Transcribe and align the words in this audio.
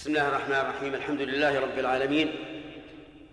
بسم 0.00 0.10
الله 0.10 0.28
الرحمن 0.28 0.56
الرحيم 0.56 0.94
الحمد 0.94 1.20
لله 1.20 1.60
رب 1.60 1.78
العالمين 1.78 2.34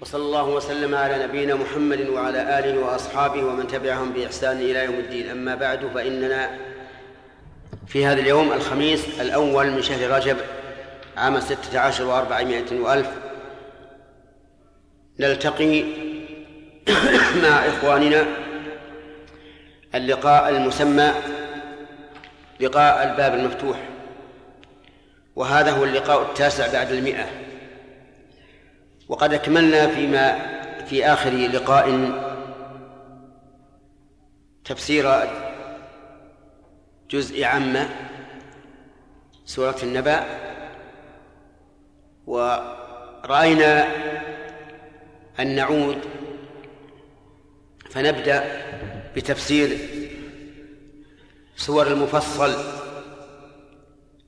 وصلى 0.01 0.21
الله 0.21 0.49
وسلم 0.49 0.95
على 0.95 1.23
نبينا 1.23 1.55
محمد 1.55 1.99
وعلى 2.09 2.59
آله 2.59 2.79
وأصحابه 2.79 3.43
ومن 3.43 3.67
تبعهم 3.67 4.11
بإحسان 4.13 4.57
إلى 4.57 4.85
يوم 4.85 4.95
الدين. 4.95 5.29
أما 5.29 5.55
بعد 5.55 5.85
فإننا 5.95 6.49
في 7.87 8.05
هذا 8.05 8.19
اليوم 8.19 8.53
الخميس 8.53 9.21
الأول 9.21 9.71
من 9.71 9.81
شهر 9.81 10.09
رجب 10.11 10.37
عام 11.17 11.39
ستة 11.39 11.79
عشر 11.79 12.05
وأربعمائة 12.05 12.79
وألف 12.79 13.09
نلتقي 15.19 15.83
مع 17.43 17.65
إخواننا 17.67 18.25
اللقاء 19.95 20.49
المسمى 20.49 21.11
لقاء 22.59 23.03
الباب 23.11 23.33
المفتوح. 23.33 23.96
وهذا 25.37 25.71
هو 25.71 25.83
اللقاء 25.83 26.21
التاسع 26.21 26.73
بعد 26.73 26.91
المئة. 26.91 27.25
وقد 29.09 29.33
أكملنا 29.33 29.87
فيما 29.87 30.39
في 30.85 31.05
آخر 31.05 31.29
لقاء 31.29 32.11
تفسير 34.65 35.13
جزء 37.09 37.43
عامة 37.43 37.89
سورة 39.45 39.75
النبأ 39.83 40.23
ورأينا 42.27 43.87
أن 45.39 45.55
نعود 45.55 45.97
فنبدأ 47.89 48.43
بتفسير 49.15 49.77
سور 51.55 51.87
المفصل 51.87 52.55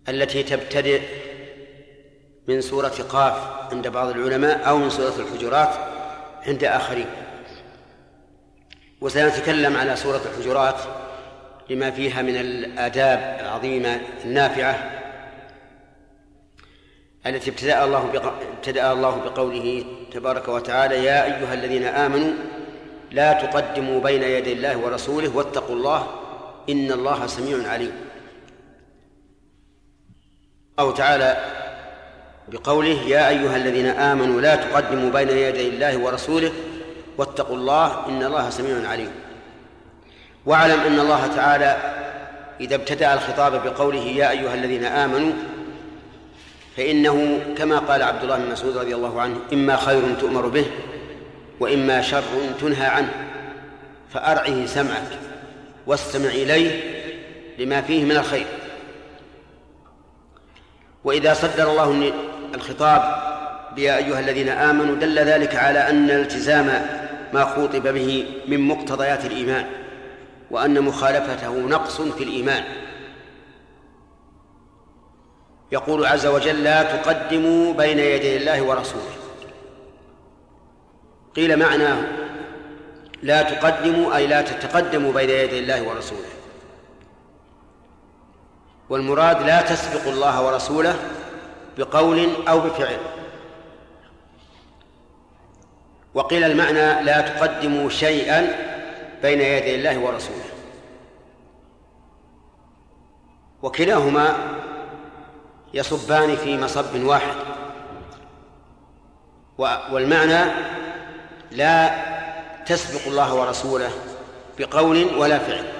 التي 0.09 0.43
تبتدئ 0.43 1.01
من 2.47 2.61
سورة 2.61 2.95
قاف 3.09 3.33
عند 3.71 3.87
بعض 3.87 4.09
العلماء 4.09 4.69
أو 4.69 4.77
من 4.77 4.89
سورة 4.89 5.13
الحجرات 5.19 5.69
عند 6.47 6.63
آخرين. 6.63 7.05
وسنتكلم 9.01 9.77
على 9.77 9.95
سورة 9.95 10.21
الحجرات 10.25 10.75
لما 11.69 11.91
فيها 11.91 12.21
من 12.21 12.35
الآداب 12.35 13.37
العظيمة 13.39 14.01
النافعة 14.25 14.91
التي 17.25 17.49
ابتدأ 17.49 17.83
الله 17.83 18.31
ابتدأ 18.57 18.93
الله 18.93 19.15
بقوله 19.15 19.85
تبارك 20.13 20.47
وتعالى 20.47 21.05
يا 21.05 21.25
أيها 21.25 21.53
الذين 21.53 21.83
آمنوا 21.83 22.33
لا 23.11 23.33
تقدموا 23.33 24.01
بين 24.01 24.23
يدي 24.23 24.53
الله 24.53 24.77
ورسوله 24.77 25.35
واتقوا 25.35 25.75
الله 25.75 26.07
إن 26.69 26.91
الله 26.91 27.27
سميع 27.27 27.71
عليم. 27.71 28.08
أو 30.79 30.91
تعالى 30.91 31.37
بقوله 32.47 33.01
يا 33.07 33.29
أيها 33.29 33.55
الذين 33.55 33.85
آمنوا 33.85 34.41
لا 34.41 34.55
تقدموا 34.55 35.09
بين 35.09 35.29
يدي 35.29 35.69
الله 35.69 35.97
ورسوله 35.97 36.51
واتقوا 37.17 37.55
الله 37.55 38.07
إن 38.07 38.23
الله 38.23 38.49
سميع 38.49 38.89
عليم. 38.89 39.11
واعلم 40.45 40.79
أن 40.79 40.99
الله 40.99 41.27
تعالى 41.35 41.77
إذا 42.61 42.75
ابتدأ 42.75 43.13
الخطاب 43.13 43.63
بقوله 43.63 43.99
يا 43.99 44.31
أيها 44.31 44.53
الذين 44.53 44.85
آمنوا 44.85 45.31
فإنه 46.77 47.39
كما 47.57 47.79
قال 47.79 48.03
عبد 48.03 48.23
الله 48.23 48.37
بن 48.37 48.51
مسعود 48.51 48.77
رضي 48.77 48.95
الله 48.95 49.21
عنه 49.21 49.35
إما 49.53 49.75
خير 49.75 50.01
تؤمر 50.19 50.47
به 50.47 50.65
وإما 51.59 52.01
شر 52.01 52.23
تنهى 52.61 52.85
عنه 52.85 53.13
فأرعه 54.13 54.65
سمعك 54.65 55.07
واستمع 55.87 56.29
إليه 56.29 56.81
لما 57.57 57.81
فيه 57.81 58.05
من 58.05 58.17
الخير. 58.17 58.45
وإذا 61.09 61.33
صدر 61.33 61.71
الله 61.71 62.13
الخطاب 62.55 63.01
يا 63.77 63.97
أيها 63.97 64.19
الذين 64.19 64.49
آمنوا 64.49 64.95
دل 64.95 65.19
ذلك 65.19 65.55
على 65.55 65.89
أن 65.89 66.09
التزام 66.09 66.85
ما 67.33 67.45
خوطب 67.45 67.87
به 67.87 68.25
من 68.47 68.59
مقتضيات 68.67 69.25
الإيمان 69.25 69.65
وأن 70.51 70.81
مخالفته 70.81 71.57
نقص 71.57 72.01
في 72.01 72.23
الإيمان. 72.23 72.63
يقول 75.71 76.05
عز 76.05 76.25
وجل 76.25 76.63
لا 76.63 76.83
تقدموا 76.83 77.73
بين 77.73 77.99
يدي 77.99 78.37
الله 78.37 78.61
ورسوله. 78.61 79.15
قيل 81.35 81.59
معناه 81.59 82.03
لا 83.23 83.41
تقدموا 83.41 84.15
أي 84.15 84.27
لا 84.27 84.41
تتقدموا 84.41 85.13
بين 85.13 85.29
يدي 85.29 85.59
الله 85.59 85.83
ورسوله. 85.83 86.38
والمراد 88.89 89.41
لا 89.41 89.61
تسبق 89.61 90.07
الله 90.07 90.45
ورسوله 90.45 90.95
بقول 91.77 92.29
أو 92.47 92.59
بفعل. 92.59 92.97
وقيل 96.13 96.43
المعنى 96.43 97.03
لا 97.03 97.21
تقدموا 97.21 97.89
شيئا 97.89 98.47
بين 99.21 99.41
يدي 99.41 99.75
الله 99.75 99.99
ورسوله. 99.99 100.45
وكلاهما 103.61 104.37
يصبان 105.73 106.35
في 106.35 106.57
مصب 106.57 107.03
واحد. 107.03 107.35
والمعنى 109.91 110.51
لا 111.51 111.89
تسبق 112.65 113.07
الله 113.07 113.33
ورسوله 113.33 113.91
بقول 114.59 115.17
ولا 115.17 115.39
فعل. 115.39 115.78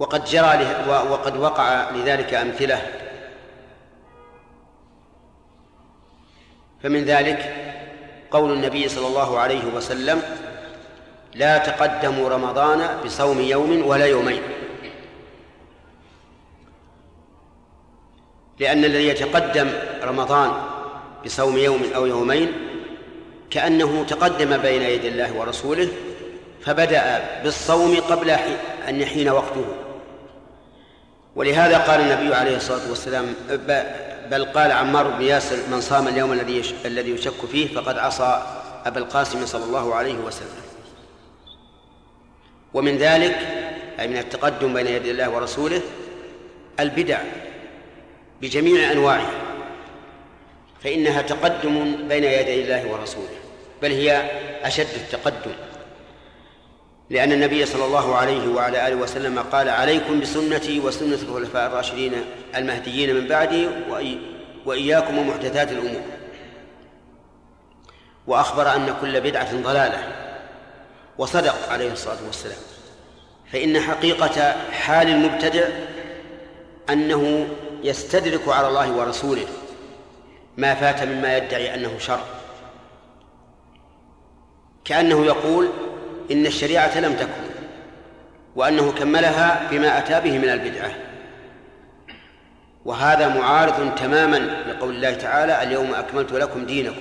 وقد 0.00 0.24
جرى 0.24 0.66
وقد 0.88 1.36
وقع 1.36 1.90
لذلك 1.90 2.34
أمثلة. 2.34 2.86
فمن 6.82 7.04
ذلك 7.04 7.54
قول 8.30 8.52
النبي 8.52 8.88
صلى 8.88 9.06
الله 9.06 9.38
عليه 9.38 9.64
وسلم 9.76 10.22
لا 11.34 11.58
تقدموا 11.58 12.28
رمضان 12.28 13.00
بصوم 13.04 13.40
يوم 13.40 13.86
ولا 13.86 14.06
يومين. 14.06 14.42
لأن 18.58 18.84
الذي 18.84 19.08
يتقدم 19.08 19.72
رمضان 20.02 20.52
بصوم 21.24 21.58
يوم 21.58 21.82
أو 21.94 22.06
يومين 22.06 22.52
كأنه 23.50 24.04
تقدم 24.08 24.56
بين 24.56 24.82
يدي 24.82 25.08
الله 25.08 25.36
ورسوله 25.36 25.88
فبدأ 26.64 27.24
بالصوم 27.42 27.96
قبل 27.96 28.30
أن 28.88 29.00
يحين 29.00 29.28
وقته. 29.28 29.89
ولهذا 31.36 31.78
قال 31.78 32.00
النبي 32.00 32.34
عليه 32.34 32.56
الصلاة 32.56 32.88
والسلام 32.88 33.34
بل 34.30 34.44
قال 34.44 34.72
عمار 34.72 35.08
بن 35.08 35.22
ياسر 35.22 35.56
من 35.70 35.80
صام 35.80 36.08
اليوم 36.08 36.32
الذي 36.32 36.62
الذي 36.84 37.10
يشك 37.10 37.46
فيه 37.52 37.74
فقد 37.74 37.98
عصى 37.98 38.42
أبا 38.86 38.98
القاسم 39.00 39.46
صلى 39.46 39.64
الله 39.64 39.94
عليه 39.94 40.14
وسلم. 40.14 40.62
ومن 42.74 42.98
ذلك 42.98 43.38
أي 44.00 44.08
من 44.08 44.16
التقدم 44.16 44.74
بين 44.74 44.86
يدي 44.86 45.10
الله 45.10 45.30
ورسوله 45.30 45.80
البدع 46.80 47.18
بجميع 48.42 48.92
أنواعها 48.92 49.32
فإنها 50.84 51.22
تقدم 51.22 52.08
بين 52.08 52.24
يدي 52.24 52.62
الله 52.62 52.92
ورسوله 52.92 53.38
بل 53.82 53.92
هي 53.92 54.30
أشد 54.62 54.86
التقدم. 54.96 55.52
لأن 57.10 57.32
النبي 57.32 57.66
صلى 57.66 57.84
الله 57.84 58.16
عليه 58.16 58.48
وعلى 58.48 58.88
آله 58.88 58.96
وسلم 58.96 59.38
قال 59.38 59.68
عليكم 59.68 60.20
بسنتي 60.20 60.80
وسنة 60.80 61.18
الخلفاء 61.22 61.66
الراشدين 61.66 62.12
المهديين 62.56 63.14
من 63.16 63.26
بعدي 63.26 63.68
وإياكم 64.66 65.18
ومحدثات 65.18 65.72
الأمور. 65.72 66.02
وأخبر 68.26 68.76
أن 68.76 68.94
كل 69.00 69.20
بدعة 69.20 69.62
ضلالة. 69.62 69.98
وصدق 71.18 71.72
عليه 71.72 71.92
الصلاة 71.92 72.18
والسلام. 72.26 72.58
فإن 73.52 73.80
حقيقة 73.80 74.52
حال 74.72 75.08
المبتدع 75.08 75.68
أنه 76.90 77.48
يستدرك 77.82 78.48
على 78.48 78.68
الله 78.68 78.92
ورسوله 78.92 79.46
ما 80.56 80.74
فات 80.74 81.02
مما 81.02 81.36
يدعي 81.36 81.74
أنه 81.74 81.98
شر. 81.98 82.20
كأنه 84.84 85.26
يقول 85.26 85.68
إن 86.30 86.46
الشريعة 86.46 87.00
لم 87.00 87.14
تكن 87.14 87.50
وأنه 88.56 88.92
كملها 88.92 89.68
بما 89.70 89.98
أتى 89.98 90.20
به 90.20 90.38
من 90.38 90.48
البدعة. 90.48 90.90
وهذا 92.84 93.28
معارض 93.28 93.94
تماما 93.94 94.36
لقول 94.36 94.94
الله 94.94 95.14
تعالى 95.14 95.62
اليوم 95.62 95.94
أكملت 95.94 96.32
لكم 96.32 96.66
دينكم. 96.66 97.00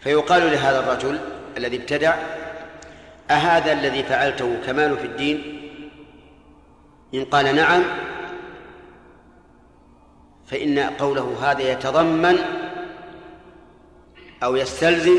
فيقال 0.00 0.52
لهذا 0.52 0.78
الرجل 0.78 1.18
الذي 1.56 1.76
ابتدع 1.76 2.14
أهذا 3.30 3.72
الذي 3.72 4.02
فعلته 4.02 4.56
كمال 4.66 4.98
في 4.98 5.04
الدين؟ 5.04 5.62
إن 7.14 7.24
قال 7.24 7.56
نعم 7.56 7.82
فإن 10.46 10.78
قوله 10.78 11.36
هذا 11.42 11.72
يتضمن 11.72 12.38
أو 14.42 14.56
يستلزم 14.56 15.18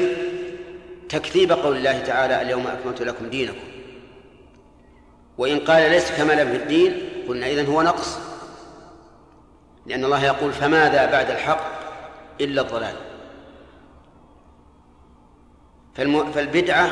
تكذيب 1.09 1.51
قول 1.51 1.77
الله 1.77 1.99
تعالى 1.99 2.41
اليوم 2.41 2.67
أكملت 2.67 3.01
لكم 3.01 3.29
دينكم. 3.29 3.67
وإن 5.37 5.59
قال 5.59 5.91
ليس 5.91 6.11
كمالا 6.11 6.45
في 6.45 6.55
الدين 6.55 7.09
قلنا 7.27 7.47
إذن 7.47 7.65
هو 7.65 7.81
نقص. 7.81 8.19
لأن 9.85 10.05
الله 10.05 10.25
يقول 10.25 10.53
فماذا 10.53 11.11
بعد 11.11 11.31
الحق 11.31 11.63
إلا 12.41 12.61
الضلال. 12.61 12.95
فالبدعة 16.33 16.89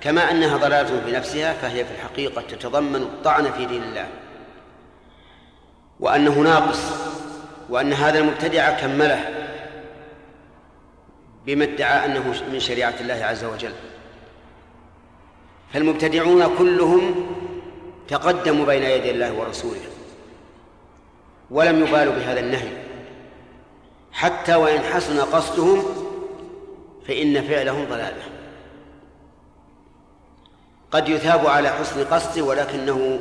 كما 0.00 0.30
أنها 0.30 0.56
ضلالة 0.56 1.00
في 1.04 1.12
نفسها 1.12 1.52
فهي 1.52 1.84
في 1.84 1.90
الحقيقة 1.94 2.42
تتضمن 2.42 3.02
الطعن 3.02 3.52
في 3.52 3.66
دين 3.66 3.82
الله. 3.82 4.08
وأنه 6.00 6.38
ناقص 6.38 6.80
وأن 7.68 7.92
هذا 7.92 8.18
المبتدع 8.18 8.70
كمله. 8.70 9.41
بما 11.46 11.64
ادعى 11.64 12.04
أنه 12.06 12.42
من 12.52 12.60
شريعة 12.60 12.94
الله 13.00 13.14
عز 13.14 13.44
وجل. 13.44 13.72
فالمبتدعون 15.72 16.56
كلهم 16.58 17.26
تقدموا 18.08 18.66
بين 18.66 18.82
يدي 18.82 19.10
الله 19.10 19.32
ورسوله 19.32 19.80
ولم 21.50 21.86
يبالوا 21.86 22.14
بهذا 22.14 22.40
النهي. 22.40 22.68
حتى 24.12 24.54
وإن 24.54 24.80
حسن 24.80 25.20
قصدهم 25.20 25.84
فإن 27.06 27.42
فعلهم 27.42 27.84
ضلالة. 27.84 28.22
قد 30.90 31.08
يثاب 31.08 31.46
على 31.46 31.68
حسن 31.68 32.04
قصده 32.04 32.42
ولكنه 32.44 33.20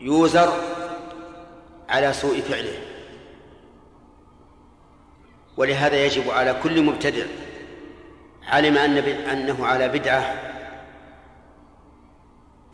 يوزر 0.00 0.52
على 1.88 2.12
سوء 2.12 2.40
فعله. 2.40 2.78
ولهذا 5.58 6.04
يجب 6.04 6.30
على 6.30 6.56
كل 6.62 6.82
مبتدع 6.82 7.24
علم 8.46 8.78
أن 8.78 8.98
أنه 8.98 9.66
على 9.66 9.88
بدعة 9.88 10.34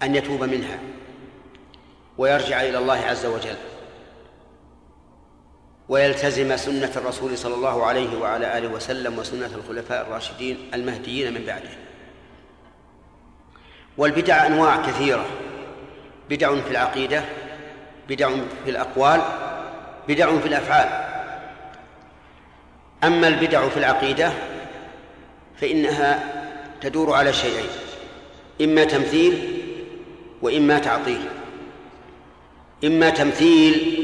أن 0.03 0.15
يتوب 0.15 0.45
منها 0.45 0.79
ويرجع 2.19 2.63
إلى 2.63 2.79
الله 2.79 2.99
عز 2.99 3.27
وجل 3.27 3.57
ويلتزم 5.89 6.57
سنة 6.57 6.91
الرسول 6.97 7.39
صلى 7.39 7.55
الله 7.55 7.87
عليه 7.87 8.19
وعلى 8.19 8.59
آله 8.59 8.69
وسلم 8.69 9.19
وسنة 9.19 9.51
الخلفاء 9.55 10.07
الراشدين 10.07 10.71
المهديين 10.75 11.35
من 11.35 11.45
بعده. 11.47 11.71
والبدع 13.97 14.47
أنواع 14.47 14.87
كثيرة. 14.87 15.27
بدع 16.31 16.61
في 16.61 16.71
العقيدة 16.71 17.25
بدع 18.09 18.31
في 18.65 18.71
الأقوال 18.71 19.21
بدع 20.09 20.39
في 20.39 20.49
الأفعال. 20.49 21.14
أما 23.07 23.29
البدع 23.29 23.69
في 23.69 23.77
العقيدة 23.77 24.33
فإنها 25.61 26.25
تدور 26.81 27.13
على 27.13 27.33
شيئين 27.33 27.69
إما 28.61 28.85
تمثيل 28.85 29.63
وإما 30.43 30.79
تعطيل. 30.79 31.21
إما 32.85 33.11
تمثيل 33.11 34.01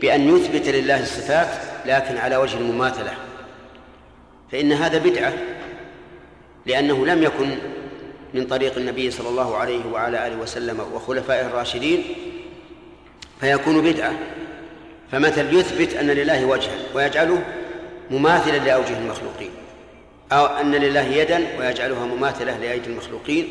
بأن 0.00 0.36
يثبت 0.36 0.68
لله 0.68 1.02
الصفات 1.02 1.48
لكن 1.86 2.16
على 2.16 2.36
وجه 2.36 2.58
المماثلة. 2.58 3.12
فإن 4.52 4.72
هذا 4.72 4.98
بدعة 4.98 5.32
لأنه 6.66 7.06
لم 7.06 7.22
يكن 7.22 7.50
من 8.34 8.46
طريق 8.46 8.76
النبي 8.76 9.10
صلى 9.10 9.28
الله 9.28 9.56
عليه 9.56 9.86
وعلى 9.92 10.26
آله 10.26 10.36
وسلم 10.36 10.80
وخلفائه 10.94 11.46
الراشدين 11.46 12.04
فيكون 13.40 13.80
بدعة. 13.80 14.12
فمثل 15.12 15.56
يثبت 15.56 15.94
أن 15.94 16.06
لله 16.06 16.44
وجها 16.44 16.74
ويجعله 16.94 17.42
مماثلا 18.10 18.58
لأوجه 18.58 18.98
المخلوقين. 18.98 19.50
أو 20.32 20.46
أن 20.46 20.72
لله 20.72 21.00
يدا 21.00 21.46
ويجعلها 21.58 22.06
مماثلة 22.06 22.58
لأيدي 22.58 22.86
المخلوقين 22.86 23.48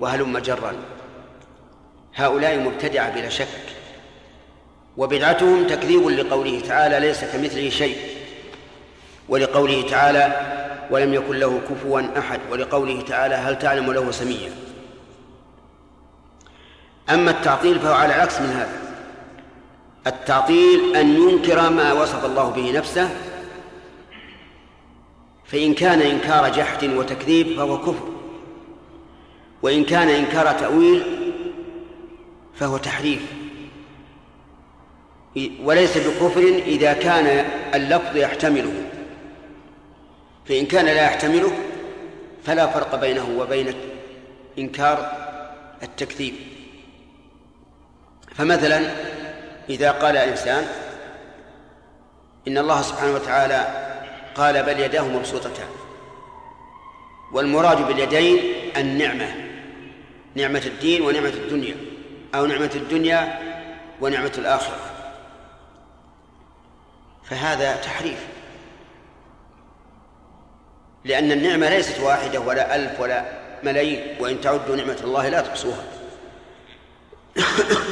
وهلم 0.00 0.38
جرا. 0.38 0.72
هؤلاء 2.14 2.58
مبتدعة 2.58 3.14
بلا 3.14 3.28
شك. 3.28 3.46
وبدعتهم 4.96 5.66
تكذيب 5.66 6.08
لقوله 6.08 6.60
تعالى 6.60 7.00
ليس 7.00 7.24
كمثله 7.24 7.70
شيء. 7.70 7.96
ولقوله 9.28 9.82
تعالى 9.90 10.40
ولم 10.90 11.14
يكن 11.14 11.36
له 11.36 11.60
كفوا 11.70 12.18
أحد. 12.18 12.40
ولقوله 12.50 13.02
تعالى 13.02 13.34
هل 13.34 13.58
تعلم 13.58 13.92
له 13.92 14.10
سميا. 14.10 14.50
أما 17.10 17.30
التعطيل 17.30 17.80
فهو 17.80 17.94
على 17.94 18.14
العكس 18.14 18.40
من 18.40 18.50
هذا. 18.50 18.80
التعطيل 20.06 20.96
أن 20.96 21.14
ينكر 21.14 21.70
ما 21.70 21.92
وصف 21.92 22.24
الله 22.24 22.50
به 22.50 22.72
نفسه 22.72 23.10
فإن 25.52 25.74
كان 25.74 26.00
إنكار 26.00 26.48
جحد 26.48 26.84
وتكذيب 26.84 27.56
فهو 27.56 27.78
كفر. 27.78 28.08
وإن 29.62 29.84
كان 29.84 30.08
إنكار 30.08 30.52
تأويل 30.58 31.32
فهو 32.54 32.76
تحريف. 32.76 33.22
وليس 35.62 35.98
بكفر 35.98 36.40
إذا 36.66 36.92
كان 36.92 37.46
اللفظ 37.74 38.16
يحتمله. 38.16 38.72
فإن 40.48 40.66
كان 40.66 40.84
لا 40.84 41.04
يحتمله 41.04 41.52
فلا 42.44 42.66
فرق 42.66 43.00
بينه 43.00 43.28
وبين 43.38 43.74
إنكار 44.58 45.12
التكذيب. 45.82 46.34
فمثلا 48.34 48.90
إذا 49.70 49.90
قال 49.90 50.16
إنسان 50.16 50.64
إن 52.48 52.58
الله 52.58 52.82
سبحانه 52.82 53.14
وتعالى 53.14 53.89
قال 54.34 54.62
بل 54.62 54.80
يداه 54.80 55.08
مبسوطتان. 55.08 55.68
والمراد 57.32 57.86
باليدين 57.86 58.38
النعمة 58.76 59.34
نعمة 60.34 60.62
الدين 60.66 61.02
ونعمة 61.02 61.28
الدنيا 61.28 61.76
أو 62.34 62.46
نعمة 62.46 62.70
الدنيا 62.74 63.38
ونعمة 64.00 64.32
الآخرة. 64.38 64.80
فهذا 67.24 67.76
تحريف. 67.76 68.26
لأن 71.04 71.32
النعمة 71.32 71.68
ليست 71.68 72.00
واحدة 72.00 72.40
ولا 72.40 72.76
ألف 72.76 73.00
ولا 73.00 73.24
ملايين 73.62 74.16
وإن 74.20 74.40
تعدوا 74.40 74.76
نعمة 74.76 74.96
الله 75.04 75.28
لا 75.28 75.40
تحصوها 75.40 75.84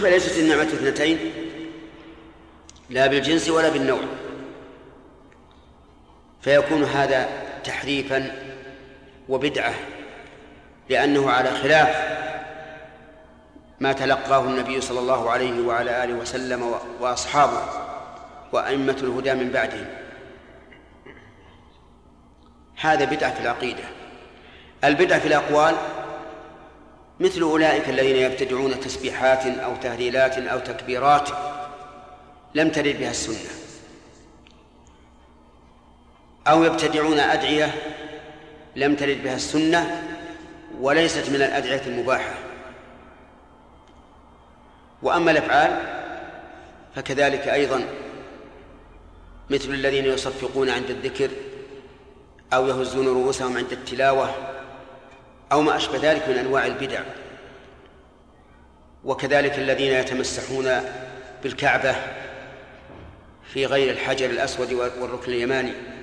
فليست 0.03 0.39
النعمة 0.39 0.63
اثنتين 0.63 1.19
لا 2.91 3.07
بالجنس 3.07 3.49
ولا 3.49 3.69
بالنوع. 3.69 4.01
فيكون 6.49 6.85
هذا 6.85 7.29
تحريفا 7.65 8.33
وبدعة 9.29 9.75
لأنه 10.89 11.31
على 11.31 11.51
خلاف 11.51 11.97
ما 13.81 13.93
تلقاه 13.93 14.45
النبي 14.45 14.81
صلى 14.81 15.01
الله 15.01 15.31
عليه 15.31 15.67
وعلى 15.67 16.05
آله 16.05 16.15
وسلم 16.15 16.75
وأصحابه 17.01 17.63
وأئمة 18.53 18.97
الهدى 19.03 19.35
من 19.35 19.51
بعدهم. 19.51 19.87
هذا 22.81 23.05
بدعة 23.05 23.35
في 23.35 23.41
العقيدة. 23.41 23.85
البدعة 24.85 25.19
في 25.19 25.29
الأقوال 25.29 25.75
مثل 27.21 27.41
أولئك 27.41 27.89
الذين 27.89 28.17
يبتدعون 28.17 28.81
تسبيحات 28.81 29.47
أو 29.47 29.77
تهليلات 29.83 30.39
أو 30.39 30.59
تكبيرات 30.59 31.29
لم 32.55 32.71
ترد 32.71 32.99
بها 32.99 33.11
السنة. 33.11 33.58
أو 36.49 36.65
يبتدعون 36.65 37.21
أدعية 37.21 37.75
لم 38.77 38.95
ترد 38.97 39.23
بها 39.23 39.37
السنة 39.37 40.03
وليست 40.81 41.29
من 41.31 41.35
الأدعية 41.35 41.83
المباحة. 41.87 42.35
وأما 45.03 45.31
الأفعال 45.31 45.83
فكذلك 46.97 47.49
أيضا 47.49 47.85
مثل 49.51 49.71
الذين 49.71 50.05
يصفقون 50.05 50.71
عند 50.71 50.91
الذكر 50.91 51.31
أو 52.53 52.67
يهزون 52.67 53.09
رؤوسهم 53.09 53.57
عند 53.57 53.73
التلاوة 53.73 54.35
أو 55.53 55.63
ما 55.63 55.77
أشبه 55.77 55.99
ذلك 56.03 56.29
من 56.29 56.35
أنواع 56.35 56.67
البدع. 56.67 57.01
وكذلك 59.05 59.59
الذين 59.59 59.93
يتمسحون 59.93 60.71
بالكعبة 61.43 61.95
في 63.53 63.67
غير 63.67 63.93
الحجر 63.93 64.31
الأسود 64.31 64.73
والركن 64.73 65.33
اليماني. 65.33 65.98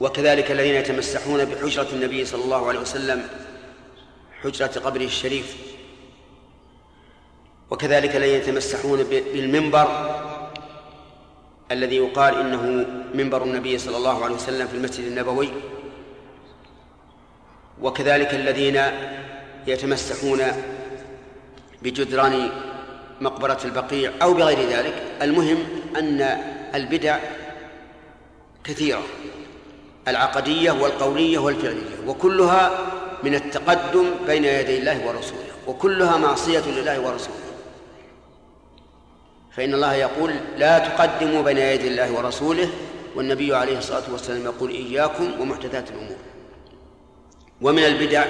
وكذلك 0.00 0.50
الذين 0.50 0.74
يتمسحون 0.74 1.44
بحجرة 1.44 1.88
النبي 1.92 2.24
صلى 2.24 2.44
الله 2.44 2.68
عليه 2.68 2.80
وسلم 2.80 3.28
حجرة 4.42 4.80
قبره 4.84 5.04
الشريف. 5.04 5.56
وكذلك 7.70 8.16
الذين 8.16 8.40
يتمسحون 8.40 9.02
بالمنبر 9.02 9.88
الذي 11.70 11.96
يقال 11.96 12.34
إنه 12.34 12.86
منبر 13.14 13.44
النبي 13.44 13.78
صلى 13.78 13.96
الله 13.96 14.24
عليه 14.24 14.34
وسلم 14.34 14.66
في 14.66 14.74
المسجد 14.74 15.04
النبوي. 15.04 15.48
وكذلك 17.82 18.34
الذين 18.34 18.80
يتمسحون 19.66 20.42
بجدران 21.82 22.50
مقبرة 23.20 23.58
البقيع 23.64 24.12
أو 24.22 24.34
بغير 24.34 24.68
ذلك. 24.68 25.02
المهم 25.22 25.58
أن 25.96 26.20
البدع 26.74 27.18
كثيرة. 28.64 29.02
العقدية 30.10 30.70
والقولية 30.70 31.38
والفعلية 31.38 32.06
وكلها 32.06 32.70
من 33.22 33.34
التقدم 33.34 34.10
بين 34.26 34.44
يدي 34.44 34.78
الله 34.78 35.06
ورسوله 35.06 35.48
وكلها 35.66 36.16
معصية 36.16 36.62
لله 36.66 37.00
ورسوله. 37.00 37.38
فإن 39.52 39.74
الله 39.74 39.94
يقول 39.94 40.34
لا 40.56 40.78
تقدموا 40.78 41.42
بين 41.42 41.58
يدي 41.58 41.88
الله 41.88 42.12
ورسوله 42.12 42.70
والنبي 43.14 43.54
عليه 43.54 43.78
الصلاة 43.78 44.12
والسلام 44.12 44.44
يقول 44.44 44.70
إياكم 44.70 45.40
ومحدثات 45.40 45.90
الأمور 45.90 46.16
ومن 47.62 47.84
البدع 47.84 48.24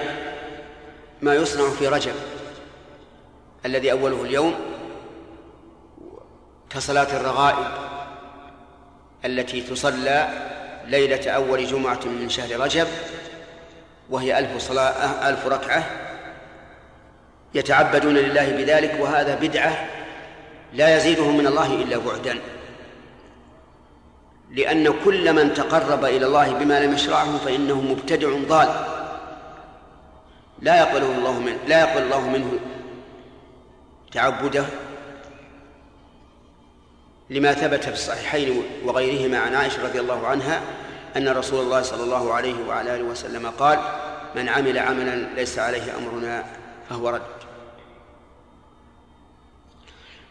ما 1.23 1.35
يصنع 1.35 1.71
في 1.71 1.89
رجب 1.89 2.13
الذي 3.67 3.93
أوله 3.93 4.23
اليوم 4.23 4.55
كصلاة 6.71 7.17
الرغائب 7.21 7.67
التي 9.25 9.61
تصلى 9.61 10.29
ليلة 10.89 11.31
أول 11.31 11.67
جمعة 11.67 12.01
من 12.05 12.29
شهر 12.29 12.61
رجب 12.61 12.87
وهي 14.11 14.39
ألف 14.39 14.59
صلاة 14.59 15.29
ألف 15.29 15.47
ركعة. 15.47 15.85
يتعبدون 17.55 18.15
لله 18.15 18.51
بذلك 18.53 18.97
وهذا 19.01 19.35
بدعة 19.35 19.89
لا 20.73 20.97
يزيدهم 20.97 21.37
من 21.37 21.47
الله 21.47 21.75
إلا 21.75 21.99
بعدا. 21.99 22.39
لأن 24.51 24.95
كل 25.05 25.33
من 25.33 25.55
تقرب 25.55 26.05
إلى 26.05 26.27
الله 26.27 26.53
بما 26.53 26.81
لم 26.81 26.95
يشرعه 26.95 27.39
فإنه 27.39 27.81
مبتدع 27.81 28.29
ضال. 28.49 28.69
لا 30.63 30.79
يقبله 30.79 31.19
الله 31.19 31.39
منه 31.39 31.59
لا 31.67 31.81
يقبل 31.81 32.03
الله 32.03 32.29
منه 32.29 32.59
تعبده. 34.13 34.65
لما 37.31 37.53
ثبت 37.53 37.85
في 37.85 37.93
الصحيحين 37.93 38.63
وغيرهما 38.85 39.39
عن 39.39 39.55
عائشة 39.55 39.85
رضي 39.85 40.01
الله 40.01 40.27
عنها 40.27 40.63
أن 41.17 41.29
رسول 41.29 41.61
الله 41.61 41.83
صلى 41.83 42.03
الله 42.03 42.35
عليه 42.35 42.55
وعلى 42.69 42.95
آله 42.95 43.05
وسلم 43.05 43.47
قال 43.47 43.79
من 44.35 44.49
عمل 44.49 44.79
عملا 44.79 45.15
ليس 45.15 45.59
عليه 45.59 45.97
أمرنا 45.99 46.45
فهو 46.91 47.09
رد. 47.09 47.23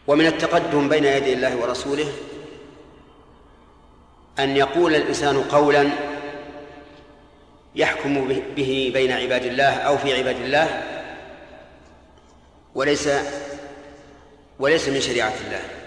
ومن 0.06 0.26
التقدم 0.26 0.88
بين 0.88 1.04
يدي 1.04 1.32
الله 1.32 1.56
ورسوله 1.56 2.12
أن 4.38 4.56
يقول 4.56 4.94
الإنسان 4.94 5.42
قولا 5.42 5.90
يحكم 7.74 8.28
به 8.56 8.90
بين 8.94 9.12
عباد 9.12 9.44
الله 9.44 9.74
أو 9.74 9.98
في 9.98 10.18
عباد 10.18 10.36
الله 10.36 10.82
وليس 12.74 13.08
وليس 14.58 14.88
من 14.88 15.00
شريعة 15.00 15.34
الله. 15.46 15.77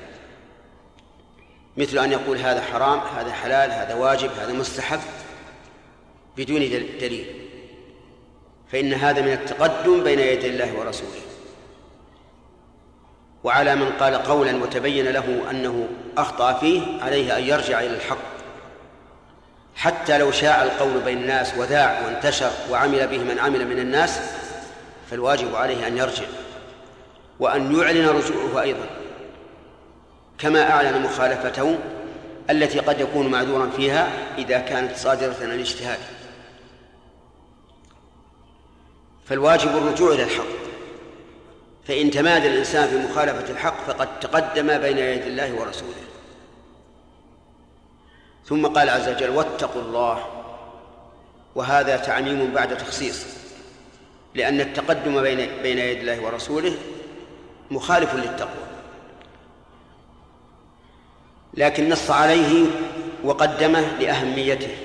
مثل 1.77 1.97
أن 1.97 2.11
يقول 2.11 2.37
هذا 2.37 2.61
حرام 2.61 2.99
هذا 2.99 3.31
حلال 3.31 3.71
هذا 3.71 3.93
واجب 3.93 4.29
هذا 4.39 4.53
مستحب 4.53 4.99
بدون 6.37 6.59
دليل. 6.99 7.25
فإن 8.71 8.93
هذا 8.93 9.21
من 9.21 9.31
التقدم 9.31 10.03
بين 10.03 10.19
يدي 10.19 10.47
الله 10.47 10.79
ورسوله. 10.79 11.21
وعلى 13.43 13.75
من 13.75 13.89
قال 13.99 14.15
قولا 14.15 14.63
وتبين 14.63 15.07
له 15.07 15.51
أنه 15.51 15.87
أخطأ 16.17 16.53
فيه 16.53 16.81
عليه 17.01 17.37
أن 17.37 17.43
يرجع 17.43 17.79
إلى 17.79 17.95
الحق. 17.95 18.31
حتى 19.75 20.17
لو 20.17 20.31
شاع 20.31 20.63
القول 20.63 20.99
بين 20.99 21.17
الناس 21.17 21.53
وذاع 21.57 22.01
وانتشر 22.05 22.51
وعمل 22.71 23.07
به 23.07 23.17
من 23.17 23.39
عمل 23.39 23.67
من 23.67 23.79
الناس 23.79 24.19
فالواجب 25.11 25.55
عليه 25.55 25.87
أن 25.87 25.97
يرجع. 25.97 26.25
وأن 27.39 27.75
يعلن 27.75 28.07
رجوعه 28.07 28.61
أيضا. 28.61 29.00
كما 30.41 30.71
أعلن 30.71 31.01
مخالفته 31.01 31.79
التي 32.49 32.79
قد 32.79 32.99
يكون 32.99 33.27
معذورا 33.27 33.69
فيها 33.69 34.09
إذا 34.37 34.59
كانت 34.59 34.97
صادرة 34.97 35.35
عن 35.41 35.51
الاجتهاد. 35.51 35.99
فالواجب 39.25 39.77
الرجوع 39.77 40.13
إلى 40.13 40.23
الحق. 40.23 40.61
فإن 41.87 42.11
تمادى 42.11 42.47
الإنسان 42.47 42.87
في 42.87 42.97
مخالفة 42.97 43.51
الحق 43.51 43.85
فقد 43.87 44.19
تقدم 44.19 44.77
بين 44.77 44.97
يدي 44.97 45.27
الله 45.27 45.53
ورسوله. 45.53 46.03
ثم 48.45 48.67
قال 48.67 48.89
عز 48.89 49.09
وجل 49.09 49.29
واتقوا 49.29 49.81
الله. 49.81 50.25
وهذا 51.55 51.97
تعميم 51.97 52.51
بعد 52.53 52.77
تخصيص 52.77 53.25
لأن 54.35 54.61
التقدم 54.61 55.21
بين 55.21 55.61
بين 55.61 55.77
يدي 55.77 56.01
الله 56.01 56.21
ورسوله 56.21 56.77
مخالف 57.71 58.15
للتقوى. 58.15 58.70
لكن 61.53 61.89
نص 61.89 62.11
عليه 62.11 62.65
وقدمه 63.23 63.97
لأهميته. 63.99 64.75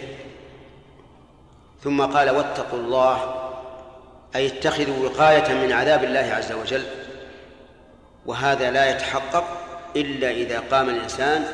ثم 1.84 2.02
قال 2.02 2.30
واتقوا 2.30 2.78
الله 2.78 3.34
أي 4.36 4.46
اتخذوا 4.46 5.08
وقاية 5.08 5.54
من 5.54 5.72
عذاب 5.72 6.04
الله 6.04 6.32
عز 6.32 6.52
وجل 6.52 6.82
وهذا 8.26 8.70
لا 8.70 8.90
يتحقق 8.90 9.44
إلا 9.96 10.30
إذا 10.30 10.62
قام 10.70 10.88
الإنسان 10.88 11.44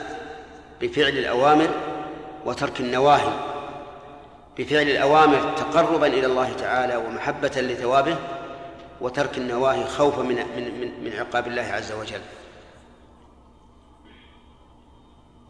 بفعل 0.81 1.09
الأوامر 1.09 1.69
وترك 2.45 2.81
النواهي 2.81 3.33
بفعل 4.59 4.83
الأوامر 4.83 5.52
تقربا 5.57 6.07
إلى 6.07 6.26
الله 6.26 6.52
تعالى 6.52 6.97
ومحبة 6.97 7.52
لثوابه 7.57 8.16
وترك 9.00 9.38
النواهي 9.38 9.85
خوفا 9.85 10.23
من 10.23 10.37
من 10.37 11.04
من 11.04 11.12
عقاب 11.19 11.47
الله 11.47 11.62
عز 11.62 11.92
وجل. 11.92 12.21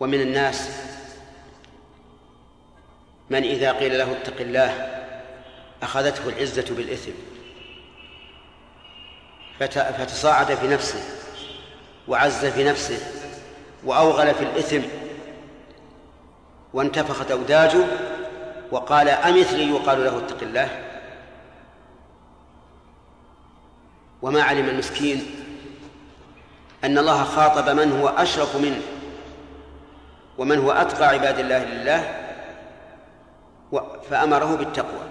ومن 0.03 0.21
الناس 0.21 0.69
من 3.31 3.43
إذا 3.43 3.73
قيل 3.73 3.99
له 3.99 4.13
اتق 4.13 4.41
الله 4.41 4.71
أخذته 5.83 6.29
العزة 6.29 6.75
بالإثم 6.77 7.11
فتصاعد 9.99 10.55
في 10.55 10.69
نفسه 10.69 11.01
وعز 12.09 12.47
في 12.47 12.65
نفسه 12.65 12.99
وأوغل 13.85 14.35
في 14.35 14.45
الإثم 14.45 14.81
وانتفخت 16.73 17.31
أوداجه 17.31 17.85
وقال 18.71 19.09
أمثلي 19.09 19.71
يقال 19.71 20.05
له 20.05 20.19
اتق 20.19 20.43
الله؟ 20.43 20.69
وما 24.23 24.43
علم 24.43 24.69
المسكين 24.69 25.27
أن 26.85 26.99
الله 26.99 27.25
خاطب 27.25 27.69
من 27.69 27.93
هو 27.93 28.09
أشرف 28.09 28.57
منه. 28.57 28.92
ومن 30.39 30.59
هو 30.59 30.73
أتقى 30.73 31.09
عباد 31.09 31.39
الله 31.39 31.65
لله 31.65 32.15
فأمره 34.11 34.57
بالتقوى. 34.57 35.03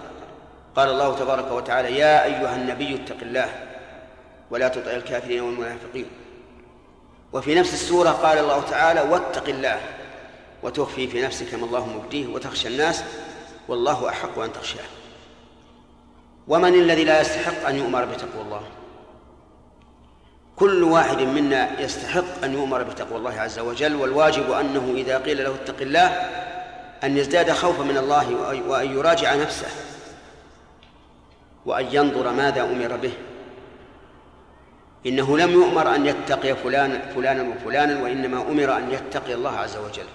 قال 0.76 0.90
الله 0.90 1.16
تبارك 1.16 1.52
وتعالى 1.52 1.98
يا 1.98 2.24
أيها 2.24 2.56
النبي 2.56 2.94
اتق 2.94 3.16
الله 3.22 3.48
ولا 4.50 4.68
تطع 4.68 4.90
الكافرين 4.90 5.40
والمنافقين. 5.42 6.06
وفي 7.32 7.54
نفس 7.54 7.74
السورة 7.74 8.10
قال 8.10 8.38
الله 8.38 8.62
تعالى 8.70 9.00
واتق 9.00 9.48
الله 9.48 9.80
وتخفي 10.62 11.08
في 11.08 11.22
نفسك 11.22 11.54
ما 11.54 11.66
الله 11.66 11.86
مبديه 11.86 12.26
وتخشى 12.26 12.68
الناس 12.68 13.04
والله 13.68 14.08
أحق 14.08 14.38
أن 14.38 14.52
تخشاه. 14.52 14.84
ومن 16.48 16.74
الذي 16.74 17.04
لا 17.04 17.20
يستحق 17.20 17.66
أن 17.68 17.76
يؤمر 17.76 18.04
بتقوى 18.04 18.42
الله؟ 18.42 18.62
كل 20.62 20.82
واحد 20.82 21.20
منا 21.20 21.80
يستحق 21.80 22.44
أن 22.44 22.52
يؤمر 22.52 22.82
بتقوى 22.82 23.18
الله 23.18 23.40
عز 23.40 23.58
وجل 23.58 23.96
والواجب 23.96 24.50
أنه 24.50 24.92
إذا 24.96 25.18
قيل 25.18 25.44
له 25.44 25.54
اتق 25.54 25.80
الله 25.80 26.06
أن 27.04 27.16
يزداد 27.16 27.52
خوفا 27.52 27.82
من 27.82 27.96
الله 27.96 28.34
وأن 28.68 28.92
يراجع 28.92 29.34
نفسه 29.34 29.66
وأن 31.66 31.86
ينظر 31.92 32.32
ماذا 32.32 32.62
أمر 32.62 32.96
به. 32.96 33.12
إنه 35.06 35.38
لم 35.38 35.50
يؤمر 35.50 35.94
أن 35.94 36.06
يتقي 36.06 36.56
فلان 36.56 37.00
فلانا 37.14 37.42
وفلانا 37.42 38.02
وإنما 38.02 38.42
أمر 38.42 38.76
أن 38.76 38.90
يتقي 38.90 39.34
الله 39.34 39.56
عز 39.56 39.76
وجل. 39.76 40.06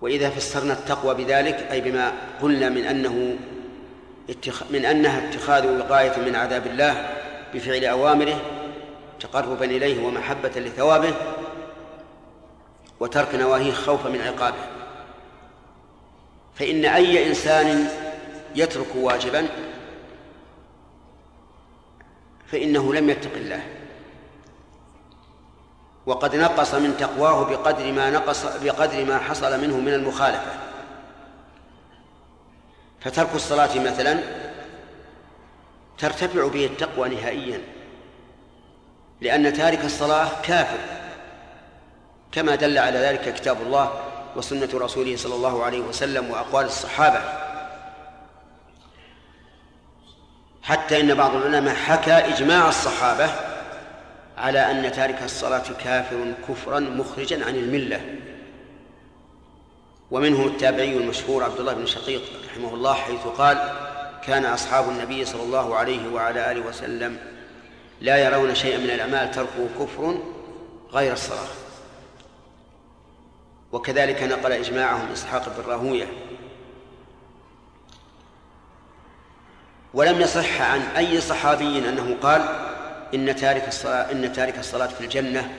وإذا 0.00 0.30
فسرنا 0.30 0.72
التقوى 0.72 1.14
بذلك 1.14 1.68
أي 1.70 1.80
بما 1.80 2.12
قلنا 2.42 2.68
من 2.68 2.84
أنه 2.84 3.36
من 4.70 4.84
أنها 4.84 5.28
اتخاذ 5.28 5.78
وقاية 5.78 6.18
من 6.18 6.36
عذاب 6.36 6.66
الله 6.66 7.16
بفعل 7.54 7.84
أوامره 7.84 8.40
تقربا 9.20 9.64
إليه 9.64 10.06
ومحبة 10.06 10.48
لثوابه 10.48 11.14
وترك 13.00 13.34
نواهيه 13.34 13.72
خوفا 13.72 14.08
من 14.08 14.20
عقابه. 14.20 14.64
فإن 16.54 16.84
أي 16.84 17.28
إنسان 17.28 17.88
يترك 18.54 18.96
واجبا 18.96 19.48
فإنه 22.46 22.94
لم 22.94 23.10
يتق 23.10 23.34
الله. 23.36 23.62
وقد 26.06 26.36
نقص 26.36 26.74
من 26.74 26.96
تقواه 26.96 27.44
بقدر 27.44 27.92
ما 27.92 28.10
نقص 28.10 28.44
بقدر 28.62 29.04
ما 29.04 29.18
حصل 29.18 29.60
منه 29.60 29.76
من 29.76 29.94
المخالفة. 29.94 30.69
فترك 33.00 33.34
الصلاة 33.34 33.78
مثلا 33.78 34.18
ترتفع 35.98 36.48
به 36.48 36.66
التقوى 36.66 37.08
نهائيا 37.08 37.60
لأن 39.20 39.52
تارك 39.52 39.84
الصلاة 39.84 40.28
كافر 40.42 40.78
كما 42.32 42.54
دل 42.54 42.78
على 42.78 42.98
ذلك 42.98 43.34
كتاب 43.34 43.62
الله 43.62 44.00
وسنة 44.36 44.68
رسوله 44.74 45.16
صلى 45.16 45.34
الله 45.34 45.64
عليه 45.64 45.80
وسلم 45.80 46.30
وأقوال 46.30 46.66
الصحابة. 46.66 47.20
حتى 50.62 51.00
إن 51.00 51.14
بعض 51.14 51.34
العلماء 51.34 51.74
حكى 51.74 52.12
إجماع 52.12 52.68
الصحابة 52.68 53.30
على 54.38 54.70
أن 54.70 54.92
تارك 54.92 55.22
الصلاة 55.22 55.64
كافر 55.84 56.32
كفرا 56.48 56.80
مخرجا 56.80 57.46
عن 57.46 57.54
الملة. 57.54 58.00
ومنهم 60.10 60.46
التابعي 60.46 60.96
المشهور 60.96 61.44
عبد 61.44 61.60
الله 61.60 61.74
بن 61.74 61.86
شقيق 61.86 62.22
رحمه 62.50 62.74
الله 62.74 62.94
حيث 62.94 63.26
قال 63.26 63.72
كان 64.24 64.44
أصحاب 64.44 64.88
النبي 64.88 65.24
صلى 65.24 65.42
الله 65.42 65.74
عليه 65.74 66.12
وعلى 66.12 66.52
آله 66.52 66.60
وسلم 66.60 67.18
لا 68.00 68.16
يرون 68.16 68.54
شيئا 68.54 68.78
من 68.78 68.90
الأعمال 68.90 69.30
تركه 69.30 69.68
كفر 69.80 70.18
غير 70.92 71.12
الصلاة. 71.12 71.48
وكذلك 73.72 74.22
نقل 74.22 74.52
إجماعهم 74.52 75.12
إسحاق 75.12 75.48
بن 75.56 75.70
راهوية. 75.70 76.06
ولم 79.94 80.20
يصح 80.20 80.60
عن 80.60 80.80
أي 80.80 81.20
صحابي 81.20 81.78
أنه 81.88 82.16
قال 82.22 82.42
إن 83.14 83.36
تارك 83.36 83.68
الصلاة 83.68 84.12
إن 84.12 84.32
تارك 84.32 84.58
الصلاة 84.58 84.86
في 84.86 85.00
الجنة 85.00 85.50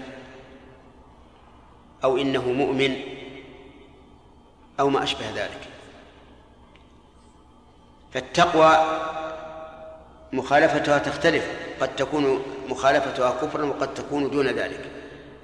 أو 2.03 2.17
إنه 2.17 2.51
مؤمن 2.51 3.20
أو 4.79 4.89
ما 4.89 5.03
أشبه 5.03 5.29
ذلك. 5.35 5.67
فالتقوى 8.13 8.99
مخالفتها 10.33 10.97
تختلف 10.97 11.45
قد 11.81 11.95
تكون 11.95 12.45
مخالفتها 12.69 13.31
كفرا 13.41 13.65
وقد 13.65 13.93
تكون 13.93 14.29
دون 14.29 14.47
ذلك. 14.47 14.85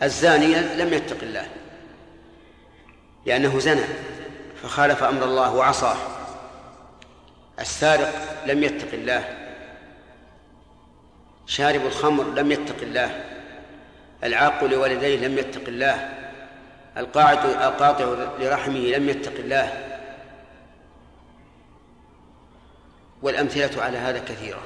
الزاني 0.04 0.56
لم 0.56 0.94
يتق 0.94 1.18
الله 1.22 1.48
لأنه 3.26 3.60
زنى 3.60 3.84
فخالف 4.64 5.04
أمر 5.04 5.24
الله 5.24 5.56
وعصاه. 5.56 5.98
السارق 7.60 8.44
لم 8.46 8.64
يتق 8.64 8.94
الله 8.94 9.24
شارب 11.46 11.86
الخمر 11.86 12.24
لم 12.24 12.52
يتق 12.52 12.82
الله 12.82 13.26
العاق 14.24 14.64
لوالديه 14.64 15.28
لم 15.28 15.38
يتق 15.38 15.68
الله. 15.68 16.27
القاعد 16.98 17.46
القاطع 17.46 18.06
لرحمه 18.39 18.80
لم 18.80 19.10
يتق 19.10 19.34
الله 19.39 19.84
والأمثلة 23.22 23.84
على 23.84 23.98
هذا 23.98 24.20
كثيرة. 24.20 24.62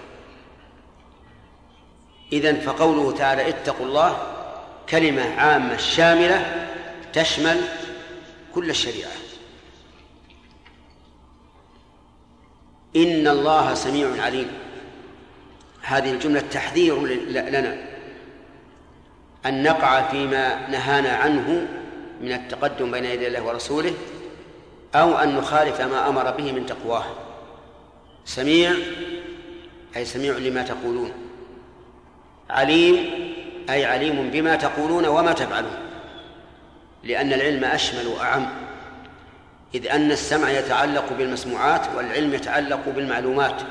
إذن 2.33 2.59
فقوله 2.59 3.17
تعالى 3.17 3.49
اتقوا 3.49 3.85
الله 3.85 4.17
كلمة 4.89 5.35
عامة 5.35 5.77
شاملة 5.77 6.67
تشمل 7.13 7.61
كل 8.55 8.69
الشريعة. 8.69 9.11
إن 12.95 13.27
الله 13.27 13.73
سميع 13.73 14.23
عليم. 14.23 14.51
هذه 15.81 16.11
الجملة 16.11 16.41
تحذير 16.41 17.05
لنا 17.27 17.77
أن 19.45 19.63
نقع 19.63 20.01
فيما 20.01 20.67
نهانا 20.69 21.09
عنه 21.09 21.67
من 22.21 22.31
التقدم 22.31 22.91
بين 22.91 23.05
يدي 23.05 23.27
الله 23.27 23.43
ورسوله 23.43 23.93
أو 24.95 25.17
أن 25.17 25.35
نخالف 25.35 25.81
ما 25.81 26.09
أمر 26.09 26.31
به 26.31 26.51
من 26.51 26.65
تقواه. 26.65 27.03
سميع 28.25 28.71
أي 29.95 30.05
سميع 30.05 30.37
لما 30.37 30.63
تقولون. 30.63 31.11
عليم 32.49 33.09
أي 33.69 33.85
عليم 33.85 34.29
بما 34.29 34.55
تقولون 34.55 35.05
وما 35.05 35.33
تفعلون. 35.33 35.77
لأن 37.03 37.33
العلم 37.33 37.63
أشمل 37.63 38.07
وأعم. 38.07 38.49
إذ 39.75 39.87
أن 39.87 40.11
السمع 40.11 40.49
يتعلق 40.49 41.13
بالمسموعات 41.17 41.81
والعلم 41.95 42.33
يتعلق 42.33 42.89
بالمعلومات. 42.95 43.61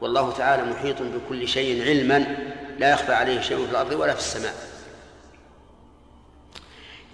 والله 0.00 0.32
تعالى 0.32 0.62
محيط 0.62 0.96
بكل 1.02 1.48
شيء 1.48 1.82
علما 1.82 2.36
لا 2.78 2.92
يخفى 2.92 3.12
عليه 3.12 3.40
شيء 3.40 3.64
في 3.66 3.70
الأرض 3.70 3.92
ولا 3.92 4.12
في 4.12 4.18
السماء. 4.18 4.54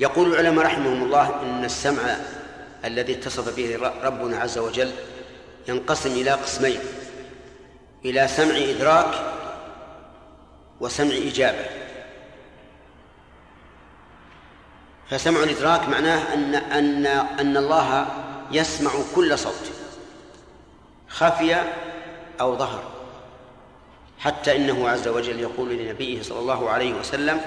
يقول 0.03 0.33
العلماء 0.33 0.65
رحمهم 0.65 1.03
الله 1.03 1.43
إن 1.43 1.65
السمع 1.65 2.17
الذي 2.85 3.13
اتصف 3.13 3.57
به 3.57 3.93
ربنا 4.03 4.39
عز 4.39 4.59
وجل 4.59 4.93
ينقسم 5.69 6.11
إلى 6.11 6.31
قسمين 6.31 6.81
إلى 8.05 8.29
سمع 8.29 8.57
إدراك 8.57 9.15
وسمع 10.81 11.15
إجابة. 11.15 11.65
فسمع 15.11 15.43
الإدراك 15.43 15.89
معناه 15.89 16.35
أن 16.35 16.55
أن 16.55 17.07
أن 17.41 17.57
الله 17.57 18.07
يسمع 18.51 18.91
كل 19.15 19.39
صوت 19.39 19.71
خفي 21.09 21.57
أو 22.41 22.57
ظهر 22.57 22.83
حتى 24.19 24.57
إنه 24.57 24.89
عز 24.89 25.09
وجل 25.09 25.41
يقول 25.41 25.71
لنبيه 25.71 26.23
صلى 26.23 26.39
الله 26.39 26.71
عليه 26.71 26.95
وسلم 26.95 27.41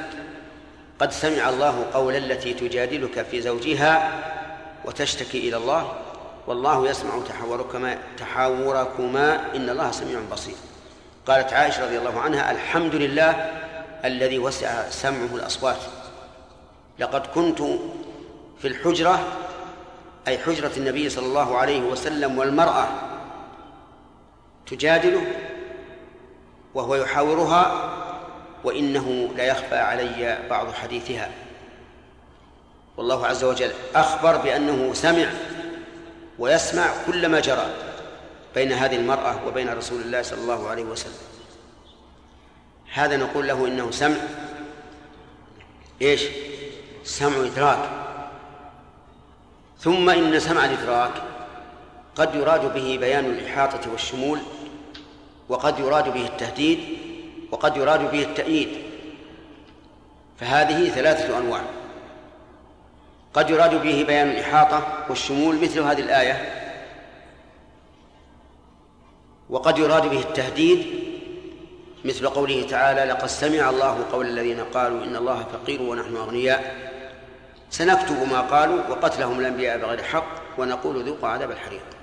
قد 1.00 1.12
سمع 1.12 1.50
الله 1.50 1.86
قول 1.94 2.16
التي 2.16 2.54
تجادلك 2.54 3.22
في 3.22 3.42
زوجها 3.42 4.22
وتشتكي 4.86 5.50
إلى 5.50 5.58
الله 5.58 5.94
والله 6.48 6.90
يسمع 6.90 7.20
تحاوركما 7.30 7.98
تحاوركما 8.18 9.56
إن 9.56 9.70
الله 9.70 9.92
سميع 9.92 10.20
بصير. 10.32 10.56
قالت 11.28 11.54
عائشة 11.54 11.86
رضي 11.86 11.98
الله 11.98 12.20
عنها 12.20 12.52
الحمد 12.52 12.96
لله 12.96 13.32
الذي 14.06 14.40
وسع 14.40 14.90
سمعه 14.90 15.36
الأصوات. 15.36 15.80
لقد 17.00 17.28
كنت 17.28 17.62
في 18.60 18.68
الحجرة 18.68 19.20
أي 20.28 20.38
حجرة 20.38 20.72
النبي 20.78 21.10
صلى 21.10 21.26
الله 21.26 21.58
عليه 21.58 21.82
وسلم 21.82 22.38
والمرأة 22.38 22.88
تجادله 24.68 25.22
وهو 26.74 26.96
يحاورها 26.96 27.92
وإنه 28.66 29.30
لا 29.38 29.44
يخفى 29.44 29.76
علي 29.76 30.48
بعض 30.50 30.74
حديثها. 30.74 31.30
والله 32.98 33.28
عز 33.28 33.44
وجل 33.44 33.72
أخبر 33.96 34.38
بأنه 34.38 34.94
سمع 34.94 35.26
ويسمع 36.40 36.88
كل 37.08 37.28
ما 37.28 37.40
جرى 37.40 37.68
بين 38.56 38.72
هذه 38.72 38.96
المرأة 38.96 39.48
وبين 39.48 39.70
رسول 39.70 40.02
الله 40.02 40.22
صلى 40.22 40.40
الله 40.40 40.70
عليه 40.70 40.84
وسلم. 40.84 41.26
هذا 42.94 43.18
نقول 43.18 43.48
له 43.48 43.68
إنه 43.68 43.92
سمع. 43.92 44.18
إيش؟ 46.02 46.24
سمع 47.04 47.46
إدراك. 47.46 47.90
ثم 49.80 50.10
إن 50.10 50.40
سمع 50.40 50.66
الإدراك 50.66 51.12
قد 52.16 52.36
يراد 52.36 52.74
به 52.74 52.98
بيان 52.98 53.26
الإحاطة 53.26 53.92
والشمول 53.92 54.40
وقد 55.50 55.80
يراد 55.80 56.14
به 56.14 56.26
التهديد 56.26 57.05
وقد 57.52 57.78
يراد 57.78 58.12
به 58.12 58.22
التأييد. 58.22 58.70
فهذه 60.38 60.90
ثلاثة 60.90 61.38
أنواع. 61.38 61.62
قد 63.34 63.50
يراد 63.50 63.82
به 63.82 64.04
بيان 64.08 64.30
الإحاطة 64.30 65.06
والشمول 65.10 65.56
مثل 65.56 65.80
هذه 65.80 66.00
الآية. 66.00 66.66
وقد 69.50 69.78
يراد 69.78 70.10
به 70.10 70.20
التهديد 70.20 71.06
مثل 72.06 72.28
قوله 72.28 72.68
تعالى 72.70 73.12
لقد 73.12 73.28
سمع 73.28 73.70
الله 73.70 74.06
قول 74.12 74.26
الذين 74.26 74.60
قالوا 74.60 75.04
إن 75.04 75.16
الله 75.16 75.46
فقير 75.54 75.82
ونحن 75.82 76.16
أغنياء 76.16 76.76
سنكتب 77.70 78.32
ما 78.32 78.42
قالوا 78.42 78.90
وقتلهم 78.90 79.40
الأنبياء 79.40 79.78
بغير 79.78 80.04
حق 80.04 80.26
ونقول 80.58 81.04
ذوقوا 81.04 81.30
عذاب 81.30 81.52
الحريق 81.52 81.95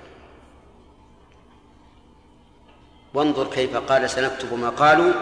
وانظر 3.13 3.47
كيف 3.47 3.77
قال 3.77 4.09
سنكتب 4.09 4.53
ما 4.53 4.69
قالوا 4.69 5.13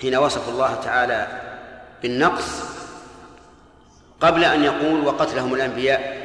حين 0.00 0.16
وصف 0.16 0.48
الله 0.48 0.74
تعالى 0.74 1.40
بالنقص 2.02 2.62
قبل 4.20 4.44
أن 4.44 4.64
يقول 4.64 5.06
وقتلهم 5.06 5.54
الأنبياء 5.54 6.22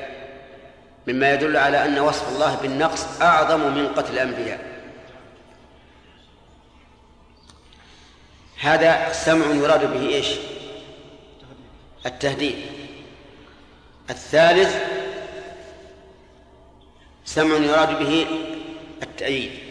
مما 1.08 1.34
يدل 1.34 1.58
على 1.58 1.86
أن 1.86 2.00
وصف 2.00 2.36
الله 2.36 2.56
بالنقص 2.56 3.22
أعظم 3.22 3.60
من 3.60 3.88
قتل 3.88 4.13
الأنبياء. 4.13 4.60
هذا 8.60 9.12
سمع 9.13 9.46
يراد 9.46 9.93
به 9.93 10.10
إيش؟ 10.10 10.28
التهديد. 12.06 12.56
الثالث 14.10 14.76
سمع 17.26 17.56
يراد 17.56 18.00
به 18.00 18.28
التأييد. 19.04 19.66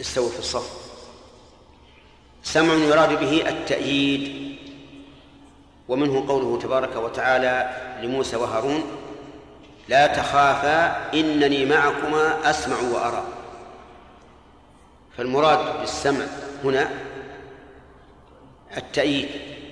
استووا 0.00 0.30
في 0.30 0.38
الصف. 0.38 0.70
سمع 2.42 2.74
يراد 2.74 3.20
به 3.20 3.48
التأييد 3.48 4.56
ومنه 5.88 6.28
قوله 6.28 6.58
تبارك 6.58 6.96
وتعالى 6.96 7.70
لموسى 8.02 8.36
وهارون 8.36 8.82
لا 9.88 10.06
تخافا 10.06 11.10
إنني 11.14 11.64
معكما 11.64 12.50
أسمع 12.50 12.76
وأرى. 12.80 13.24
فالمراد 15.16 15.80
بالسمع 15.80 16.24
هنا 16.64 16.90
التأييد 18.76 19.28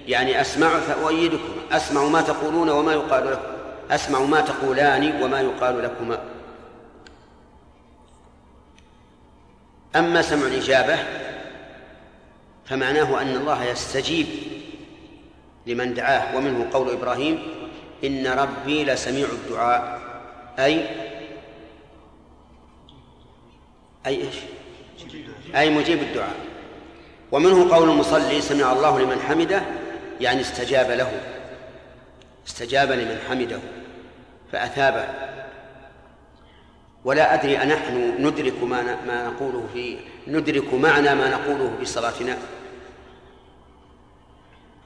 يعني 0.06 0.40
أسمع 0.40 0.80
فأؤيدكم 0.80 1.54
أسمع 1.72 2.04
ما 2.04 2.22
تقولون 2.22 2.68
وما 2.68 2.92
يقال 2.92 3.30
لكم 3.30 3.54
أسمع 3.90 4.18
ما 4.18 4.40
تقولان 4.40 5.22
وما 5.22 5.40
يقال 5.40 5.82
لكما. 5.82 6.33
أما 9.96 10.22
سمع 10.22 10.46
الإجابة 10.46 10.98
فمعناه 12.66 13.22
أن 13.22 13.36
الله 13.36 13.64
يستجيب 13.64 14.26
لمن 15.66 15.94
دعاه 15.94 16.36
ومنه 16.36 16.70
قول 16.72 16.90
إبراهيم 16.90 17.42
إن 18.04 18.26
ربي 18.26 18.84
لسميع 18.84 19.26
الدعاء. 19.26 20.00
أي؟ 20.58 20.86
أي 24.06 24.16
إيش؟ 24.16 24.34
أي 25.56 25.70
مجيب 25.70 26.02
الدعاء. 26.02 26.34
ومنه 27.32 27.74
قول 27.74 27.90
المصلي 27.90 28.40
سمع 28.40 28.72
الله 28.72 29.00
لمن 29.00 29.20
حمده 29.20 29.62
يعني 30.20 30.40
استجاب 30.40 30.90
له 30.90 31.12
استجاب 32.46 32.92
لمن 32.92 33.18
حمده 33.28 33.58
فأثابه. 34.52 35.33
ولا 37.04 37.34
أدري 37.34 37.62
أنحن 37.62 38.14
ندرك 38.18 38.62
ما 38.62 38.82
ما 39.06 39.28
نقوله 39.28 39.66
في 39.72 39.96
ندرك 40.26 40.74
معنى 40.74 41.14
ما 41.14 41.28
نقوله 41.28 41.72
في 41.78 41.84
صلاتنا. 41.84 42.38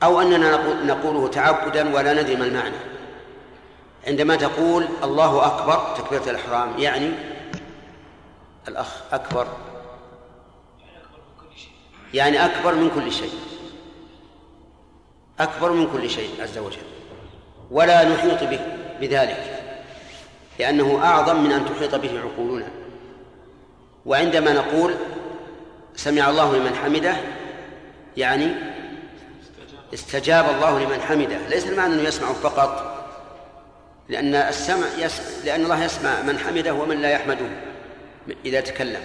أو 0.03 0.21
أننا 0.21 0.57
نقوله 0.85 1.29
تعبدا 1.29 1.95
ولا 1.95 2.23
ندري 2.23 2.37
ما 2.37 2.45
المعنى. 2.45 2.77
عندما 4.07 4.37
تقول 4.37 4.89
الله 5.03 5.47
أكبر 5.47 5.97
تكبيرة 5.97 6.31
الإحرام 6.31 6.79
يعني 6.79 7.13
الأخ 8.69 9.03
أكبر. 9.13 9.47
يعني 12.15 12.45
أكبر 12.45 12.75
من 12.75 12.91
كل 12.91 13.13
شيء. 13.13 13.33
أكبر 15.41 15.73
من 15.73 15.91
كل 15.93 16.11
شيء 16.11 16.43
عز 16.43 16.59
وجل. 16.59 16.83
ولا 17.71 18.09
نحيط 18.09 18.45
به 18.45 18.61
بذلك. 19.01 19.58
لأنه 20.59 21.05
أعظم 21.05 21.45
من 21.45 21.53
أن 21.53 21.65
تحيط 21.65 21.95
به 21.95 22.21
عقولنا. 22.21 22.69
وعندما 24.07 24.53
نقول 24.53 24.95
سمع 25.97 26.31
الله 26.31 26.57
لمن 26.57 26.75
حمده 26.75 27.17
يعني 28.17 28.55
استجاب 29.95 30.45
الله 30.55 30.85
لمن 30.85 31.01
حمده. 31.01 31.49
ليس 31.49 31.67
المعنى 31.67 31.95
أنه 31.95 32.03
يسمع 32.03 32.33
فقط 32.33 32.99
لأن 34.09 34.35
السمع 34.35 34.87
يسمع 34.99 35.27
لأن 35.45 35.63
الله 35.63 35.85
يسمع 35.85 36.23
من 36.23 36.39
حمده 36.39 36.75
ومن 36.75 37.01
لا 37.01 37.11
يحمده 37.11 37.47
إذا 38.45 38.61
تكلم. 38.61 39.01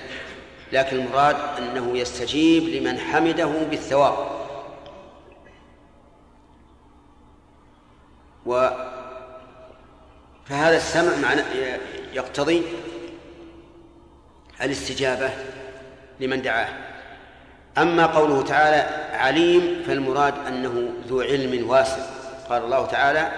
لكن 0.72 0.98
المراد 0.98 1.36
أنه 1.58 1.98
يستجيب 1.98 2.64
لمن 2.64 3.00
حمده 3.00 3.46
بالثواب. 3.46 4.44
و 8.46 8.70
فهذا 10.46 10.78
السمع 10.78 11.16
معنى 11.16 11.42
يقتضي 12.14 12.64
الاستجابة 14.62 15.30
لمن 16.20 16.42
دعاه. 16.42 16.70
أما 17.78 18.06
قوله 18.06 18.42
تعالى 18.42 19.10
عليم 19.18 19.84
فالمراد 19.88 20.48
أنه 20.48 20.94
ذو 21.08 21.22
علم 21.22 21.70
واسع. 21.70 22.06
قال 22.50 22.64
الله 22.64 22.86
تعالى 22.86 23.32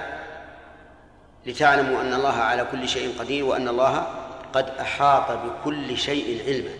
لتعلموا 1.46 2.02
أن 2.02 2.14
الله 2.14 2.34
على 2.34 2.68
كل 2.72 2.90
شيء 2.90 3.20
قدير 3.20 3.46
وأن 3.46 3.68
الله 3.68 4.08
قد 4.54 4.70
أحاط 4.70 5.32
بكل 5.32 5.98
شيء 5.98 6.44
علما. 6.48 6.72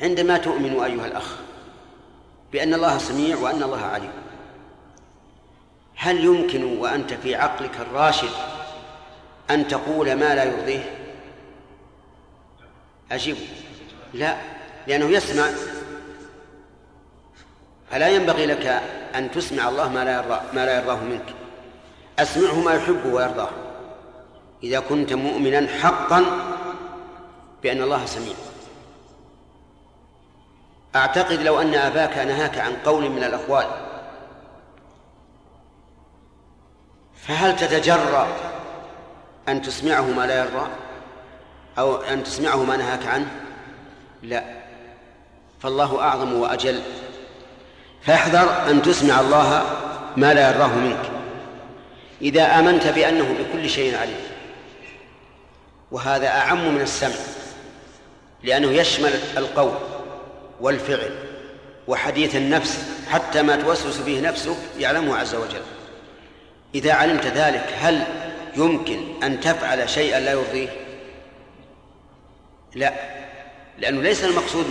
عندما 0.00 0.38
تؤمن 0.38 0.80
أيها 0.80 1.06
الأخ 1.06 1.36
بأن 2.52 2.74
الله 2.74 2.98
سميع 2.98 3.36
وأن 3.36 3.62
الله 3.62 3.82
عليم 3.82 4.12
هل 6.00 6.24
يمكن 6.24 6.64
وأنت 6.64 7.12
في 7.12 7.34
عقلك 7.34 7.80
الراشد 7.80 8.30
أن 9.50 9.68
تقول 9.68 10.14
ما 10.14 10.34
لا 10.34 10.44
يرضيه؟ 10.44 10.98
أجيب. 13.12 13.36
لا 14.14 14.36
لأنه 14.86 15.06
يسمع. 15.06 15.48
فلا 17.90 18.08
ينبغي 18.08 18.46
لك 18.46 18.82
أن 19.14 19.30
تسمع 19.30 19.68
الله 19.68 19.88
ما 19.88 20.04
لا 20.04 20.16
يرضى 20.16 20.40
ما 20.52 20.66
لا 20.66 20.78
يرضاه 20.78 21.04
منك. 21.04 21.34
أسمعه 22.18 22.60
ما 22.60 22.74
يحبه 22.74 23.14
ويرضاه. 23.14 23.50
إذا 24.62 24.80
كنت 24.80 25.12
مؤمنا 25.12 25.66
حقا 25.66 26.24
بأن 27.62 27.82
الله 27.82 28.06
سميع. 28.06 28.34
أعتقد 30.96 31.42
لو 31.42 31.60
أن 31.60 31.74
أباك 31.74 32.18
نهاك 32.18 32.58
عن 32.58 32.72
قول 32.84 33.10
من 33.10 33.24
الأقوال 33.24 33.87
فهل 37.28 37.56
تتجرأ 37.56 38.28
أن 39.48 39.62
تسمعه 39.62 40.02
ما 40.02 40.26
لا 40.26 40.38
يرضى؟ 40.38 40.66
أو 41.78 41.96
أن 41.96 42.24
تسمعه 42.24 42.64
ما 42.64 42.76
نهاك 42.76 43.06
عنه؟ 43.06 43.26
لا. 44.22 44.44
فالله 45.60 46.00
أعظم 46.00 46.32
وأجل. 46.32 46.82
فاحذر 48.02 48.70
أن 48.70 48.82
تسمع 48.82 49.20
الله 49.20 49.64
ما 50.16 50.34
لا 50.34 50.50
يرضاه 50.50 50.74
منك. 50.74 51.10
إذا 52.22 52.58
آمنت 52.58 52.86
بأنه 52.86 53.34
بكل 53.38 53.70
شيء 53.70 53.98
عليم. 53.98 54.20
وهذا 55.90 56.28
أعم 56.28 56.74
من 56.74 56.80
السمع 56.80 57.16
لأنه 58.42 58.70
يشمل 58.70 59.12
القول 59.36 59.74
والفعل 60.60 61.10
وحديث 61.88 62.36
النفس 62.36 62.84
حتى 63.10 63.42
ما 63.42 63.56
توسوس 63.56 63.98
به 63.98 64.20
نفسك 64.20 64.56
يعلمه 64.78 65.16
عز 65.16 65.34
وجل. 65.34 65.62
إذا 66.74 66.92
علمت 66.92 67.26
ذلك 67.26 67.74
هل 67.80 68.02
يمكن 68.56 68.98
أن 69.22 69.40
تفعل 69.40 69.90
شيئا 69.90 70.20
لا 70.20 70.32
يرضيه؟ 70.32 70.68
لا 72.74 72.92
لأنه 73.78 74.02
ليس 74.02 74.24
المقصود 74.24 74.66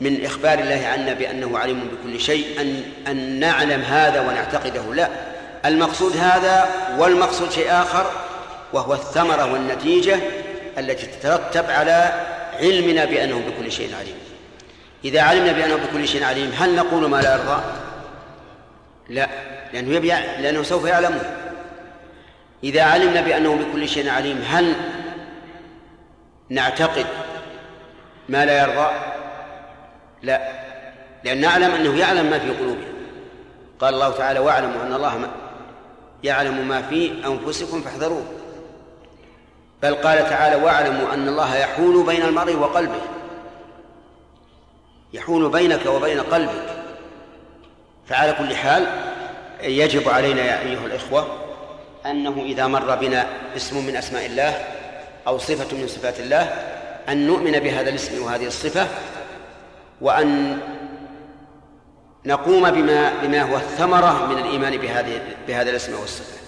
من 0.00 0.24
إخبار 0.24 0.58
الله 0.58 0.86
عنا 0.86 1.12
بأنه 1.12 1.58
عليم 1.58 1.88
بكل 1.88 2.20
شيء 2.20 2.60
أن 2.60 2.82
أن 3.06 3.40
نعلم 3.40 3.80
هذا 3.80 4.20
ونعتقده 4.20 4.94
لا. 4.94 5.08
المقصود 5.64 6.16
هذا 6.16 6.68
والمقصود 6.98 7.50
شيء 7.50 7.72
آخر 7.72 8.10
وهو 8.72 8.94
الثمرة 8.94 9.52
والنتيجة 9.52 10.18
التي 10.78 11.06
تترتب 11.06 11.70
على 11.70 12.26
علمنا 12.60 13.04
بأنه 13.04 13.42
بكل 13.48 13.72
شيء 13.72 13.94
عليم. 13.94 14.14
إذا 15.04 15.20
علمنا 15.20 15.52
بأنه 15.52 15.76
بكل 15.76 16.08
شيء 16.08 16.24
عليم 16.24 16.52
هل 16.58 16.76
نقول 16.76 17.10
ما 17.10 17.16
لا 17.16 17.34
يرضى؟ 17.34 17.62
لا. 19.08 19.28
لأنه 19.72 19.94
يبي 19.96 20.08
لأنه 20.08 20.62
سوف 20.62 20.84
يعلمه 20.84 21.40
إذا 22.64 22.82
علمنا 22.82 23.20
بأنه 23.20 23.56
بكل 23.56 23.88
شيء 23.88 24.10
عليم 24.10 24.44
هل 24.48 24.74
نعتقد 26.48 27.06
ما 28.28 28.44
لا 28.44 28.62
يرضى؟ 28.62 28.90
لا. 30.22 30.60
لأن 31.24 31.40
نعلم 31.40 31.74
أنه 31.74 31.98
يعلم 31.98 32.30
ما 32.30 32.38
في 32.38 32.50
قلوبنا 32.50 32.86
قال 33.80 33.94
الله 33.94 34.10
تعالى 34.10 34.38
واعلموا 34.38 34.82
أن 34.82 34.94
الله 34.94 35.30
يعلم 36.24 36.68
ما 36.68 36.82
في 36.82 37.12
أنفسكم 37.26 37.80
فاحذروه. 37.80 38.24
بل 39.82 39.94
قال 39.94 40.30
تعالى 40.30 40.64
واعلموا 40.64 41.14
أن 41.14 41.28
الله 41.28 41.56
يحول 41.56 42.06
بين 42.06 42.22
المرء 42.22 42.56
وقلبه. 42.56 43.00
يحول 45.12 45.50
بينك 45.50 45.86
وبين 45.86 46.20
قلبك. 46.20 46.82
فعلى 48.06 48.32
كل 48.32 48.56
حال 48.56 49.09
يجب 49.62 50.08
علينا 50.08 50.44
يا 50.44 50.60
أيها 50.60 50.86
الإخوة 50.86 51.26
أنه 52.06 52.42
إذا 52.42 52.66
مر 52.66 52.96
بنا 52.96 53.26
اسم 53.56 53.86
من 53.86 53.96
أسماء 53.96 54.26
الله 54.26 54.64
أو 55.26 55.38
صفة 55.38 55.76
من 55.76 55.88
صفات 55.88 56.20
الله 56.20 56.42
أن 57.08 57.26
نؤمن 57.26 57.52
بهذا 57.52 57.90
الاسم 57.90 58.22
وهذه 58.22 58.46
الصفة 58.46 58.86
وأن 60.00 60.58
نقوم 62.26 62.70
بما 62.70 63.12
بما 63.22 63.42
هو 63.42 63.56
الثمرة 63.56 64.26
من 64.26 64.38
الإيمان 64.38 64.76
بهذه 64.76 65.20
بهذا 65.48 65.70
الاسم 65.70 66.00
والصفة 66.00 66.40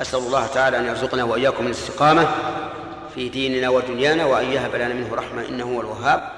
أسأل 0.00 0.18
الله 0.18 0.46
تعالى 0.46 0.78
أن 0.78 0.84
يرزقنا 0.86 1.24
وإياكم 1.24 1.66
الاستقامة 1.66 2.28
في 3.14 3.28
ديننا 3.28 3.68
ودنيانا 3.68 4.24
وأن 4.24 4.44
يهب 4.44 4.74
لنا 4.74 4.94
منه 4.94 5.14
رحمة 5.14 5.48
إنه 5.48 5.64
هو 5.64 5.80
الوهاب. 5.80 6.28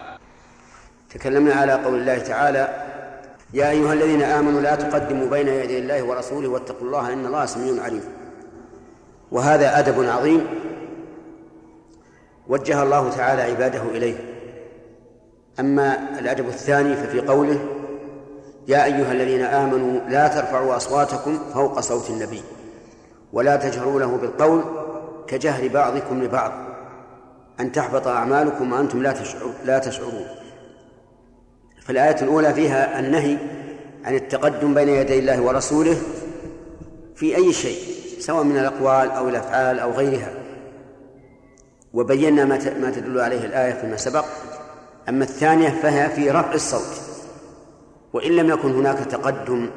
تكلمنا 1.11 1.55
على 1.55 1.73
قول 1.73 1.95
الله 1.95 2.19
تعالى 2.19 2.84
يا 3.55 3.71
أيها 3.71 3.93
الذين 3.93 4.23
آمنوا 4.23 4.61
لا 4.61 4.75
تقدموا 4.75 5.29
بين 5.31 5.49
يدي 5.49 5.79
الله 5.79 6.03
ورسوله 6.03 6.49
واتقوا 6.49 6.87
الله 6.87 7.13
إن 7.13 7.27
الله 7.27 7.47
سميع 7.47 7.83
عليم. 7.83 8.05
وهذا 9.33 9.79
أدب 9.79 10.05
عظيم 10.05 10.47
وجه 12.49 12.83
الله 12.83 13.11
تعالى 13.11 13.43
عباده 13.43 13.83
إليه. 13.83 14.17
أما 15.61 16.19
الأدب 16.19 16.49
الثاني 16.49 16.97
ففي 16.97 17.21
قوله 17.21 17.59
يا 18.69 18.85
أيها 18.85 19.13
الذين 19.13 19.41
آمنوا 19.41 20.01
لا 20.09 20.29
ترفعوا 20.29 20.77
أصواتكم 20.77 21.39
فوق 21.55 21.81
صوت 21.81 22.11
النبي 22.11 22.43
ولا 23.33 23.57
تجهروا 23.57 24.01
له 24.01 24.17
بالقول 24.17 24.63
كجهر 25.27 25.69
بعضكم 25.69 26.23
لبعض 26.23 26.53
أن 27.61 27.73
تحبط 27.73 28.07
أعمالكم 28.07 28.73
وأنتم 28.73 29.03
لا 29.03 29.13
تشعر 29.13 29.51
لا 29.65 29.79
تشعرون. 29.79 30.44
فالآية 31.85 32.23
الأولى 32.23 32.55
فيها 32.55 33.01
النهي 33.01 33.39
عن 34.05 34.15
التقدم 34.15 34.75
بين 34.75 34.89
يدي 34.89 35.19
الله 35.19 35.43
ورسوله 35.43 35.97
في 37.17 37.37
أي 37.37 37.53
شيء 37.53 37.79
سواء 38.19 38.45
من 38.45 38.59
الأقوال 38.59 39.11
أو 39.11 39.29
الأفعال 39.29 39.79
أو 39.79 39.91
غيرها. 39.91 40.33
وبينا 41.93 42.45
ما 42.45 42.91
تدل 42.91 43.21
عليه 43.21 43.45
الآية 43.45 43.73
فيما 43.73 43.97
سبق. 43.97 44.25
أما 45.09 45.25
الثانية 45.25 45.69
فهي 45.69 46.11
في 46.11 46.31
رفع 46.31 46.53
الصوت. 46.53 47.01
وإن 48.13 48.33
لم 48.33 48.51
يكن 48.51 48.75
هناك 48.75 48.99
تقدم 48.99 49.71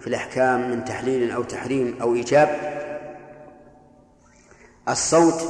في 0.00 0.06
الأحكام 0.06 0.70
من 0.70 0.84
تحليل 0.84 1.30
أو 1.30 1.42
تحريم 1.42 1.96
أو 2.02 2.14
إيجاب 2.14 2.48
الصوت 4.88 5.44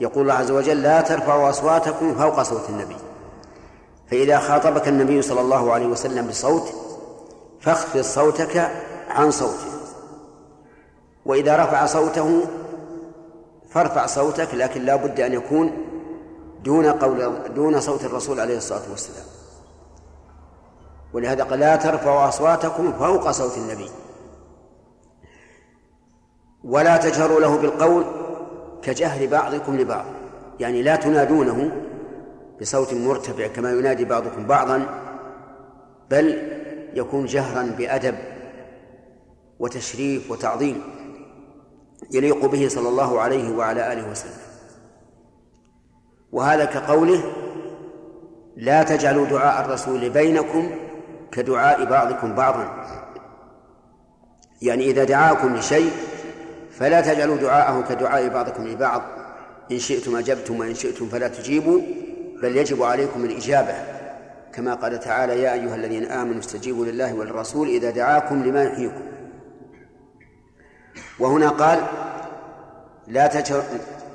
يقول 0.00 0.22
الله 0.22 0.34
عز 0.34 0.50
وجل 0.50 0.82
لا 0.82 1.00
ترفعوا 1.00 1.50
أصواتكم 1.50 2.14
فوق 2.14 2.42
صوت 2.42 2.70
النبي. 2.70 2.96
فإذا 4.10 4.38
خاطبك 4.38 4.88
النبي 4.88 5.22
صلى 5.22 5.40
الله 5.40 5.72
عليه 5.72 5.86
وسلم 5.86 6.26
بصوت 6.26 6.74
فاخفض 7.60 8.00
صوتك 8.00 8.70
عن 9.08 9.30
صوته. 9.30 9.74
وإذا 11.26 11.64
رفع 11.64 11.86
صوته 11.86 12.40
فارفع 13.70 14.06
صوتك 14.06 14.54
لكن 14.54 14.82
لا 14.82 14.96
بد 14.96 15.20
أن 15.20 15.32
يكون 15.32 15.72
دون 16.64 16.86
قول 16.86 17.32
دون 17.54 17.80
صوت 17.80 18.04
الرسول 18.04 18.40
عليه 18.40 18.56
الصلاة 18.56 18.90
والسلام. 18.90 19.26
ولهذا 21.12 21.44
قال 21.44 21.60
لا 21.60 21.76
ترفعوا 21.76 22.28
أصواتكم 22.28 22.92
فوق 22.92 23.30
صوت 23.30 23.56
النبي. 23.56 23.88
ولا 26.64 26.96
تجهروا 26.96 27.40
له 27.40 27.56
بالقول 27.56 28.04
كجهر 28.82 29.26
بعضكم 29.26 29.76
لبعض. 29.76 30.04
يعني 30.60 30.82
لا 30.82 30.96
تنادونه 30.96 31.70
بصوت 32.64 32.94
مرتفع 32.94 33.46
كما 33.46 33.70
ينادي 33.72 34.04
بعضكم 34.04 34.46
بعضا 34.46 34.86
بل 36.10 36.42
يكون 36.94 37.26
جهرا 37.26 37.62
بأدب 37.62 38.14
وتشريف 39.58 40.30
وتعظيم 40.30 40.82
يليق 42.12 42.46
به 42.46 42.68
صلى 42.68 42.88
الله 42.88 43.20
عليه 43.20 43.56
وعلى 43.56 43.92
آله 43.92 44.10
وسلم. 44.10 44.40
وهذا 46.32 46.64
كقوله 46.64 47.22
لا 48.56 48.82
تجعلوا 48.82 49.26
دعاء 49.26 49.64
الرسول 49.64 50.10
بينكم 50.10 50.70
كدعاء 51.32 51.84
بعضكم 51.84 52.34
بعضا. 52.34 52.68
يعني 54.62 54.84
إذا 54.90 55.04
دعاكم 55.04 55.56
لشيء 55.56 55.90
فلا 56.70 57.00
تجعلوا 57.00 57.36
دعاءه 57.36 57.82
كدعاء 57.88 58.28
بعضكم 58.28 58.68
لبعض. 58.68 59.02
إن 59.72 59.78
شئتم 59.78 60.16
أجبتم 60.16 60.60
وإن 60.60 60.74
شئتم 60.74 61.08
فلا 61.08 61.28
تجيبوا. 61.28 61.80
بل 62.44 62.56
يجب 62.56 62.82
عليكم 62.82 63.24
الإجابة 63.24 63.74
كما 64.52 64.74
قال 64.74 65.00
تعالى 65.00 65.42
يا 65.42 65.52
أيها 65.52 65.74
الذين 65.74 66.04
آمنوا 66.04 66.40
استجيبوا 66.40 66.84
لله 66.84 67.14
والرسول 67.14 67.68
إذا 67.68 67.90
دعاكم 67.90 68.42
لما 68.42 68.64
يحييكم. 68.64 69.02
وهنا 71.18 71.48
قال 71.48 71.78
لا 73.08 73.26
تجهر 73.26 73.62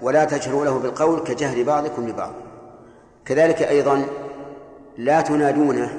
ولا 0.02 0.26
تجهروا 0.26 0.66
له 0.66 0.80
بالقول 0.80 1.20
كجهر 1.20 1.64
بعضكم 1.64 2.08
لبعض. 2.08 2.34
كذلك 3.26 3.62
أيضا 3.62 4.06
لا 4.98 5.22
تنادونه 5.22 5.90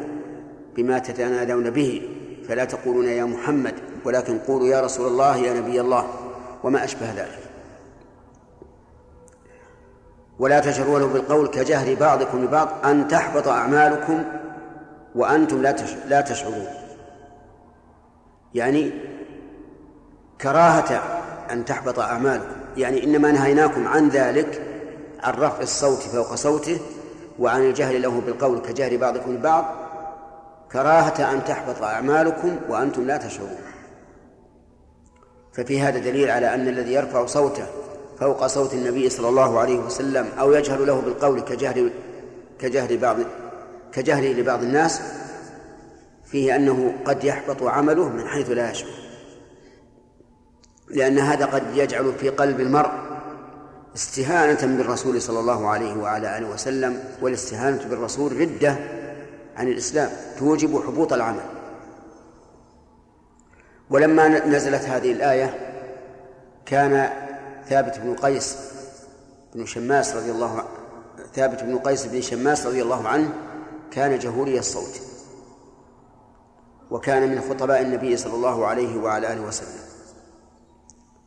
بما 0.77 0.99
تتنادون 0.99 1.71
به 1.71 2.09
فلا 2.49 2.65
تقولون 2.65 3.09
يا 3.09 3.25
محمد. 3.25 3.75
ولكن 4.05 4.39
قولوا 4.39 4.69
يا 4.69 4.81
رسول 4.81 5.07
الله 5.07 5.37
يا 5.37 5.61
نبي 5.61 5.81
الله. 5.81 6.11
وما 6.65 6.85
أشبه 6.85 7.13
ذلك. 7.17 7.40
ولا 10.41 10.61
تجهروا 10.61 10.99
له 10.99 11.07
بالقول 11.07 11.49
كجهر 11.49 11.95
بعضكم 11.95 12.45
لبعض 12.45 12.69
أن 12.85 13.09
تحبط 13.09 13.49
أعمالكم 13.49 14.25
وأنتم 15.15 15.63
لا 15.63 15.77
لا 16.09 16.21
تشعرون. 16.21 16.67
يعني 18.55 18.91
كراهة 20.41 21.03
أن 21.51 21.65
تحبط 21.65 21.99
أعمالكم. 21.99 22.57
يعني 22.77 23.05
إنما 23.05 23.33
نهيناكم 23.33 23.89
عن 23.89 24.09
ذلك 24.09 24.63
عن 25.23 25.35
رفع 25.35 25.61
الصوت 25.61 25.99
فوق 25.99 26.35
صوته 26.35 26.79
وعن 27.39 27.61
الجهل 27.61 28.03
له 28.03 28.21
بالقول 28.21 28.59
كجهر 28.59 28.97
بعضكم 28.97 29.35
لبعض 29.35 29.65
كراهة 30.73 31.33
أن 31.33 31.45
تحبط 31.45 31.83
أعمالكم 31.83 32.57
وأنتم 32.69 33.07
لا 33.07 33.17
تشعرون. 33.17 33.59
ففي 35.53 35.81
هذا 35.81 35.99
دليل 35.99 36.31
على 36.31 36.55
أن 36.55 36.69
الذي 36.69 36.93
يرفع 36.93 37.27
صوته 37.27 37.67
فوق 38.21 38.47
صوت 38.47 38.75
النبي 38.75 39.11
صلى 39.11 39.29
الله 39.29 39.59
عليه 39.59 39.79
وسلم 39.79 40.29
أو 40.41 40.53
يجهر 40.53 40.85
له 40.85 41.01
بالقول 41.01 41.41
كجهر 41.41 41.91
كجهر 42.59 42.97
بعض 42.97 43.17
كجهره 43.93 44.33
لبعض 44.33 44.63
الناس 44.63 45.01
فيه 46.25 46.57
أنه 46.57 46.95
قد 47.05 47.25
يحبط 47.25 47.63
عمله 47.63 48.09
من 48.09 48.27
حيث 48.27 48.51
لا 48.51 48.71
يشعر 48.71 48.91
لأن 50.89 51.19
هذا 51.19 51.47
قد 51.47 51.63
يجعل 51.75 52.13
في 52.13 52.29
قلب 52.29 52.61
المرء 52.61 52.91
استهانة 53.97 54.77
بالرسول 54.77 55.23
صلى 55.23 55.41
الله 55.41 55.69
عليه 55.69 55.97
وعلى 55.97 56.39
آله 56.39 56.49
وسلم 56.49 57.05
والاستهانة 57.23 57.89
بالرسول 57.91 58.41
ردة 58.41 58.77
عن 59.57 59.69
الإسلام 59.69 60.11
توجب 60.39 60.83
حبوط 60.87 61.13
العمل. 61.13 61.41
ولما 63.91 64.29
نزلت 64.29 64.83
هذه 64.83 65.13
الآية 65.13 65.55
كان 66.67 67.11
ثابت 67.71 67.99
بن 67.99 68.15
قيس 68.15 68.57
بن 69.55 69.67
شماس 69.67 70.17
رضي 70.17 70.31
الله 70.31 70.59
عنه 70.59 70.69
ثابت 71.35 71.63
بن 71.63 71.79
قيس 71.79 72.07
بن 72.07 72.21
شماس 72.21 72.67
رضي 72.67 72.83
الله 72.83 73.09
عنه 73.09 73.33
كان 73.91 74.19
جهوري 74.19 74.59
الصوت 74.59 75.01
وكان 76.91 77.31
من 77.31 77.41
خطباء 77.41 77.83
النبي 77.83 78.17
صلى 78.17 78.35
الله 78.35 78.67
عليه 78.67 78.99
وعلى 78.99 79.33
آله 79.33 79.41
وسلم. 79.41 79.81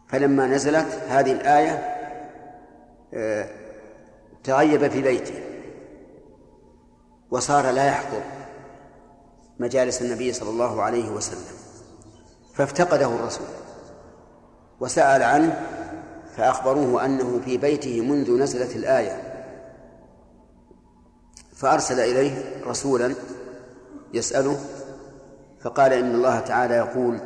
فلما 0.07 0.47
نزلت 0.47 0.87
هذه 1.07 1.31
الآية 1.31 1.99
آه، 3.13 3.49
تغيب 4.43 4.87
في 4.87 5.01
بيته 5.01 5.43
وصار 7.31 7.71
لا 7.71 7.85
يحضر 7.87 8.21
مجالس 9.59 10.01
النبي 10.01 10.33
صلى 10.33 10.49
الله 10.49 10.81
عليه 10.81 11.09
وسلم 11.09 11.57
فافتقده 12.53 13.05
الرسول 13.05 13.47
وسأل 14.79 15.23
عنه 15.23 15.82
فأخبروه 16.37 17.05
أنه 17.05 17.41
في 17.45 17.57
بيته 17.57 18.01
منذ 18.01 18.39
نزلت 18.39 18.75
الآية. 18.75 19.33
فأرسل 21.55 21.99
إليه 21.99 22.61
رسولا 22.65 23.15
يسأله 24.13 24.59
فقال 25.61 25.93
إن 25.93 26.15
الله 26.15 26.39
تعالى 26.39 26.73
يقول 26.73 27.19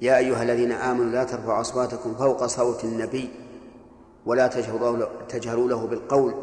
يا 0.00 0.18
أيها 0.18 0.42
الذين 0.42 0.72
آمنوا 0.72 1.12
لا 1.12 1.24
ترفعوا 1.24 1.60
أصواتكم 1.60 2.14
فوق 2.14 2.46
صوت 2.46 2.84
النبي 2.84 3.30
ولا 4.26 4.46
تجهروا 5.28 5.68
له 5.68 5.86
بالقول 5.86 6.34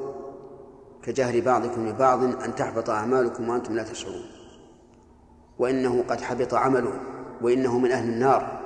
كجهر 1.03 1.41
بعضكم 1.41 1.87
لبعض 1.87 2.23
أن 2.23 2.55
تحبط 2.55 2.89
أعمالكم 2.89 3.49
وأنتم 3.49 3.75
لا 3.75 3.83
تشعرون. 3.83 4.25
وإنه 5.59 6.03
قد 6.09 6.21
حبط 6.21 6.53
عمله 6.53 6.99
وإنه 7.41 7.79
من 7.79 7.91
أهل 7.91 8.09
النار. 8.09 8.61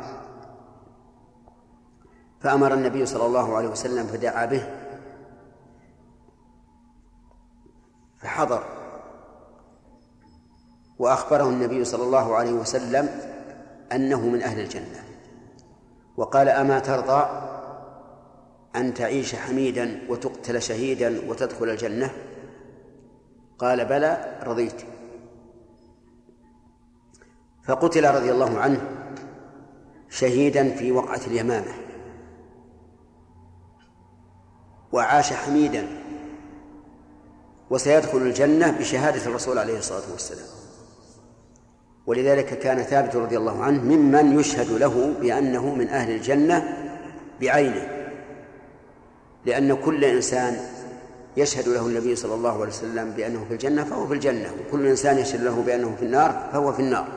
فأمر 2.42 2.74
النبي 2.74 3.06
صلى 3.06 3.26
الله 3.26 3.56
عليه 3.56 3.68
وسلم 3.68 4.08
فدعا 4.08 4.46
به 4.46 4.64
فحضر 8.20 8.64
وأخبره 11.00 11.50
النبي 11.50 11.86
صلى 11.86 12.04
الله 12.04 12.36
عليه 12.36 12.54
وسلم 12.54 13.10
أنه 13.92 14.28
من 14.28 14.42
أهل 14.42 14.60
الجنة 14.60 15.04
وقال 16.18 16.50
أما 16.50 16.80
ترضى 16.80 17.26
أن 18.76 18.94
تعيش 18.94 19.36
حميدا 19.36 20.02
وتقتل 20.10 20.62
شهيدا 20.62 21.30
وتدخل 21.30 21.70
الجنة 21.70 22.12
قال 23.60 23.86
بلى 23.86 24.40
رضيت 24.44 24.82
فقتل 27.64 28.16
رضي 28.16 28.32
الله 28.32 28.60
عنه 28.60 28.82
شهيدا 30.10 30.76
في 30.76 30.92
وقعة 30.92 31.22
اليمامة 31.28 31.91
وعاش 34.92 35.34
حميدا 35.34 35.88
وسيدخل 37.70 38.18
الجنة 38.18 38.72
بشهادة 38.72 39.26
الرسول 39.26 39.58
عليه 39.58 39.78
الصلاة 39.78 40.12
والسلام. 40.12 40.48
ولذلك 42.08 42.60
كان 42.60 42.84
ثابت 42.84 43.16
رضي 43.16 43.38
الله 43.38 43.64
عنه 43.64 43.84
ممن 43.84 44.40
يشهد 44.40 44.72
له 44.72 45.14
بأنه 45.22 45.76
من 45.76 45.88
أهل 45.88 46.12
الجنة 46.12 46.78
بعينه 47.42 47.88
لأن 49.46 49.76
كل 49.76 50.06
إنسان 50.06 50.58
يشهد 51.38 51.68
له 51.68 51.88
النبي 51.88 52.16
صلى 52.16 52.34
الله 52.34 52.54
عليه 52.54 52.68
وسلم 52.68 53.12
بأنه 53.12 53.46
في 53.48 53.54
الجنة 53.54 53.84
فهو 53.84 54.08
في 54.08 54.14
الجنة 54.14 54.52
وكل 54.60 54.88
إنسان 54.88 55.18
يشهد 55.18 55.42
له 55.42 55.62
بأنه 55.62 55.96
في 56.00 56.06
النار 56.06 56.50
فهو 56.54 56.74
في 56.74 56.80
النار. 56.80 57.08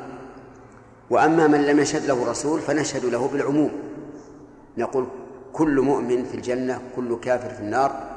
وأما 1.10 1.46
من 1.46 1.66
لم 1.66 1.80
يشهد 1.80 2.04
له 2.04 2.30
رسول 2.30 2.60
فنشهد 2.60 3.04
له 3.04 3.28
بالعموم. 3.28 3.70
نقول 4.78 5.06
كل 5.54 5.80
مؤمن 5.80 6.24
في 6.24 6.34
الجنة 6.34 6.80
كل 6.96 7.20
كافر 7.20 7.50
في 7.50 7.60
النار. 7.60 8.10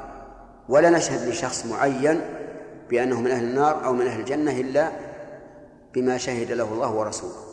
ولا 0.69 0.89
نشهد 0.89 1.29
لشخص 1.29 1.65
معين 1.65 2.21
بأنه 2.89 3.21
من 3.21 3.31
أهل 3.31 3.43
النار 3.43 3.85
أو 3.85 3.93
من 3.93 4.07
أهل 4.07 4.19
الجنة 4.19 4.51
إلا 4.59 4.91
بما 5.93 6.17
شهد 6.17 6.51
له 6.51 6.73
الله 6.73 6.95
ورسوله. 6.95 7.47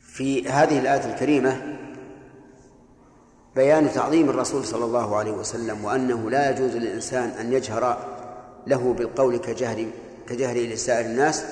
في 0.00 0.48
هذه 0.48 0.78
الآية 0.78 1.14
الكريمة 1.14 1.76
بيان 3.56 3.92
تعظيم 3.92 4.30
الرسول 4.30 4.64
صلى 4.64 4.84
الله 4.84 5.16
عليه 5.16 5.32
وسلم 5.32 5.84
وأنه 5.84 6.30
لا 6.30 6.50
يجوز 6.50 6.76
للإنسان 6.76 7.28
أن 7.28 7.52
يجهر 7.52 7.98
له 8.66 8.94
بالقول 8.98 9.36
كجهر 9.36 9.86
كجهره 10.28 10.74
لسائر 10.74 11.06
الناس 11.06 11.44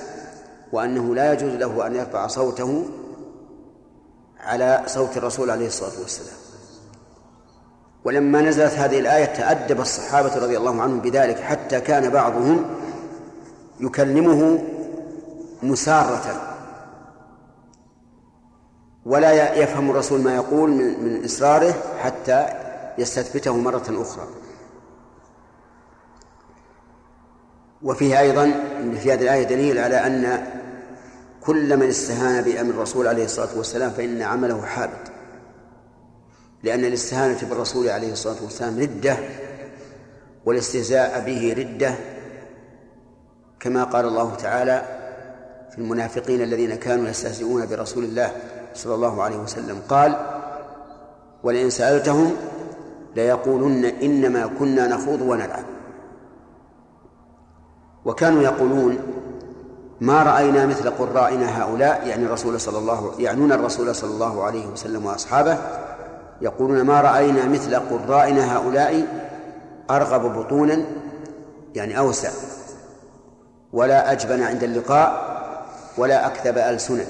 وأنه 0.71 1.15
لا 1.15 1.33
يجوز 1.33 1.53
له 1.53 1.87
أن 1.87 1.95
يرفع 1.95 2.27
صوته 2.27 2.85
على 4.45 4.83
صوت 4.87 5.17
الرسول 5.17 5.49
عليه 5.49 5.67
الصلاة 5.67 5.99
والسلام. 6.01 6.37
ولما 8.03 8.41
نزلت 8.41 8.73
هذه 8.73 8.99
الآية 8.99 9.25
تأدب 9.25 9.81
الصحابة 9.81 10.35
رضي 10.35 10.57
الله 10.57 10.81
عنهم 10.81 10.99
بذلك 10.99 11.39
حتى 11.39 11.81
كان 11.81 12.09
بعضهم 12.09 12.65
يكلمه 13.79 14.63
مسارة. 15.63 16.55
ولا 19.05 19.53
يفهم 19.53 19.91
الرسول 19.91 20.21
ما 20.21 20.35
يقول 20.35 20.69
من 20.71 21.25
إصراره 21.25 21.73
حتى 21.99 22.47
يستثبته 22.97 23.57
مرة 23.57 24.01
أخرى. 24.01 24.27
وفيه 27.83 28.19
أيضا 28.19 28.43
في 29.01 29.13
هذه 29.13 29.21
الآية 29.21 29.43
دليل 29.43 29.77
على 29.77 30.07
أن 30.07 30.47
كل 31.45 31.77
من 31.77 31.87
استهان 31.87 32.43
بأمر 32.43 32.69
الرسول 32.73 33.07
عليه 33.07 33.25
الصلاة 33.25 33.57
والسلام 33.57 33.91
فإن 33.91 34.21
عمله 34.21 34.61
حابط. 34.61 35.11
لأن 36.63 36.85
الاستهانة 36.85 37.49
بالرسول 37.49 37.89
عليه 37.89 38.11
الصلاة 38.11 38.43
والسلام 38.43 38.79
ردة 38.79 39.17
والاستهزاء 40.45 41.25
به 41.25 41.55
ردة 41.57 41.95
كما 43.59 43.83
قال 43.83 44.05
الله 44.05 44.35
تعالى 44.35 44.81
في 45.71 45.77
المنافقين 45.77 46.41
الذين 46.41 46.75
كانوا 46.75 47.09
يستهزئون 47.09 47.65
برسول 47.65 48.03
الله 48.03 48.31
صلى 48.73 48.95
الله 48.95 49.23
عليه 49.23 49.37
وسلم 49.37 49.81
قال 49.89 50.15
ولئن 51.43 51.69
سألتهم 51.69 52.35
ليقولن 53.15 53.85
إنما 53.85 54.47
كنا 54.59 54.87
نخوض 54.87 55.21
ونلعب. 55.21 55.65
وكانوا 58.05 58.43
يقولون 58.43 58.97
ما 60.01 60.23
رأينا 60.23 60.65
مثل 60.65 60.89
قرائنا 60.89 61.63
هؤلاء 61.63 62.07
يعني 62.07 62.25
الرسول 62.25 62.59
صلى 62.61 62.77
الله 62.77 63.11
يعنون 63.19 63.51
الرسول 63.51 63.95
صلى 63.95 64.09
الله 64.09 64.43
عليه 64.43 64.67
وسلم 64.67 65.05
وأصحابه 65.05 65.57
يقولون 66.41 66.81
ما 66.81 67.01
رأينا 67.01 67.45
مثل 67.45 67.75
قرائنا 67.75 68.57
هؤلاء 68.57 69.05
أرغب 69.89 70.39
بطونا 70.39 70.85
يعني 71.75 71.97
أوسع 71.97 72.29
ولا 73.73 74.11
أجبن 74.11 74.43
عند 74.43 74.63
اللقاء 74.63 75.35
ولا 75.97 76.27
أكذب 76.27 76.57
ألسنا 76.57 77.05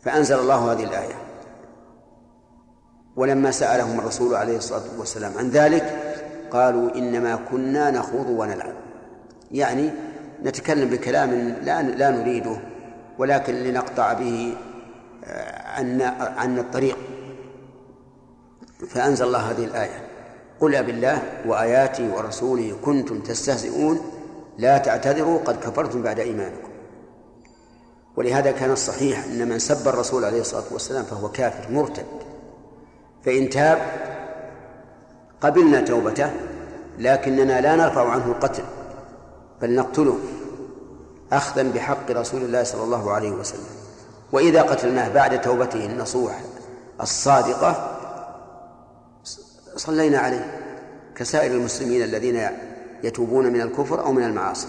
فأنزل 0.00 0.38
الله 0.38 0.72
هذه 0.72 0.84
الآية. 0.84 1.14
ولما 3.16 3.50
سألهم 3.50 3.98
الرسول 3.98 4.34
عليه 4.34 4.56
الصلاة 4.56 4.82
والسلام 4.98 5.32
عن 5.38 5.50
ذلك 5.50 6.14
قالوا 6.50 6.94
إنما 6.94 7.38
كنا 7.50 7.90
نخوض 7.90 8.26
ونلعب. 8.28 8.74
يعني 9.50 9.90
نتكلم 10.44 10.88
بكلام 10.90 11.30
لا 11.62 11.82
لا 11.82 12.10
نريده 12.10 12.56
ولكن 13.18 13.54
لنقطع 13.54 14.12
به 14.12 14.54
عنا 15.64 16.22
آه، 16.22 16.40
عن 16.40 16.58
الطريق. 16.58 16.98
فأنزل 18.88 19.26
الله 19.26 19.50
هذه 19.50 19.64
الآية 19.64 20.08
قل 20.60 20.74
أبالله 20.74 21.22
وآياته 21.46 22.14
ورسوله 22.16 22.76
كنتم 22.84 23.20
تستهزئون 23.20 24.00
لا 24.58 24.78
تعتذروا 24.78 25.38
قد 25.38 25.56
كفرتم 25.56 26.02
بعد 26.02 26.20
إيمانكم. 26.20 26.68
ولهذا 28.16 28.50
كان 28.52 28.70
الصحيح 28.70 29.24
أن 29.24 29.48
من 29.48 29.58
سب 29.58 29.88
الرسول 29.88 30.24
عليه 30.24 30.40
الصلاة 30.40 30.64
والسلام 30.70 31.04
فهو 31.04 31.28
كافر 31.28 31.72
مرتد. 31.72 32.06
فإن 33.24 33.50
تاب 33.50 33.78
قبلنا 35.40 35.80
توبته 35.80 36.30
لكننا 36.98 37.60
لا 37.60 37.76
نرفع 37.76 38.10
عنه 38.10 38.26
القتل. 38.26 38.62
بل 39.62 39.74
نقتله 39.74 40.18
أخذا 41.32 41.62
بحق 41.62 42.10
رسول 42.10 42.42
الله 42.42 42.62
صلى 42.62 42.84
الله 42.84 43.12
عليه 43.12 43.30
وسلم. 43.30 43.66
وإذا 44.32 44.62
قتلناه 44.62 45.08
بعد 45.08 45.40
توبته 45.40 45.86
النصوح 45.86 46.40
الصادقة 47.00 47.98
صلينا 49.76 50.18
عليه 50.18 50.60
كسائر 51.14 51.52
المسلمين 51.52 52.02
الذين 52.02 52.48
يتوبون 53.04 53.52
من 53.52 53.60
الكفر 53.60 54.04
أو 54.04 54.12
من 54.12 54.24
المعاصي. 54.24 54.68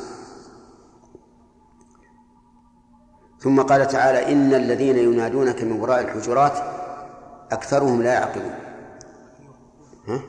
ثم 3.40 3.62
قال 3.62 3.88
تعالى 3.88 4.32
إن 4.32 4.54
الذين 4.54 4.98
ينادونك 4.98 5.64
من 5.64 5.82
وراء 5.82 6.02
الحجرات 6.02 6.54
أكثرهم 7.52 8.02
لا 8.02 8.14
يعقلون. 8.14 8.56
ها؟ 10.08 10.22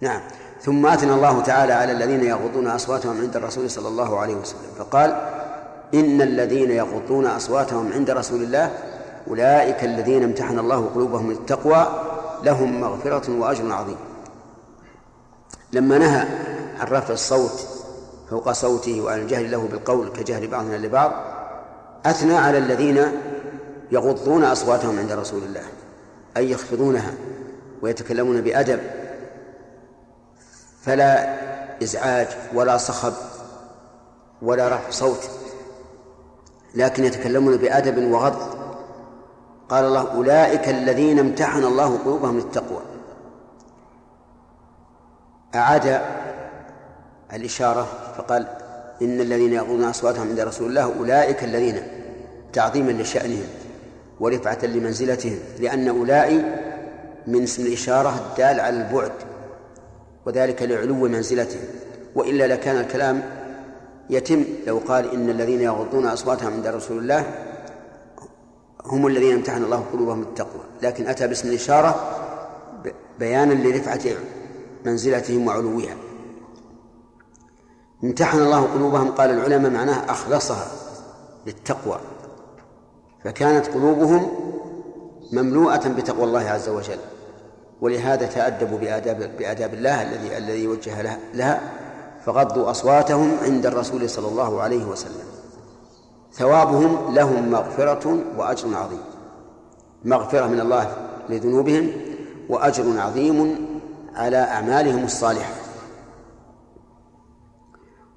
نعم. 0.00 0.20
ثم 0.62 0.86
أثنى 0.86 1.12
الله 1.12 1.42
تعالى 1.42 1.72
على 1.72 1.92
الذين 1.92 2.24
يغضون 2.24 2.66
أصواتهم 2.66 3.20
عند 3.20 3.36
الرسول 3.36 3.70
صلى 3.70 3.88
الله 3.88 4.18
عليه 4.18 4.34
وسلم 4.34 4.70
فقال 4.78 5.10
إن 5.94 6.22
الذين 6.22 6.70
يغضون 6.70 7.26
أصواتهم 7.26 7.92
عند 7.92 8.10
رسول 8.10 8.42
الله 8.42 8.70
أولئك 9.28 9.84
الذين 9.84 10.22
امتحن 10.22 10.58
الله 10.58 10.90
قلوبهم 10.94 11.30
للتقوى 11.30 11.86
لهم 12.44 12.80
مغفرة 12.80 13.38
وأجر 13.40 13.72
عظيم. 13.72 13.96
لما 15.72 15.98
نهى 15.98 16.28
عن 16.80 16.86
رفع 16.86 17.14
الصوت 17.14 17.66
فوق 18.30 18.52
صوته 18.52 19.00
وعن 19.00 19.18
الجهل 19.18 19.50
له 19.50 19.68
بالقول 19.70 20.08
كجهل 20.08 20.46
بعضنا 20.46 20.76
لبعض 20.76 21.12
أثنى 22.06 22.36
على 22.36 22.58
الذين 22.58 23.04
يغضون 23.92 24.44
أصواتهم 24.44 24.98
عند 24.98 25.12
رسول 25.12 25.42
الله 25.42 25.62
أي 26.36 26.50
يخفضونها 26.50 27.12
ويتكلمون 27.82 28.40
بأدب 28.40 28.80
فلا 30.82 31.36
إزعاج 31.82 32.28
ولا 32.54 32.76
صخب 32.76 33.12
ولا 34.42 34.68
رفع 34.68 34.90
صوت 34.90 35.30
لكن 36.74 37.04
يتكلمون 37.04 37.56
بأدب 37.56 38.12
وغض 38.12 38.58
قال 39.68 39.84
الله 39.84 40.12
أولئك 40.12 40.68
الذين 40.68 41.18
امتحن 41.18 41.64
الله 41.64 41.98
قلوبهم 41.98 42.36
للتقوى. 42.36 42.80
أعاد 45.54 46.00
الإشارة 47.32 47.86
فقال 48.16 48.46
إن 49.02 49.20
الذين 49.20 49.52
يغضون 49.52 49.84
أصواتهم 49.84 50.28
عند 50.28 50.40
رسول 50.40 50.68
الله 50.68 50.94
أولئك 50.98 51.44
الذين 51.44 51.82
تعظيما 52.52 52.92
لشأنهم 52.92 53.46
ورفعة 54.20 54.58
لمنزلتهم 54.62 55.38
لأن 55.58 55.88
أولئك 55.88 56.44
من 57.26 57.42
اسم 57.42 57.66
الإشارة 57.66 58.08
الدال 58.30 58.60
على 58.60 58.76
البعد. 58.76 59.12
وذلك 60.28 60.62
لعلو 60.62 60.94
منزلتهم 60.94 61.60
وإلا 62.14 62.46
لكان 62.46 62.76
الكلام 62.76 63.22
يتم 64.10 64.44
لو 64.66 64.78
قال 64.78 65.12
إن 65.14 65.30
الذين 65.30 65.60
يغضون 65.60 66.06
أصواتهم 66.06 66.52
عند 66.52 66.66
رسول 66.66 66.98
الله 66.98 67.24
هم 68.84 69.06
الذين 69.06 69.34
امتحن 69.34 69.64
الله 69.64 69.84
قلوبهم 69.92 70.22
التقوى. 70.22 70.62
لكن 70.82 71.06
أتى 71.06 71.26
باسم 71.26 71.48
الإشارة 71.48 72.10
بيانا 73.18 73.54
لرفعة 73.54 74.00
منزلتهم 74.84 75.46
وعلوها. 75.46 75.96
امتحن 78.04 78.38
الله 78.38 78.62
قلوبهم 78.62 79.10
قال 79.10 79.30
العلماء 79.30 79.70
معناه 79.70 80.10
أخلصها 80.10 80.66
للتقوى. 81.46 82.00
فكانت 83.24 83.66
قلوبهم 83.66 84.30
مملوءة 85.32 85.88
بتقوى 85.88 86.24
الله 86.24 86.50
عز 86.50 86.68
وجل. 86.68 86.98
ولهذا 87.80 88.26
تأدبوا 88.26 88.78
بآداب 88.78 89.36
بآداب 89.38 89.74
الله 89.74 90.02
الذي 90.02 90.36
الذي 90.36 90.68
وجه 90.68 91.18
لها 91.34 91.60
فغضوا 92.26 92.70
أصواتهم 92.70 93.36
عند 93.42 93.66
الرسول 93.66 94.10
صلى 94.10 94.28
الله 94.28 94.62
عليه 94.62 94.84
وسلم. 94.84 95.24
ثوابهم 96.32 97.14
لهم 97.14 97.50
مغفرة 97.50 98.18
وأجر 98.36 98.76
عظيم. 98.76 99.00
مغفرة 100.04 100.46
من 100.46 100.60
الله 100.60 100.96
لذنوبهم 101.28 101.90
وأجر 102.48 103.00
عظيم 103.00 103.66
على 104.14 104.36
أعمالهم 104.36 105.04
الصالحة. 105.04 105.54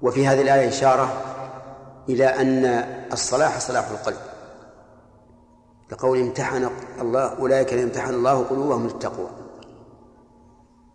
وفي 0.02 0.26
هذه 0.26 0.42
الآية 0.42 0.68
إشارة 0.68 1.12
إلى 2.08 2.26
أن 2.26 2.64
الصلاح 3.12 3.58
صلاح 3.58 3.90
القلب. 3.90 4.16
لقول 5.92 6.20
امتحن 6.20 6.70
الله 7.00 7.38
أولئك 7.38 7.74
امتحن 7.74 8.14
الله 8.14 8.44
قلوبهم 8.44 8.84
للتقوى. 8.84 9.41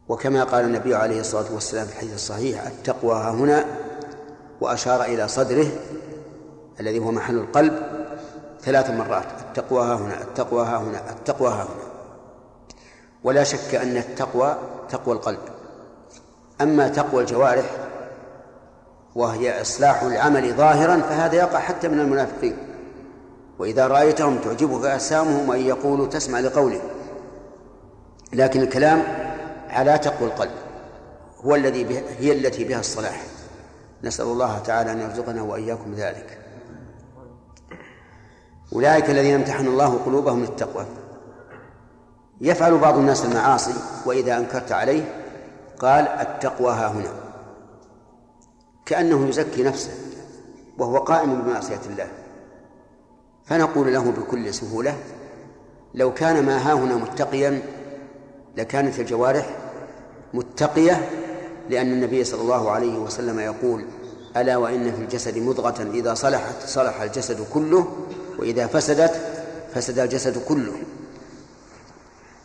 وكما 0.10 0.44
قال 0.44 0.66
النبي 0.66 0.96
عليه 0.96 1.20
الصلاة 1.20 1.54
والسلام 1.54 1.86
في 1.86 1.94
الحديث 1.94 2.14
الصحيح 2.14 2.68
التقوى 2.68 3.16
ها 3.16 3.32
هنا 3.32 3.66
وأشار 4.62 5.04
إلى 5.04 5.28
صدره 5.28 5.68
الذي 6.80 7.00
هو 7.00 7.12
محل 7.12 7.36
القلب 7.36 7.80
ثلاث 8.62 8.90
مرات 8.90 9.26
التقوى 9.42 9.86
ها 9.86 9.96
هنا 9.96 10.22
التقوى 10.22 10.66
ها 10.66 10.78
هنا 10.78 11.02
التقوى 11.10 11.50
ها 11.50 11.64
هنا. 11.64 11.88
ولا 13.24 13.44
شك 13.44 13.76
أن 13.76 13.98
التقوى 13.98 14.58
تقوى 14.90 15.16
القلب. 15.16 15.40
أما 16.62 16.88
تقوى 16.88 17.22
الجوارح 17.22 17.66
وهي 19.16 19.62
إصلاح 19.62 20.04
العمل 20.04 20.54
ظاهرا 20.54 21.02
فهذا 21.02 21.36
يقع 21.36 21.60
حتى 21.60 21.88
من 21.88 22.00
المنافقين. 22.00 22.58
وإذا 23.60 23.88
رأيتهم 23.88 24.38
تعجبك 24.38 24.86
أجسامهم 24.86 25.50
وإن 25.50 25.62
يقولوا 25.62 26.08
تسمع 26.08 26.40
لقوله. 26.40 26.82
لكن 28.34 28.62
الكلام 28.62 29.27
على 29.70 29.98
تقوى 29.98 30.28
القلب 30.28 30.52
هو 31.46 31.56
الذي 31.56 32.04
هي 32.20 32.32
التي 32.32 32.64
بها 32.64 32.80
الصلاح. 32.80 33.24
نسأل 34.04 34.26
الله 34.26 34.60
تعالى 34.60 34.92
أن 34.92 35.00
يرزقنا 35.02 35.42
وإياكم 35.42 35.94
ذلك. 35.94 36.40
أولئك 38.74 39.10
الذين 39.10 39.36
امتحن 39.36 39.68
الله 39.68 39.98
قلوبهم 40.06 40.42
للتقوى. 40.42 40.86
يفعل 42.42 42.78
بعض 42.78 42.98
الناس 42.98 43.26
المعاصي 43.26 43.74
وإذا 44.06 44.38
أنكرت 44.38 44.72
عليه 44.72 45.04
قال 45.80 46.08
التقوى 46.08 46.74
ها 46.74 46.88
هنا. 46.88 47.10
كأنه 48.86 49.28
يزكي 49.28 49.64
نفسه 49.64 49.92
وهو 50.78 50.98
قائم 50.98 51.42
بمعصية 51.42 51.82
الله. 51.90 52.08
فنقول 53.46 53.94
له 53.94 54.12
بكل 54.12 54.54
سهولة 54.54 54.98
لو 55.94 56.14
كان 56.14 56.46
ما 56.46 56.58
ها 56.58 56.74
هنا 56.74 56.96
متقيا 56.96 57.62
لكانت 58.58 59.00
الجوارح 59.00 59.46
متقية 60.34 61.10
لأن 61.70 61.94
النبي 61.94 62.24
صلى 62.24 62.42
الله 62.42 62.72
عليه 62.72 62.98
وسلم 62.98 63.40
يقول 63.40 63.86
ألا 64.38 64.58
وإن 64.58 64.92
في 64.92 65.02
الجسد 65.02 65.38
مضغة 65.38 65.92
إذا 65.94 66.14
صلحت 66.14 66.56
صلح 66.66 67.02
الجسد 67.02 67.48
كله 67.54 67.98
وإذا 68.40 68.68
فسدت 68.68 69.22
فسد 69.74 70.00
الجسد 70.00 70.44
كله. 70.48 70.74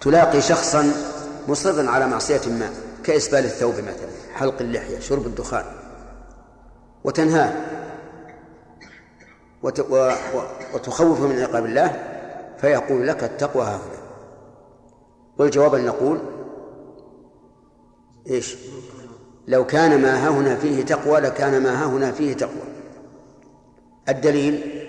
تلاقي 0.01 0.41
شخصا 0.41 0.93
مصرا 1.49 1.91
على 1.91 2.07
معصية 2.07 2.41
ما 2.47 2.71
كإسبال 3.05 3.45
الثوب 3.45 3.75
مثلا 3.75 4.11
حلق 4.35 4.61
اللحية 4.61 5.01
شرب 5.01 5.27
الدخان 5.27 5.65
وتنهاه. 7.05 7.53
وتخوفه 10.75 11.27
من 11.27 11.43
عقاب 11.43 11.65
الله 11.65 12.03
فيقول 12.61 13.09
لك 13.09 13.25
التقوى 13.25 13.65
ها 13.65 13.77
هنا. 13.77 14.02
والجواب 15.39 15.75
أن 15.75 15.87
نقول 15.87 16.19
إيش؟ 18.31 18.57
لو 19.49 19.67
كان 19.67 20.03
ما 20.03 20.29
هنا 20.29 20.57
فيه 20.57 20.85
تقوى 20.85 21.21
لكان 21.21 21.63
ما 21.63 21.85
هنا 21.85 22.13
فيه 22.13 22.33
تقوى. 22.33 22.63
الدليل 24.09 24.83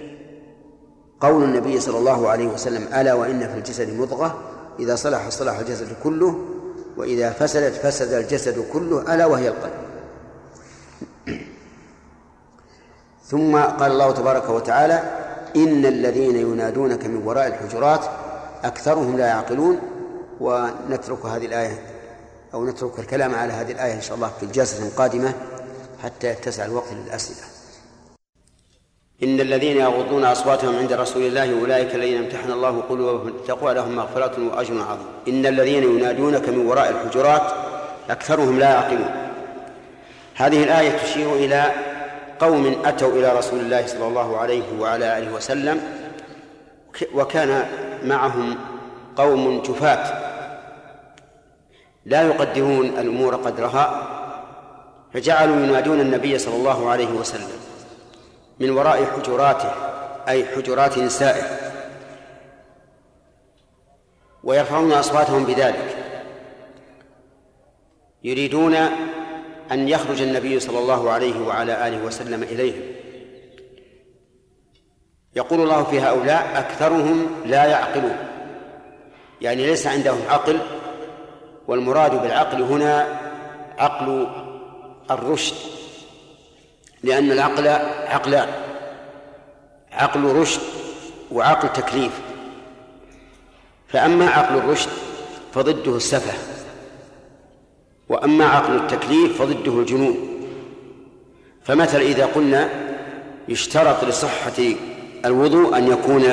قول 1.20 1.44
النبي 1.44 1.80
صلى 1.80 1.98
الله 1.98 2.30
عليه 2.30 2.48
وسلم 2.48 2.88
ألا 2.94 3.14
وإن 3.14 3.48
في 3.48 3.58
الجسد 3.58 4.00
مضغة 4.00 4.40
إذا 4.80 4.96
صلح 4.96 5.30
صلح 5.30 5.60
الجسد 5.60 5.88
كله 6.04 6.40
وإذا 6.98 7.30
فسدت 7.30 7.74
فسد 7.74 8.14
الجسد 8.14 8.66
كله 8.74 9.16
ألا 9.16 9.26
وهي 9.26 9.48
القلب. 9.48 9.74
ثم 13.26 13.58
قال 13.58 13.92
الله 13.92 14.12
تبارك 14.12 14.50
وتعالى 14.50 15.04
إن 15.56 15.86
الذين 15.86 16.36
ينادونك 16.36 17.06
من 17.06 17.22
وراء 17.26 17.48
الحجرات 17.48 18.06
أكثرهم 18.64 19.18
لا 19.18 19.28
يعقلون 19.28 19.80
ونترك 20.44 21.26
هذه 21.26 21.46
الآية 21.46 21.82
أو 22.54 22.66
نترك 22.66 23.00
الكلام 23.00 23.36
على 23.36 23.54
هذه 23.54 23.72
الآية 23.72 23.94
إن 23.94 24.02
شاء 24.02 24.16
الله 24.16 24.32
في 24.40 24.46
الجلسة 24.46 24.88
القادمة 24.88 25.34
حتى 26.04 26.28
يتسع 26.28 26.66
الوقت 26.66 26.94
للأسئلة. 26.94 27.48
إن 29.24 29.40
الذين 29.40 29.78
يغضون 29.78 30.26
أصواتهم 30.26 30.76
عند 30.76 30.94
رسول 30.94 31.24
الله 31.24 31.60
أولئك 31.62 31.96
الذين 31.96 32.18
امتحن 32.24 32.52
الله 32.52 32.82
قلوبهم 32.82 33.28
التقوى 33.28 33.74
لهم 33.74 33.96
مغفرة 33.96 34.48
وأجر 34.48 34.82
عظيم. 34.82 35.08
إن 35.28 35.46
الذين 35.46 35.84
ينادونك 35.84 36.50
من 36.50 36.66
وراء 36.66 36.90
الحجرات 36.90 37.52
أكثرهم 38.10 38.60
لا 38.60 38.70
يعقلون. 38.70 39.12
هذه 40.36 40.64
الآية 40.64 40.98
تشير 40.98 41.36
إلى 41.36 41.72
قوم 42.40 42.82
أتوا 42.86 43.12
إلى 43.12 43.38
رسول 43.38 43.60
الله 43.60 43.88
صلى 43.88 44.08
الله 44.08 44.38
عليه 44.38 44.80
وعلى 44.80 45.18
آله 45.18 45.34
وسلم 45.34 45.82
وكان 47.14 47.66
معهم 48.04 48.56
قوم 49.18 49.62
جفاة. 49.62 50.33
لا 52.06 52.22
يقدرون 52.22 52.86
الأمور 52.86 53.36
قدرها 53.36 54.10
فجعلوا 55.14 55.56
ينادون 55.56 56.00
النبي 56.00 56.38
صلى 56.38 56.56
الله 56.56 56.90
عليه 56.90 57.08
وسلم 57.08 57.60
من 58.60 58.70
وراء 58.70 59.06
حجراته 59.06 59.72
أي 60.28 60.46
حجرات 60.46 60.98
نسائه 60.98 61.44
ويرفعون 64.44 64.94
أصواتهم 64.94 65.44
بذلك. 65.44 65.98
يريدون 68.24 68.76
أن 69.72 69.90
يخرج 69.90 70.22
النبي 70.22 70.60
صلى 70.60 70.80
الله 70.80 71.12
عليه 71.12 71.48
وعلى 71.48 71.88
آله 71.88 72.06
وسلم 72.06 72.44
إليهم. 72.44 72.82
يقول 75.36 75.62
الله 75.62 75.84
في 75.84 76.00
هؤلاء 76.00 76.52
أكثرهم 76.56 77.44
لا 77.46 77.66
يعقلون. 77.66 78.18
يعني 79.42 79.66
ليس 79.66 79.88
عندهم 79.88 80.20
عقل 80.30 80.60
والمراد 81.68 82.22
بالعقل 82.22 82.62
هنا 82.62 83.20
عقل 83.78 84.28
الرشد 85.12 85.56
لأن 87.04 87.32
العقل 87.32 87.68
عقلان 88.08 88.48
عقل 89.92 90.24
رشد 90.24 90.62
وعقل 91.32 91.74
تكليف. 91.74 92.12
فأما 93.88 94.30
عقل 94.30 94.58
الرشد 94.58 94.90
فضده 95.54 95.96
السفه 95.96 96.34
وأما 98.10 98.46
عقل 98.46 98.76
التكليف 98.76 99.42
فضده 99.42 99.80
الجنون. 99.80 100.18
فمثلا 101.64 102.02
إذا 102.02 102.26
قلنا 102.26 102.70
يشترط 103.48 104.04
لصحة 104.04 104.64
الوضوء 105.26 105.78
أن 105.78 105.88
يكون 105.88 106.24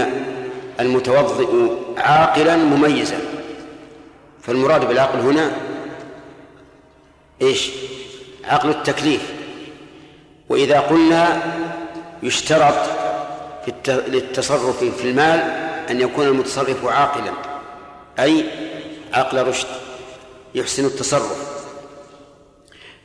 المتوضئ 0.81 1.71
عاقلا 1.97 2.57
مميزا. 2.57 3.30
فالمراد 4.43 4.89
بالعقل 4.89 5.19
هنا 5.19 5.53
إيش؟ 7.43 7.71
عقل 8.45 8.71
التكليف. 8.71 9.33
وإذا 10.49 10.81
قلنا 10.81 11.43
يشترط 12.23 12.75
في 13.65 13.73
للتصرف 14.09 14.85
في 14.85 15.11
المال 15.11 15.41
أن 15.91 16.01
يكون 16.01 16.27
المتصرف 16.27 16.87
عاقلا 16.87 17.33
أي 18.19 18.45
عقل 19.13 19.47
رشد 19.47 19.67
يحسن 20.55 20.85
التصرف. 20.85 21.51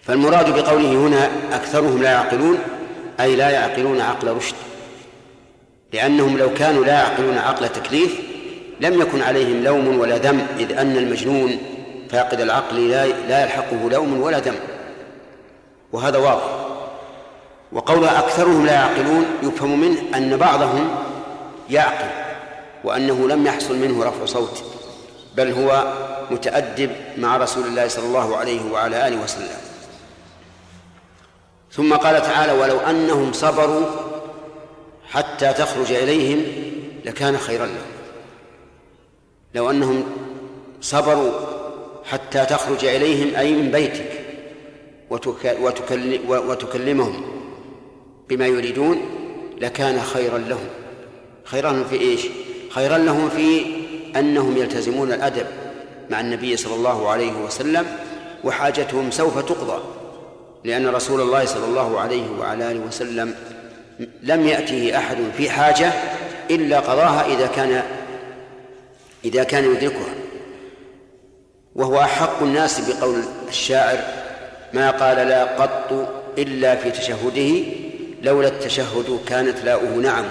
فالمراد 0.04 0.56
بقوله 0.56 0.92
هنا 0.92 1.30
أكثرهم 1.52 2.02
لا 2.02 2.12
يعقلون 2.12 2.58
أي 3.20 3.36
لا 3.36 3.50
يعقلون 3.50 4.02
عقل 4.02 4.28
رشد 4.28 4.56
لأنهم 5.94 6.38
لو 6.38 6.54
كانوا 6.54 6.86
لا 6.86 6.94
يعقلون 6.94 7.38
عقل 7.38 7.70
تكليف 7.70 8.20
لم 8.80 9.02
يكن 9.02 9.22
عليهم 9.22 9.64
لوم 9.64 10.00
ولا 10.00 10.18
ذم 10.18 10.48
إذ 10.60 10.78
أن 10.78 10.98
المجنون 10.98 11.58
فاقد 12.10 12.42
العقل 12.42 12.90
لا 12.90 13.08
لا 13.08 13.44
يلحقه 13.44 13.90
لوم 13.92 14.22
ولا 14.22 14.40
ذم 14.40 14.56
وهذا 15.92 16.18
واضح. 16.18 16.66
وقول 17.72 18.06
أكثرهم 18.06 18.66
لا 18.66 18.74
يعقلون 18.74 19.26
يفهم 19.44 19.80
منه 19.80 19.98
أن 20.16 20.38
بعضهم 20.38 20.96
يعقل 21.70 22.10
وأنه 22.84 23.28
لم 23.28 23.46
يحصل 23.46 23.76
منه 23.76 24.04
رفع 24.06 24.26
صوت 24.26 24.64
بل 25.38 25.52
هو 25.52 25.94
متأدب 26.32 26.92
مع 27.18 27.38
رسول 27.38 27.66
الله 27.66 27.88
صلى 27.88 28.06
الله 28.06 28.38
عليه 28.38 28.72
وعلى 28.72 29.08
آله 29.08 29.24
وسلم. 29.24 29.58
ثم 31.72 31.94
قال 31.94 32.22
تعالى 32.22 32.52
ولو 32.52 32.80
أنهم 32.80 33.34
صبروا 33.34 33.86
حتى 35.12 35.54
تخرج 35.54 35.92
إليهم 35.92 36.44
لكان 37.06 37.38
خيرا 37.38 37.66
لهم. 37.66 37.95
لو 39.56 39.70
أنهم 39.70 40.04
صبروا 40.82 41.32
حتى 42.06 42.46
تخرج 42.46 42.86
إليهم 42.86 43.36
أي 43.36 43.54
من 43.54 43.72
بيتك 43.72 44.12
وتكلمهم 46.30 47.22
بما 48.30 48.48
يريدون 48.48 49.02
لكان 49.62 50.02
خيرا 50.02 50.38
لهم 50.38 50.68
خيرا 51.44 51.72
لهم 51.72 51.84
في 51.84 52.02
إيش؟ 52.02 52.22
خيرا 52.70 52.98
لهم 52.98 53.30
في 53.30 53.66
أنهم 54.16 54.58
يلتزمون 54.58 55.12
الأدب 55.12 55.46
مع 56.10 56.20
النبي 56.20 56.58
صلى 56.58 56.76
الله 56.76 57.10
عليه 57.10 57.34
وسلم 57.46 57.86
وحاجتهم 58.44 59.12
سوف 59.12 59.40
تقضى 59.40 59.82
لأن 60.64 60.88
رسول 60.88 61.22
الله 61.22 61.46
صلى 61.46 61.66
الله 61.66 62.00
عليه 62.00 62.30
وعلى 62.40 62.72
آله 62.72 62.80
وسلم 62.80 63.36
لم 64.24 64.48
يأته 64.48 64.98
أحد 64.98 65.18
في 65.38 65.50
حاجة 65.50 65.94
إلا 66.52 66.80
قضاها 66.80 67.26
إذا 67.26 67.48
كان 67.48 67.84
إذا 69.26 69.44
كان 69.44 69.76
يدركها. 69.76 70.16
وهو 71.76 72.02
أحق 72.02 72.44
الناس 72.44 72.90
بقول 72.90 73.24
الشاعر 73.48 73.98
ما 74.74 74.92
قال 74.92 75.28
لا 75.28 75.44
قط 75.44 76.08
إلا 76.38 76.76
في 76.76 76.92
تشهده 76.92 77.64
لولا 78.22 78.48
التشهد 78.48 79.20
كانت 79.28 79.60
لاؤه 79.64 79.96
نعم. 79.96 80.26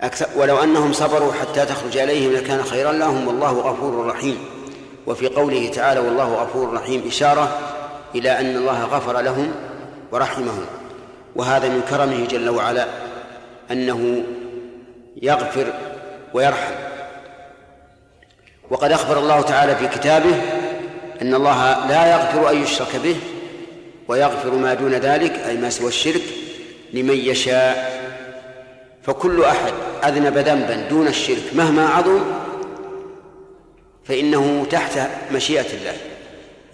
أكثر 0.00 0.26
ولو 0.36 0.62
أنهم 0.62 0.92
صبروا 0.92 1.32
حتى 1.32 1.66
تخرج 1.66 1.96
إليهم 1.96 2.32
لكان 2.32 2.62
خيرا 2.62 2.92
لهم 2.92 3.28
والله 3.28 3.52
غفور 3.52 4.06
رحيم. 4.06 4.38
وفي 5.06 5.28
قوله 5.28 5.68
تعالى 5.68 6.00
والله 6.00 6.34
غفور 6.34 6.72
رحيم 6.72 7.02
إشارة 7.06 7.58
إلى 8.14 8.40
أن 8.40 8.56
الله 8.56 8.84
غفر 8.84 9.20
لهم 9.20 9.52
ورحمهم. 10.12 10.66
وهذا 11.36 11.68
من 11.68 11.82
كرمه 11.90 12.26
جل 12.26 12.48
وعلا 12.48 12.86
أنه 13.70 14.22
يغفر 15.22 15.72
ويرحم. 16.34 16.74
وقد 18.70 18.92
أخبر 18.92 19.18
الله 19.18 19.40
تعالى 19.40 19.76
في 19.76 19.88
كتابه 19.88 20.34
أن 21.22 21.34
الله 21.34 21.86
لا 21.88 22.12
يغفر 22.12 22.50
أن 22.50 22.62
يشرك 22.62 22.96
به 22.96 23.16
ويغفر 24.08 24.50
ما 24.50 24.74
دون 24.74 24.94
ذلك 24.94 25.32
أي 25.32 25.56
ما 25.56 25.70
سوى 25.70 25.88
الشرك 25.88 26.22
لمن 26.92 27.16
يشاء. 27.16 28.02
فكل 29.02 29.44
أحد 29.44 29.72
أذنب 30.04 30.38
ذنبا 30.38 30.74
دون 30.90 31.06
الشرك 31.06 31.42
مهما 31.52 31.88
عظم 31.88 32.20
فإنه 34.04 34.66
تحت 34.70 34.98
مشيئة 35.32 35.74
الله. 35.80 35.96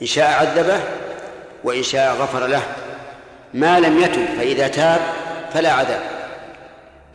إن 0.03 0.07
شاء 0.07 0.31
عذبه 0.31 0.81
وإن 1.65 1.83
شاء 1.83 2.15
غفر 2.15 2.47
له. 2.47 2.63
ما 3.55 3.81
لم 3.81 4.03
يتب 4.03 4.27
فإذا 4.39 4.69
تاب 4.69 5.01
فلا 5.55 5.73
عذاب. 5.73 6.18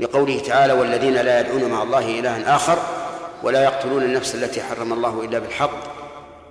لقوله 0.03 0.39
تعالى 0.39 0.73
والذين 0.73 1.13
لا 1.13 1.39
يدعون 1.39 1.63
مع 1.63 1.83
الله 1.83 2.19
إلها 2.19 2.55
آخر 2.55 2.77
ولا 3.43 3.63
يقتلون 3.63 4.03
النفس 4.03 4.35
التي 4.35 4.61
حرم 4.61 4.93
الله 4.93 5.21
إلا 5.23 5.39
بالحق 5.39 5.93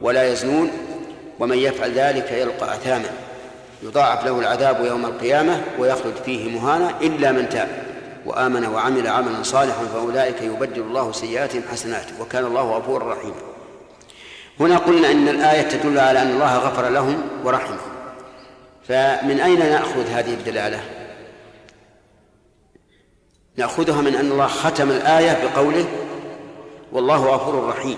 ولا 0.00 0.32
يزنون 0.32 0.70
ومن 1.38 1.58
يفعل 1.58 1.92
ذلك 1.92 2.32
يلقى 2.32 2.74
أثاما 2.74 3.08
يضاعف 3.82 4.24
له 4.24 4.38
العذاب 4.38 4.84
يوم 4.84 5.04
القيامة 5.04 5.60
ويخلد 5.78 6.14
فيه 6.24 6.58
مهانا 6.58 6.90
إلا 7.00 7.32
من 7.32 7.48
تاب 7.48 7.68
وآمن 8.26 8.66
وعمل 8.66 9.06
عملا 9.06 9.42
صالحا 9.42 9.84
فأولئك 9.94 10.42
يبدل 10.42 10.80
الله 10.80 11.12
سيئاتهم 11.12 11.62
حسنات 11.72 12.06
وكان 12.20 12.44
الله 12.44 12.76
غفورا 12.76 13.14
رحيما. 13.14 13.34
هنا 14.60 14.78
قلنا 14.78 15.10
أن 15.10 15.28
الآية 15.28 15.62
تدل 15.62 15.98
على 15.98 16.22
أن 16.22 16.30
الله 16.30 16.58
غفر 16.58 16.88
لهم 16.88 17.22
ورحمهم. 17.44 17.78
فمن 18.88 19.40
أين 19.40 19.58
نأخذ 19.58 20.06
هذه 20.06 20.34
الدلالة؟ 20.34 20.80
نأخذها 23.56 24.00
من 24.00 24.14
أن 24.14 24.32
الله 24.32 24.46
ختم 24.46 24.90
الآية 24.90 25.44
بقوله 25.44 25.84
والله 26.92 27.26
غفور 27.26 27.68
رحيم. 27.68 27.96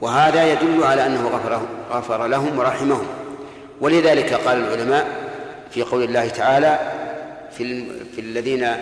وهذا 0.00 0.52
يدل 0.52 0.84
على 0.84 1.06
أنه 1.06 1.28
غفر, 1.28 1.60
غفر 1.92 2.26
لهم 2.26 2.58
ورحمهم. 2.58 3.06
ولذلك 3.80 4.34
قال 4.34 4.58
العلماء 4.58 5.06
في 5.70 5.82
قول 5.82 6.02
الله 6.02 6.28
تعالى 6.28 6.78
في, 7.56 7.86
في 8.14 8.20
الذين 8.20 8.76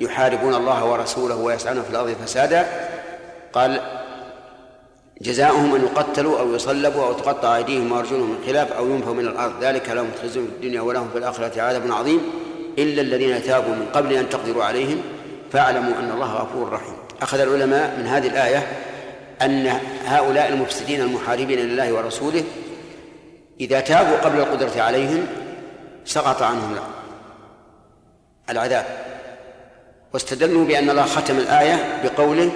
يحاربون 0.00 0.54
الله 0.54 0.84
ورسوله 0.84 1.36
ويسعون 1.36 1.82
في 1.82 1.90
الأرض 1.90 2.16
فسادا 2.24 2.66
قال 3.52 3.80
جزاؤهم 5.20 5.74
أن 5.74 5.82
يقتلوا 5.82 6.40
أو 6.40 6.54
يصلبوا 6.54 7.04
أو 7.04 7.12
تقطع 7.12 7.56
أيديهم 7.56 7.92
وأرجلهم 7.92 8.30
من 8.30 8.38
خلاف 8.46 8.72
أو 8.72 8.86
ينفوا 8.86 9.14
من 9.14 9.26
الأرض. 9.26 9.52
ذلك 9.64 9.88
لهم 9.88 10.10
خزي 10.22 10.40
في 10.40 10.46
الدنيا 10.46 10.80
ولهم 10.80 11.08
في 11.12 11.18
الآخرة 11.18 11.62
عذاب 11.62 11.92
عظيم 11.92 12.20
إلا 12.78 13.02
الذين 13.02 13.42
تابوا 13.42 13.74
من 13.74 13.86
قبل 13.94 14.12
أن 14.12 14.28
تقدروا 14.28 14.64
عليهم. 14.64 15.02
فاعلموا 15.52 15.98
أن 15.98 16.10
الله 16.10 16.34
غفور 16.34 16.72
رحيم. 16.72 16.96
أخذ 17.22 17.40
العلماء 17.40 17.96
من 17.98 18.06
هذه 18.06 18.26
الآية 18.26 18.66
أن 19.42 19.80
هؤلاء 20.04 20.48
المفسدين 20.48 21.00
المحاربين 21.00 21.58
لله 21.58 21.92
ورسوله 21.92 22.44
إذا 23.60 23.80
تابوا 23.80 24.16
قبل 24.16 24.38
القدرة 24.38 24.82
عليهم 24.82 25.26
سقط 26.04 26.42
عنهم 26.42 26.76
العذاب. 28.50 28.86
واستدلوا 30.14 30.64
بأن 30.64 30.90
الله 30.90 31.02
ختم 31.04 31.38
الآية 31.38 32.02
بقوله 32.04 32.50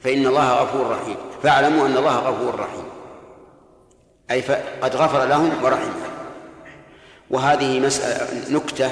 فإن 0.00 0.26
الله 0.26 0.52
غفور 0.52 0.90
رحيم. 0.90 1.16
فاعلموا 1.42 1.86
أن 1.86 1.96
الله 1.96 2.16
غفور 2.16 2.60
رحيم. 2.60 2.84
أي 4.30 4.40
قد 4.82 4.96
غفر 4.96 5.24
لهم 5.24 5.64
ورحمهم 5.64 6.02
وهذه 7.30 7.80
مسألة 7.80 8.28
نكتة 8.50 8.90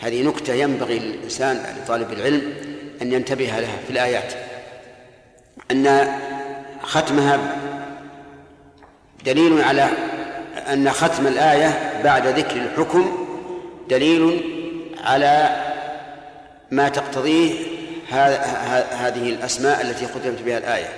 هذه 0.00 0.22
نكتة 0.22 0.54
ينبغي 0.54 0.96
الإنسان 0.96 1.76
لطالب 1.82 2.12
العلم 2.12 2.54
أن 3.02 3.12
ينتبه 3.12 3.44
لها 3.44 3.76
في 3.86 3.90
الآيات. 3.90 4.32
أن 5.70 6.08
ختمها 6.82 7.56
دليل 9.24 9.62
على 9.62 9.88
أن 10.72 10.90
ختم 10.90 11.26
الآية 11.26 12.00
بعد 12.04 12.26
ذكر 12.26 12.56
الحكم 12.56 13.26
دليل 13.90 14.42
على 15.04 15.64
ما 16.70 16.88
تقتضيه 16.88 17.54
هذه 18.90 19.28
الأسماء 19.28 19.80
التي 19.80 20.06
ختمت 20.06 20.42
بها 20.42 20.58
الآية. 20.58 20.88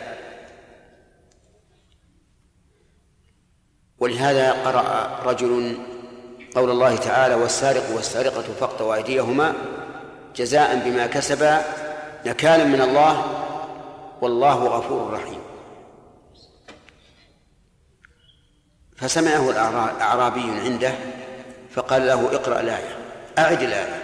ولهذا 3.98 4.52
قرأ 4.52 5.20
رجل 5.24 5.76
قول 6.54 6.70
الله 6.70 6.96
تعالى 6.96 7.34
والسارق 7.34 7.90
والسارقة 7.94 8.42
فاقطعوا 8.60 8.94
أيديهما 8.94 9.54
جزاء 10.36 10.76
بما 10.84 11.06
كسبا 11.06 11.62
نكالا 12.26 12.64
من 12.64 12.80
الله 12.80 13.24
والله 14.20 14.64
غفور 14.64 15.12
رحيم. 15.12 15.40
فسمعه 18.96 19.50
الأعرابي 19.50 20.60
عنده 20.64 20.94
فقال 21.74 22.06
له 22.06 22.34
اقرأ 22.34 22.60
الآية 22.60 22.96
أعد 23.38 23.62
الآية. 23.62 24.02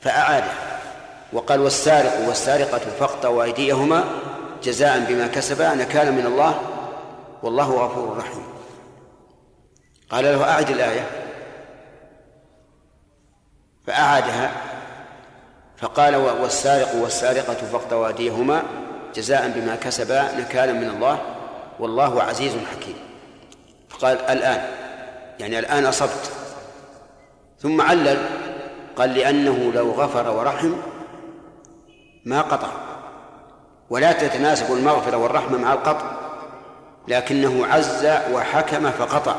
فأعاده 0.00 0.52
وقال 1.32 1.60
والسارق 1.60 2.28
والسارقة 2.28 2.78
فاقطعوا 2.78 3.42
أيديهما 3.42 4.04
جزاء 4.62 5.04
بما 5.08 5.26
كسبا 5.26 5.74
نكالا 5.74 6.10
من 6.10 6.26
الله 6.26 6.60
والله 7.42 7.70
غفور 7.70 8.16
رحيم. 8.16 8.44
قال 10.10 10.24
له 10.24 10.50
أعد 10.50 10.70
الآية. 10.70 11.27
فأعادها. 13.88 14.50
فقال 15.76 16.16
والسارق 16.16 16.94
والسارقة 16.94 17.54
فاقطعوا 17.54 18.08
أيديهما 18.08 18.62
جزاء 19.14 19.48
بما 19.48 19.76
كسبا 19.76 20.32
نكالا 20.40 20.72
من 20.72 20.90
الله 20.90 21.18
والله 21.78 22.22
عزيز 22.22 22.52
حكيم. 22.52 22.96
فقال 23.88 24.20
الآن 24.20 24.60
يعني 25.40 25.58
الآن 25.58 25.86
أصبت. 25.86 26.30
ثم 27.58 27.80
علل 27.80 28.18
قال 28.96 29.14
لأنه 29.14 29.72
لو 29.74 29.90
غفر 29.90 30.30
ورحم 30.30 30.72
ما 32.24 32.40
قطع. 32.40 32.68
ولا 33.90 34.12
تتناسب 34.12 34.72
المغفرة 34.72 35.16
والرحمة 35.16 35.58
مع 35.58 35.72
القطع 35.72 36.10
لكنه 37.08 37.66
عز 37.66 38.06
وحكم 38.32 38.90
فقطع. 38.90 39.34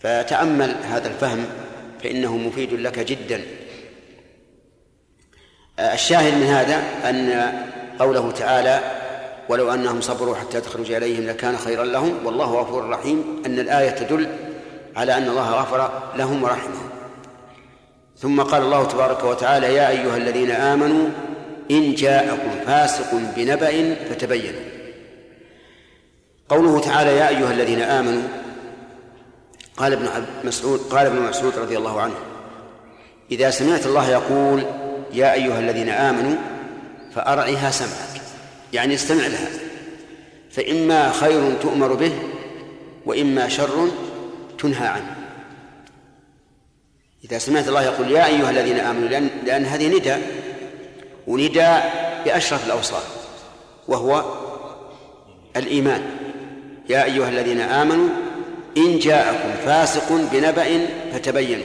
فتأمل 0.00 0.76
هذا 0.84 1.08
الفهم 1.08 1.46
فإنه 2.02 2.36
مفيد 2.36 2.72
لك 2.72 2.98
جدا. 2.98 3.40
الشاهد 5.78 6.34
من 6.34 6.46
هذا 6.46 6.82
أن 7.10 7.52
قوله 7.98 8.30
تعالى 8.30 8.80
ولو 9.48 9.74
أنهم 9.74 10.00
صبروا 10.00 10.36
حتى 10.36 10.60
تخرج 10.60 10.92
إليهم 10.92 11.26
لكان 11.26 11.56
خيرا 11.56 11.84
لهم 11.84 12.26
والله 12.26 12.60
غفور 12.60 12.88
رحيم 12.88 13.42
أن 13.46 13.58
الآية 13.58 13.90
تدل 13.90 14.28
على 14.96 15.16
أن 15.16 15.28
الله 15.28 15.50
غفر 15.50 16.02
لهم 16.16 16.42
ورحمهم. 16.42 16.90
ثم 18.16 18.42
قال 18.42 18.62
الله 18.62 18.84
تبارك 18.84 19.24
وتعالى 19.24 19.74
يا 19.74 19.88
أيها 19.88 20.16
الذين 20.16 20.50
آمنوا 20.50 21.08
إن 21.70 21.94
جاءكم 21.94 22.50
فاسق 22.66 23.14
بنبأ 23.36 23.94
فتبينوا 24.10 24.60
قوله 26.48 26.80
تعالى 26.80 27.16
يا 27.16 27.28
أيها 27.28 27.52
الذين 27.52 27.82
آمنوا 27.82 28.22
قال 29.80 29.92
ابن 29.92 30.08
مسعود 30.44 30.80
قال 30.80 31.06
ابن 31.06 31.20
مسعود 31.20 31.58
رضي 31.58 31.78
الله 31.78 32.00
عنه 32.00 32.14
إذا 33.30 33.50
سمعت 33.50 33.86
الله 33.86 34.10
يقول 34.10 34.64
يا 35.12 35.32
أيها 35.32 35.58
الذين 35.58 35.88
آمنوا 35.88 36.36
فأرعها 37.14 37.70
سمعك 37.70 38.22
يعني 38.72 38.94
استمع 38.94 39.26
لها 39.26 39.48
فإما 40.50 41.12
خير 41.12 41.54
تؤمر 41.62 41.94
به 41.94 42.12
وإما 43.06 43.48
شر 43.48 43.88
تنهى 44.58 44.86
عنه. 44.86 45.16
إذا 47.24 47.38
سمعت 47.38 47.68
الله 47.68 47.82
يقول 47.82 48.10
يا 48.10 48.26
أيها 48.26 48.50
الذين 48.50 48.78
آمنوا 48.78 49.08
لأن, 49.08 49.30
لأن 49.46 49.64
هذه 49.64 49.98
نداء 49.98 50.20
ونداء 51.26 52.22
بأشرف 52.24 52.66
الأوصاف 52.66 53.06
وهو 53.88 54.24
الإيمان. 55.56 56.02
يا 56.88 57.04
أيها 57.04 57.28
الذين 57.28 57.60
آمنوا 57.60 58.08
إن 58.76 58.98
جاءكم 58.98 59.64
فاسق 59.64 60.12
بنبأ 60.32 60.86
فتبينوا. 61.12 61.64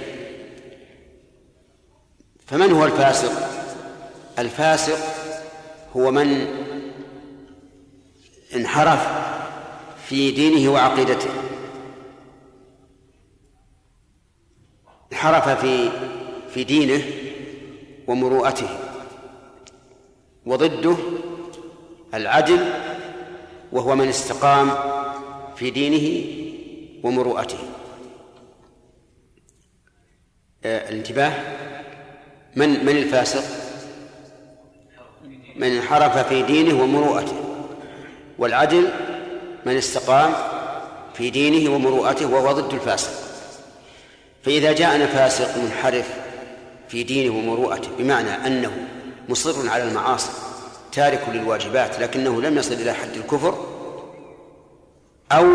فمن 2.48 2.72
هو 2.72 2.86
الفاسق؟ 2.86 3.32
الفاسق 4.40 4.98
هو 5.96 6.12
من 6.12 6.48
انحرف 8.56 9.08
في 10.08 10.32
دينه 10.32 10.72
وعقيدته. 10.72 11.30
انحرف 15.12 15.50
في 15.50 15.90
في 16.54 16.64
دينه 16.64 17.04
ومروءته. 18.08 18.70
وضده 20.46 20.96
العدل 22.14 22.74
وهو 23.72 23.96
من 23.96 24.08
استقام 24.08 24.72
في 25.56 25.70
دينه 25.70 26.45
ومروءته. 27.06 27.58
آه، 30.66 30.90
الانتباه. 30.90 31.34
من 32.56 32.86
من 32.86 32.98
الفاسق؟ 32.98 33.44
من 35.56 35.68
انحرف 35.68 36.28
في 36.28 36.42
دينه 36.42 36.84
ومروءته. 36.84 37.36
والعدل 38.38 38.90
من 39.66 39.78
استقام 39.78 40.34
في 41.14 41.30
دينه 41.30 41.76
ومروءته 41.76 42.26
وهو 42.26 42.52
ضد 42.52 42.74
الفاسق. 42.74 43.12
فإذا 44.44 44.72
جاءنا 44.74 45.06
فاسق 45.06 45.58
منحرف 45.58 46.10
في 46.90 47.04
دينه 47.04 47.38
ومروءته 47.38 47.90
بمعنى 47.98 48.30
أنه 48.30 48.88
مصر 49.30 49.70
على 49.70 49.84
المعاصي 49.84 50.32
تارك 50.92 51.24
للواجبات 51.34 52.00
لكنه 52.00 52.42
لم 52.42 52.58
يصل 52.58 52.74
إلى 52.74 52.94
حد 52.94 53.16
الكفر 53.16 53.66
أو 55.32 55.46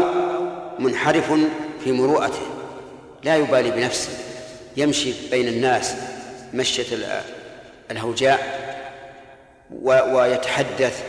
منحرف 0.81 1.33
في 1.85 1.93
مروءته 1.93 2.43
لا 3.25 3.37
يبالي 3.37 3.71
بنفسه 3.71 4.11
يمشي 4.77 5.13
بين 5.31 5.49
الناس 5.49 5.95
مشية 6.55 6.99
الهوجاء 7.91 8.71
ويتحدث 10.13 11.03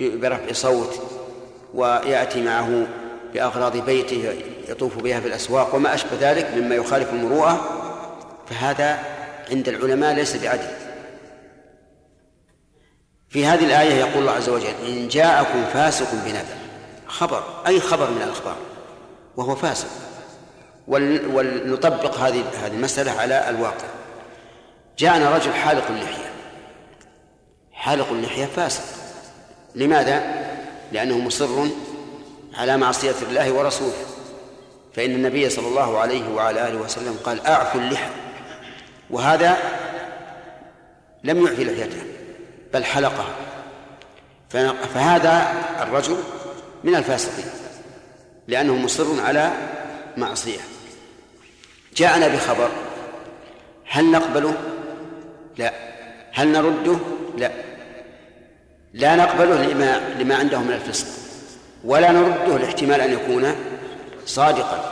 برفع 0.00 0.52
صوت 0.52 1.02
ويأتي 1.74 2.42
معه 2.42 2.86
بأغراض 3.34 3.76
بيته 3.76 4.34
يطوف 4.68 4.96
بها 4.96 5.20
في 5.20 5.28
الأسواق 5.28 5.74
وما 5.74 5.94
أشبه 5.94 6.10
ذلك 6.20 6.50
مما 6.56 6.74
يخالف 6.74 7.10
المروءة 7.12 7.80
فهذا 8.50 8.98
عند 9.50 9.68
العلماء 9.68 10.14
ليس 10.14 10.36
بعدل. 10.36 10.68
في 13.28 13.46
هذه 13.46 13.64
الآية 13.64 13.94
يقول 13.94 14.18
الله 14.18 14.32
عز 14.32 14.48
وجل 14.48 14.74
إن 14.88 15.08
جاءكم 15.08 15.64
فاسق 15.72 16.14
بنبأ 16.24 16.56
خبر 17.06 17.42
أي 17.66 17.80
خبر 17.80 18.10
من 18.10 18.22
الأخبار؟ 18.22 18.56
وهو 19.36 19.54
فاسق. 19.54 19.88
ولنطبق 20.88 22.16
هذه 22.16 22.44
هذه 22.62 22.72
المسألة 22.72 23.12
على 23.12 23.50
الواقع. 23.50 23.86
جاءنا 24.98 25.36
رجل 25.36 25.52
حالق 25.52 25.86
اللحية. 25.88 26.32
حالق 27.72 28.10
اللحية 28.10 28.46
فاسق. 28.46 28.82
لماذا؟ 29.74 30.22
لأنه 30.92 31.18
مصر 31.18 31.66
على 32.54 32.76
معصية 32.76 33.14
الله 33.22 33.52
ورسوله. 33.52 33.92
فإن 34.94 35.10
النبي 35.10 35.50
صلى 35.50 35.68
الله 35.68 35.98
عليه 35.98 36.34
وعلى 36.34 36.68
آله 36.68 36.78
وسلم 36.78 37.18
قال 37.24 37.46
أعفوا 37.46 37.80
اللحى. 37.80 38.10
وهذا 39.10 39.56
لم 41.24 41.46
يعفي 41.46 41.64
لحيته 41.64 42.02
بل 42.74 42.84
حلقها. 42.84 43.34
فهذا 44.94 45.52
الرجل 45.80 46.16
من 46.84 46.94
الفاسقين. 46.94 47.63
لأنه 48.48 48.76
مصر 48.76 49.20
على 49.20 49.52
معصية. 50.16 50.60
جاءنا 51.96 52.28
بخبر. 52.28 52.68
هل 53.88 54.10
نقبله؟ 54.10 54.54
لا. 55.58 55.72
هل 56.32 56.48
نرده؟ 56.48 56.96
لا. 57.38 57.50
لا 58.94 59.16
نقبله 59.16 59.66
لما 59.66 60.14
لما 60.18 60.34
عنده 60.34 60.58
من 60.58 60.72
الفسق. 60.72 61.06
ولا 61.84 62.12
نرده 62.12 62.58
لاحتمال 62.58 63.00
أن 63.00 63.12
يكون 63.12 63.54
صادقا. 64.26 64.90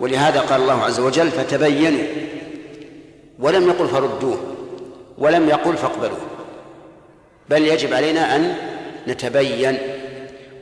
ولهذا 0.00 0.40
قال 0.40 0.60
الله 0.60 0.84
عز 0.84 1.00
وجل 1.00 1.30
فتبينوا. 1.30 2.06
ولم 3.38 3.68
يقل 3.68 3.88
فردوه. 3.88 4.54
ولم 5.18 5.48
يقل 5.48 5.76
فاقبلوه. 5.76 6.20
بل 7.48 7.66
يجب 7.66 7.94
علينا 7.94 8.36
أن 8.36 8.56
نتبين. 9.08 9.78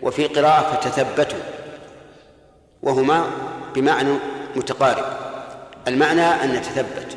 وفي 0.02 0.26
قراءة 0.26 0.80
فتثبتوا. 0.80 1.53
وهما 2.84 3.30
بمعنى 3.74 4.18
متقارب. 4.56 5.04
المعنى 5.88 6.22
أن 6.22 6.52
نتثبت. 6.52 7.16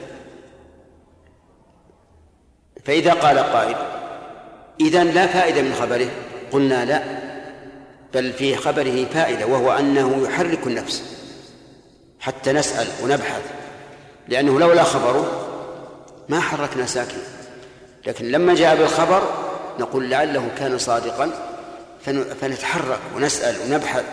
فإذا 2.86 3.14
قال 3.14 3.40
قائل 3.40 3.76
إذا 4.82 5.04
لا 5.04 5.28
فائدة 5.28 5.62
من 5.62 5.74
خبره. 5.74 6.08
قلنا 6.52 6.86
لا 6.86 7.04
بل 8.14 8.34
في 8.34 8.56
خبره 8.56 9.06
فائدة 9.14 9.46
وهو 9.46 9.72
أنه 9.72 10.24
يحرك 10.24 10.68
النفس. 10.68 11.04
حتى 12.20 12.54
نسأل 12.54 12.88
ونبحث. 13.04 13.42
لأنه 14.28 14.60
لولا 14.60 14.84
خبره 14.84 15.48
ما 16.30 16.40
حركنا 16.40 16.86
ساكنا 16.86 17.22
لكن 18.08 18.32
لما 18.32 18.56
جاء 18.56 18.76
بالخبر 18.76 19.22
نقول 19.80 20.10
لعله 20.10 20.50
كان 20.58 20.78
صادقا 20.78 21.32
فنتحرك 22.42 23.00
ونسأل 23.16 23.56
ونبحث. 23.66 24.04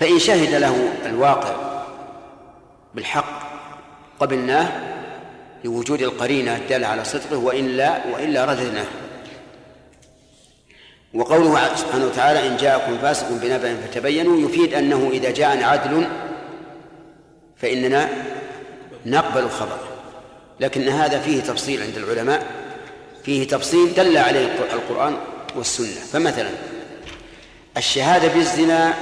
فإن 0.00 0.18
شهد 0.18 0.54
له 0.54 0.92
الواقع 1.06 1.54
بالحق 2.94 3.40
قبلناه 4.20 4.68
لوجود 5.64 6.02
القرينة 6.02 6.56
الدالة 6.56 6.86
على 6.86 7.04
صدقه 7.04 7.36
وإلا 7.36 8.06
وإلا 8.12 8.44
رددناه. 8.44 8.86
وقوله 11.14 11.76
سبحانه 11.76 12.04
وتعالى 12.04 12.48
إن 12.48 12.56
جاءكم 12.56 12.98
فاسق 12.98 13.28
بنبأ 13.30 13.76
فتبينوا 13.76 14.48
يفيد 14.48 14.74
أنه 14.74 15.10
إذا 15.12 15.30
جاءنا 15.30 15.66
عدل 15.66 16.06
فإننا 17.56 18.08
نقبل 19.06 19.42
الخبر. 19.42 19.78
لكن 20.60 20.88
هذا 20.88 21.20
فيه 21.20 21.40
تفصيل 21.40 21.82
عند 21.82 21.96
العلماء 21.96 22.46
فيه 23.24 23.48
تفصيل 23.48 23.94
دل 23.94 24.16
عليه 24.16 24.46
القرآن 24.72 25.16
والسنة. 25.56 26.00
فمثلا 26.12 26.50
الشهادة 27.76 28.28
بالزنا 28.28 28.94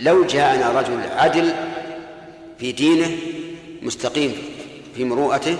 لو 0.00 0.24
جاءنا 0.24 0.80
رجل 0.80 1.00
عدل 1.12 1.54
في 2.58 2.72
دينه 2.72 3.16
مستقيم 3.82 4.32
في 4.96 5.04
مروءته 5.04 5.56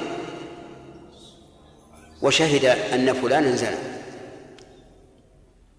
وشهد 2.23 2.65
أن 2.65 3.13
فلانا 3.13 3.57
زنى 3.57 3.77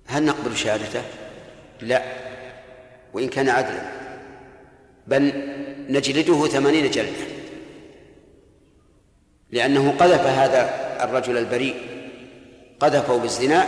هل 0.05 0.23
نقبل 0.23 0.57
شهادته؟ 0.57 1.01
لا 1.81 2.03
وإن 3.13 3.29
كان 3.29 3.49
عدلا 3.49 3.81
بل 5.07 5.33
نجلده 5.89 6.47
ثمانين 6.47 6.91
جلدة 6.91 7.25
لأنه 9.51 9.91
قذف 9.99 10.21
هذا 10.21 10.69
الرجل 11.03 11.37
البريء 11.37 11.75
قذفه 12.79 13.17
بالزنا 13.17 13.67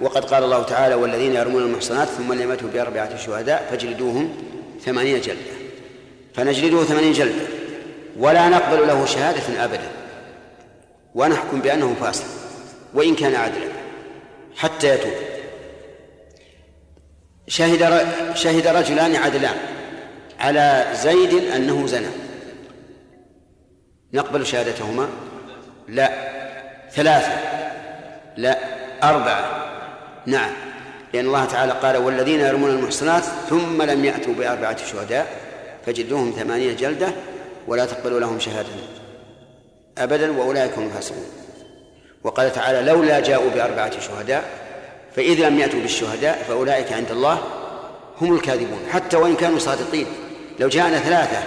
وقد 0.00 0.24
قال 0.24 0.44
الله 0.44 0.62
تعالى 0.62 0.94
والذين 0.94 1.34
يرمون 1.34 1.62
المحصنات 1.62 2.08
ثم 2.08 2.32
لم 2.32 2.50
يأتوا 2.50 2.68
بأربعة 2.68 3.16
شهداء 3.16 3.66
فاجلدوهم 3.70 4.36
ثمانين 4.84 5.20
جلدة. 5.20 5.56
فنجلده 6.34 6.84
ثمانين 6.84 7.12
جلدة. 7.12 7.46
ولا 8.18 8.48
نقبل 8.48 8.86
له 8.86 9.06
شهادة 9.06 9.64
أبدا. 9.64 9.88
ونحكم 11.14 11.60
بأنه 11.60 11.94
فاسق. 12.00 12.24
وإن 12.94 13.14
كان 13.14 13.34
عدلا. 13.34 13.68
حتى 14.56 14.94
يتوب. 14.94 15.12
شهد 17.48 18.06
شهد 18.34 18.66
رجلان 18.66 19.16
عدلان. 19.16 19.56
على 20.40 20.86
زيد 20.94 21.34
أنه 21.34 21.86
زنى. 21.86 22.10
نقبل 24.12 24.46
شهادتهما؟ 24.46 25.08
لا. 25.88 26.10
ثلاثة. 26.90 27.32
لا. 28.36 28.58
أربعة. 29.02 29.65
نعم. 30.26 30.50
لأن 31.14 31.26
الله 31.26 31.44
تعالى 31.44 31.72
قال 31.72 31.96
والذين 31.96 32.40
يرمون 32.40 32.70
المحصنات 32.70 33.22
ثم 33.50 33.82
لم 33.82 34.04
يأتوا 34.04 34.34
بأربعة 34.34 34.86
شهداء 34.86 35.40
فجلدوهم 35.86 36.32
ثمانية 36.38 36.72
جلدة 36.72 37.08
ولا 37.66 37.86
تقبلوا 37.86 38.20
لهم 38.20 38.40
شهادة 38.40 38.68
أبدا 39.98 40.38
وأولئك 40.38 40.78
هم 40.78 40.86
الفاسقون. 40.86 41.26
وقال 42.24 42.52
تعالى 42.52 42.92
لولا 42.92 43.20
جاءوا 43.20 43.50
بأربعة 43.50 44.00
شهداء 44.00 44.44
فإذا 45.16 45.48
لم 45.48 45.58
يأتوا 45.58 45.80
بالشهداء 45.80 46.44
فأولئك 46.48 46.92
عند 46.92 47.10
الله 47.10 47.42
هم 48.20 48.34
الكاذبون. 48.34 48.80
حتى 48.92 49.16
وإن 49.16 49.36
كانوا 49.36 49.58
صادقين 49.58 50.06
لو 50.60 50.68
جاءنا 50.68 50.98
ثلاثة 50.98 51.42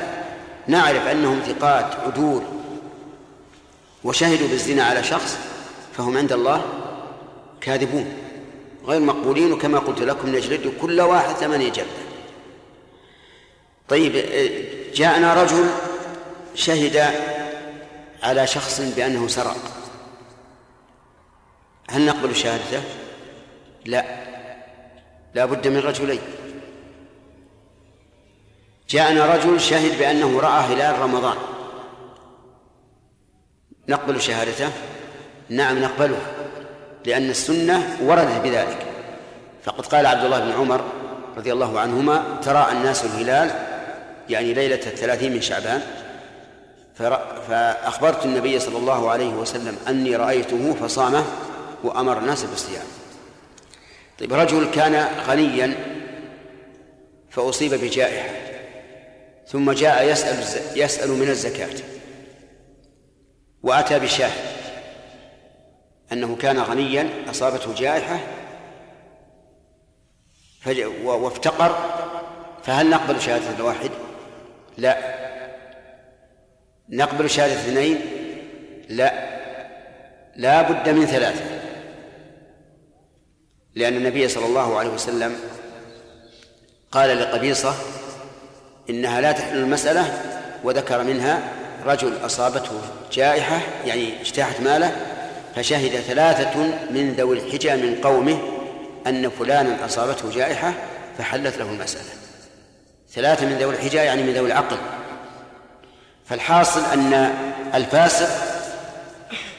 نعرف 0.67 1.07
أنهم 1.07 1.39
ثقات 1.39 1.85
عدول 2.05 2.41
وشهدوا 4.03 4.47
بالزنا 4.47 4.83
على 4.83 5.03
شخص 5.03 5.37
فهم 5.97 6.17
عند 6.17 6.31
الله 6.31 6.61
كاذبون. 7.61 8.28
غير 8.89 8.99
مقبولين 8.99 9.51
وكما 9.51 9.79
قلت 9.79 10.01
لكم 10.01 10.35
نجلد 10.35 10.73
كل 10.81 11.01
واحد 11.01 11.35
ثمانية 11.35 11.69
جلدة. 11.69 11.89
طيب 13.89 14.13
جاءنا 14.93 15.43
رجل 15.43 15.69
شهد 16.55 17.13
على 18.23 18.47
شخص 18.47 18.81
بأنه 18.81 19.27
سرق. 19.27 19.57
هل 21.89 22.05
نقبل 22.05 22.35
شهادته؟ 22.35 22.83
لا. 23.85 24.05
لا 25.33 25.45
بد 25.45 25.67
من 25.67 25.77
رجلين. 25.77 26.21
جاءنا 28.89 29.35
رجل 29.35 29.61
شهد 29.61 29.99
بأنه 29.99 30.39
رأى 30.39 30.61
هلال 30.61 30.99
رمضان. 30.99 31.37
نقبل 33.87 34.21
شهادته؟ 34.21 34.71
نعم 35.49 35.79
نقبلها. 35.79 36.38
لأن 37.09 37.29
السنة 37.29 37.97
وردت 38.01 38.41
بذلك. 38.43 38.85
فقد 39.63 39.85
قال 39.85 40.05
عبد 40.05 40.25
الله 40.25 40.39
بن 40.39 40.51
عمر 40.51 40.81
رضي 41.37 41.53
الله 41.53 41.79
عنهما 41.79 42.23
تراءى 42.41 42.71
الناس 42.71 43.05
الهلال 43.05 43.51
يعني 44.29 44.53
ليلة 44.53 44.75
الثلاثين 44.75 45.33
من 45.33 45.41
شعبان 45.41 45.81
فأخبرت 47.47 48.25
النبي 48.25 48.59
صلى 48.59 48.77
الله 48.77 49.11
عليه 49.11 49.33
وسلم 49.33 49.77
أني 49.87 50.15
رأيته 50.15 50.73
فصامه 50.73 51.25
وأمر 51.83 52.17
الناس 52.17 52.43
بالصيام. 52.43 52.85
طيب 54.19 54.33
رجل 54.33 54.71
كان 54.71 55.07
غنيا 55.27 55.75
فأصيب 57.29 57.73
بجائحة 57.73 58.29
ثم 59.47 59.71
جاء 59.71 60.07
يسأل 60.07 60.37
يسأل 60.75 61.09
من 61.09 61.29
الزكاة 61.29 61.75
وأتى 63.63 63.99
بشاهد. 63.99 64.58
أنه 66.13 66.35
كان 66.35 66.59
غنيا 66.59 67.09
أصابته 67.29 67.73
جائحة 67.73 68.19
وافتقر 71.03 71.75
فهل 72.63 72.89
نقبل 72.89 73.21
شهادة 73.21 73.55
الواحد؟ 73.57 73.91
لا 74.77 74.97
نقبل 76.89 77.29
شهادة 77.29 77.53
اثنين؟ 77.53 78.01
لا 78.89 79.39
لا 80.35 80.61
بد 80.61 80.89
من 80.89 81.05
ثلاثة 81.05 81.43
لأن 83.75 83.97
النبي 83.97 84.27
صلى 84.27 84.45
الله 84.45 84.79
عليه 84.79 84.89
وسلم 84.89 85.35
قال 86.91 87.19
لقبيصة 87.19 87.75
إنها 88.89 89.21
لا 89.21 89.31
تحل 89.31 89.57
المسألة 89.57 90.21
وذكر 90.63 91.03
منها 91.03 91.53
رجل 91.85 92.25
أصابته 92.25 92.81
جائحة 93.11 93.59
يعني 93.85 94.21
اجتاحت 94.21 94.61
ماله 94.61 95.18
فشهد 95.59 95.99
ثلاثة 95.99 96.55
من 96.91 97.13
ذوي 97.17 97.39
الحجى 97.39 97.75
من 97.75 97.95
قومه 98.03 98.39
أن 99.07 99.29
فلانا 99.29 99.85
أصابته 99.85 100.31
جائحة 100.31 100.73
فحلت 101.17 101.57
له 101.57 101.69
المسألة. 101.71 102.09
ثلاثة 103.13 103.45
من 103.45 103.57
ذوي 103.57 103.73
الحجى 103.73 103.97
يعني 103.97 104.23
من 104.23 104.33
ذوي 104.33 104.47
العقل. 104.47 104.77
فالحاصل 106.25 106.81
أن 106.93 107.13
الفاسق 107.75 108.29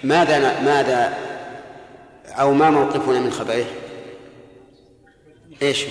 ماذا 0.05 0.61
ماذا 0.61 1.15
أو 2.29 2.53
ما 2.53 2.71
موقفنا 2.71 3.21
من 3.21 3.33
خبره 3.33 3.67
إيش؟ 5.63 5.85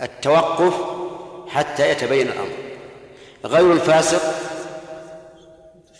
التوقف 0.00 0.74
حتى 1.48 1.90
يتبين 1.90 2.28
الأمر. 2.28 2.52
غير 3.44 3.72
الفاسق 3.72 4.34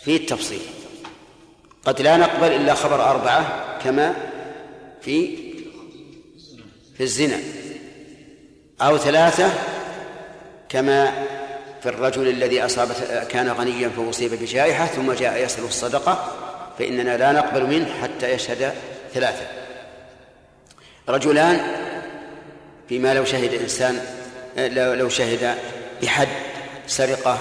في 0.03 0.15
التفصيل. 0.15 0.74
قد 1.85 2.01
لا 2.01 2.17
نقبل 2.17 2.51
إلا 2.51 2.73
خبر 2.73 3.09
أربعة 3.09 3.77
كما 3.83 4.13
في 5.01 5.37
في 6.97 7.03
الزنا. 7.03 7.39
أو 8.81 8.97
ثلاثة 8.97 9.49
كما 10.69 11.11
في 11.83 11.89
الرجل 11.89 12.27
الذي 12.27 12.65
أصابت 12.65 13.27
كان 13.29 13.49
غنيا 13.49 13.89
فأصيب 13.89 14.33
بجائحة 14.33 14.85
ثم 14.85 15.11
جاء 15.11 15.43
يسأل 15.43 15.63
الصدقة 15.63 16.31
فإننا 16.79 17.17
لا 17.17 17.31
نقبل 17.31 17.65
منه 17.65 17.87
حتى 18.01 18.31
يشهد 18.31 18.73
ثلاثة. 19.13 19.47
رجلان 21.09 21.59
فيما 22.89 23.13
لو 23.13 23.25
شهد 23.25 23.53
إنسان 23.53 24.01
لو 24.97 25.09
شهد 25.09 25.55
بحد 26.01 26.27
سرقة 26.87 27.39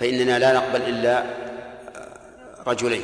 فإننا 0.00 0.38
لا 0.38 0.52
نقبل 0.52 0.82
إلا 0.82 1.24
رجلين. 2.66 3.02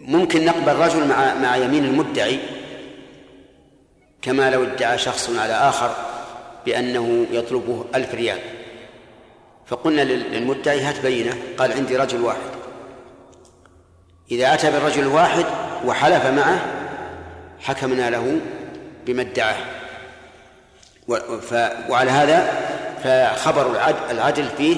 ممكن 0.00 0.44
نقبل 0.44 0.76
رجل 0.76 1.08
مع 1.08 1.34
مع 1.34 1.56
يمين 1.56 1.84
المدعي 1.84 2.38
كما 4.22 4.50
لو 4.50 4.62
ادعى 4.64 4.98
شخص 4.98 5.30
على 5.30 5.52
آخر 5.52 5.94
بأنه 6.66 7.26
يطلبه 7.30 7.84
ألف 7.94 8.14
ريال. 8.14 8.38
فقلنا 9.66 10.02
للمدعي 10.02 10.80
هات 10.80 11.00
بينة. 11.00 11.38
قال 11.58 11.72
عندي 11.72 11.96
رجل 11.96 12.20
واحد. 12.20 12.50
إذا 14.30 14.54
أتى 14.54 14.70
بالرجل 14.70 15.02
الواحد 15.02 15.44
وحلف 15.84 16.26
معه 16.26 16.66
حكمنا 17.60 18.10
له 18.10 18.40
بما 19.06 19.22
ادعاه. 19.22 19.56
وعلى 21.88 22.10
هذا 22.10 22.52
فخبر 23.04 23.70
العدل 24.10 24.48
فيه 24.56 24.76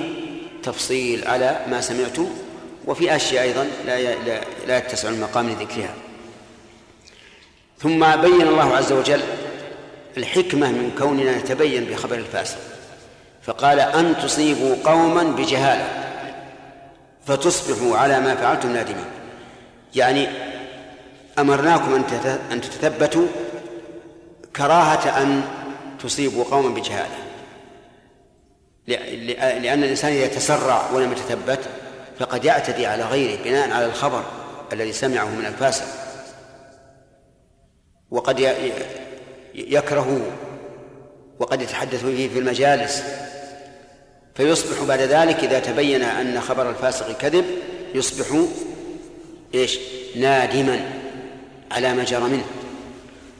تفصيل 0.62 1.28
على 1.28 1.60
ما 1.68 1.80
سمعت 1.80 2.18
وفي 2.86 3.16
أشياء 3.16 3.42
أيضا 3.42 3.68
لا 3.86 4.14
لا 4.66 4.78
يتسع 4.78 5.08
المقام 5.08 5.50
لذكرها. 5.50 5.94
ثم 7.78 8.16
بين 8.16 8.42
الله 8.42 8.76
عز 8.76 8.92
وجل 8.92 9.22
الحكمة 10.16 10.68
من 10.68 10.94
كوننا 10.98 11.38
نتبين 11.38 11.84
بخبر 11.84 12.14
الفاسق. 12.14 12.58
فقال 13.42 13.80
أن 13.80 14.14
تصيبوا 14.22 14.76
قوما 14.84 15.22
بجهالة 15.22 15.88
فتصبحوا 17.26 17.96
على 17.96 18.20
ما 18.20 18.34
فعلتم 18.34 18.72
نادمين. 18.72 19.04
يعني 19.94 20.28
أمرناكم 21.38 22.04
أن 22.52 22.60
تتثبتوا 22.60 23.26
كراهة 24.56 25.22
أن 25.22 25.42
تصيبوا 26.02 26.44
قوما 26.44 26.74
بجهالة. 26.74 27.16
لأن 28.86 29.84
الإنسان 29.84 30.12
إذا 30.12 30.26
تسرع 30.26 30.90
ولم 30.90 31.12
يتثبت 31.12 31.60
فقد 32.18 32.44
يعتدي 32.44 32.86
على 32.86 33.04
غيره 33.04 33.42
بناء 33.44 33.70
على 33.70 33.86
الخبر 33.86 34.24
الذي 34.72 34.92
سمعه 34.92 35.24
من 35.24 35.46
الفاسق. 35.46 35.84
وقد 38.10 38.54
يكره 39.54 40.20
وقد 41.38 41.62
يتحدث 41.62 42.04
فيه 42.04 42.28
في 42.28 42.38
المجالس. 42.38 43.02
فيصبح 44.34 44.82
بعد 44.82 45.00
ذلك 45.00 45.44
إذا 45.44 45.58
تبين 45.58 46.02
أن 46.02 46.40
خبر 46.40 46.70
الفاسق 46.70 47.12
كذب 47.12 47.44
يصبح 47.94 48.46
إيش؟ 49.54 49.78
نادما 50.16 50.80
على 51.70 51.94
ما 51.94 52.04
جرى 52.04 52.20
منه. 52.20 52.44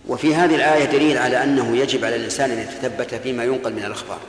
وفي 0.09 0.35
هذه 0.35 0.55
الآية 0.55 0.85
دليل 0.85 1.19
على 1.19 1.43
أنه 1.43 1.77
يجب 1.77 2.05
على 2.05 2.17
الإنسان 2.17 2.51
أن 2.51 2.59
يتثبت 2.59 3.15
فيما 3.15 3.45
ينقل 3.45 3.73
من 3.73 3.85
الأخبار. 3.85 4.21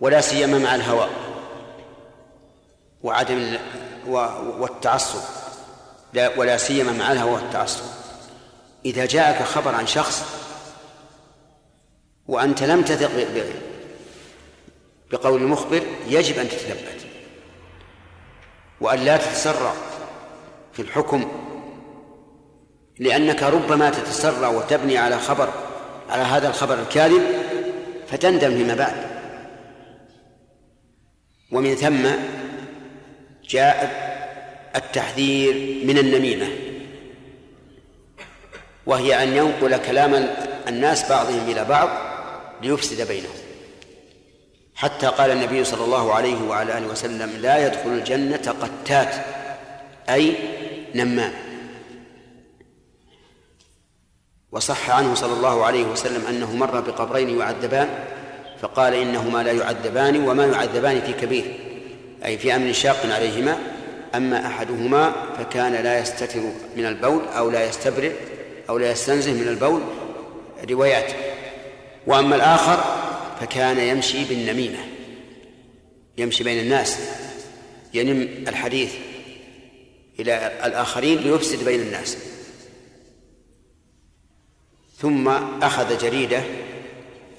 ولا 0.00 0.20
سيما 0.20 0.58
مع 0.58 0.74
الهوى 0.74 1.08
وعدم 3.04 3.56
والتعصب. 4.58 5.20
لا 6.12 6.38
ولا 6.38 6.56
سيما 6.56 6.92
مع 6.92 7.12
الهوى 7.12 7.32
والتعصب. 7.32 7.84
إذا 8.84 9.06
جاءك 9.06 9.42
خبر 9.42 9.74
عن 9.74 9.86
شخص 9.86 10.24
وأنت 12.28 12.62
لم 12.62 12.82
تثق 12.82 13.10
بقول 15.10 15.42
المخبر 15.42 15.82
يجب 16.08 16.38
أن 16.38 16.48
تتثبت. 16.48 17.06
وأن 18.80 18.98
لا 18.98 19.16
تتسرع 19.16 19.74
في 20.72 20.82
الحكم 20.82 21.32
لأنك 22.98 23.42
ربما 23.42 23.90
تتسرع 23.90 24.48
وتبني 24.48 24.98
على 24.98 25.18
خبر 25.18 25.48
على 26.08 26.22
هذا 26.22 26.48
الخبر 26.48 26.78
الكاذب 26.82 27.22
فتندم 28.08 28.50
فيما 28.50 28.74
بعد. 28.74 28.94
ومن 31.52 31.74
ثم 31.74 32.06
جاء 33.48 34.04
التحذير 34.76 35.84
من 35.84 35.98
النميمة 35.98 36.48
وهي 38.86 39.22
أن 39.22 39.36
ينقل 39.36 39.76
كلام 39.76 40.28
الناس 40.68 41.08
بعضهم 41.10 41.50
إلى 41.50 41.64
بعض 41.64 41.88
ليفسد 42.62 43.08
بينهم. 43.08 43.36
حتى 44.74 45.06
قال 45.06 45.30
النبي 45.30 45.64
صلى 45.64 45.84
الله 45.84 46.14
عليه 46.14 46.42
وعلى 46.42 46.78
آله 46.78 46.86
وسلم 46.86 47.30
لا 47.40 47.66
يدخل 47.66 47.90
الجنة 47.90 48.54
قتات 48.60 49.14
أي 50.10 50.34
نمام. 50.94 51.32
وصح 54.52 54.90
عنه 54.90 55.14
صلى 55.14 55.32
الله 55.32 55.64
عليه 55.64 55.84
وسلم 55.84 56.26
أنه 56.26 56.56
مر 56.56 56.80
بقبرين 56.80 57.40
يعذبان 57.40 57.88
فقال 58.60 58.94
إنهما 58.94 59.42
لا 59.42 59.52
يعذبان 59.52 60.28
وما 60.28 60.46
يعذبان 60.46 61.00
في 61.00 61.12
كبير. 61.12 61.73
أي 62.24 62.38
في 62.38 62.56
أمن 62.56 62.72
شاق 62.72 63.06
عليهما 63.06 63.58
أما 64.14 64.46
أحدهما 64.46 65.12
فكان 65.38 65.72
لا 65.72 65.98
يستتر 65.98 66.40
من 66.76 66.86
البول 66.86 67.22
أو 67.28 67.50
لا 67.50 67.68
يستبرئ 67.68 68.12
أو 68.68 68.78
لا 68.78 68.90
يستنزه 68.90 69.32
من 69.32 69.48
البول 69.48 69.82
روايات. 70.70 71.12
وأما 72.06 72.36
الآخر 72.36 72.84
فكان 73.40 73.78
يمشي 73.78 74.24
بالنميمة 74.24 74.78
يمشي 76.18 76.44
بين 76.44 76.60
الناس 76.60 76.98
ينم 77.94 78.48
الحديث 78.48 78.92
إلى 80.20 80.52
الآخرين 80.64 81.18
ليفسد 81.18 81.64
بين 81.64 81.80
الناس. 81.80 82.16
ثم 84.98 85.28
أخذ 85.62 85.98
جريدة 85.98 86.42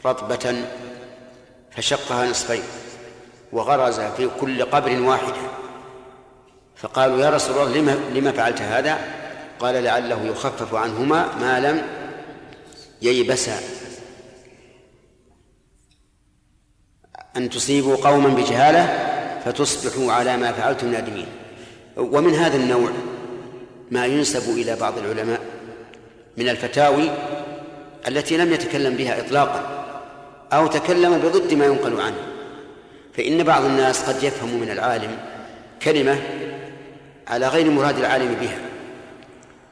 رطبة 0.06 0.66
فشقها 1.72 2.30
نصفين. 2.30 2.64
وغرز 3.52 4.00
في 4.00 4.30
كل 4.40 4.66
قبر 4.66 5.02
واحدة 5.02 5.42
فقالوا 6.76 7.18
يا 7.18 7.30
رسول 7.30 7.58
الله 7.58 7.78
لما, 7.78 8.00
لما 8.14 8.32
فعلت 8.32 8.62
هذا؟ 8.62 9.00
قال 9.60 9.84
لعله 9.84 10.26
يخفف 10.26 10.76
عنهما 10.76 11.36
ما 11.40 11.60
لم 11.60 11.82
ييبسا 13.02 13.60
أن 17.38 17.50
تصيبوا 17.50 17.96
قوما 17.96 18.30
بجهالة 18.30 19.12
فتصبحوا 19.46 20.12
على 20.12 20.38
ما 20.38 20.52
فعلتم 20.52 20.92
نادمين. 20.92 21.28
ومن 21.98 22.36
هذا 22.36 22.58
النوع 22.58 22.90
ما 23.92 24.06
ينسب 24.06 24.58
إلى 24.58 24.76
بعض 24.76 24.98
العلماء 24.98 25.42
من 26.38 26.50
الفتاوي 26.50 27.10
التي 28.08 28.38
لم 28.38 28.54
يتكلم 28.54 28.96
بها 28.96 29.20
إطلاقا 29.20 29.86
أو 30.54 30.68
تكلم 30.68 31.18
بضد 31.18 31.54
ما 31.54 31.66
ينقل 31.66 32.02
عنه. 32.02 32.35
فإن 33.18 33.44
بعض 33.44 33.66
الناس 33.66 34.10
قد 34.10 34.24
يفهم 34.24 34.60
من 34.60 34.72
العالم 34.72 35.18
كلمة 35.82 36.22
على 37.28 37.48
غير 37.48 37.70
مراد 37.70 37.98
العالم 37.98 38.36
بها 38.42 38.58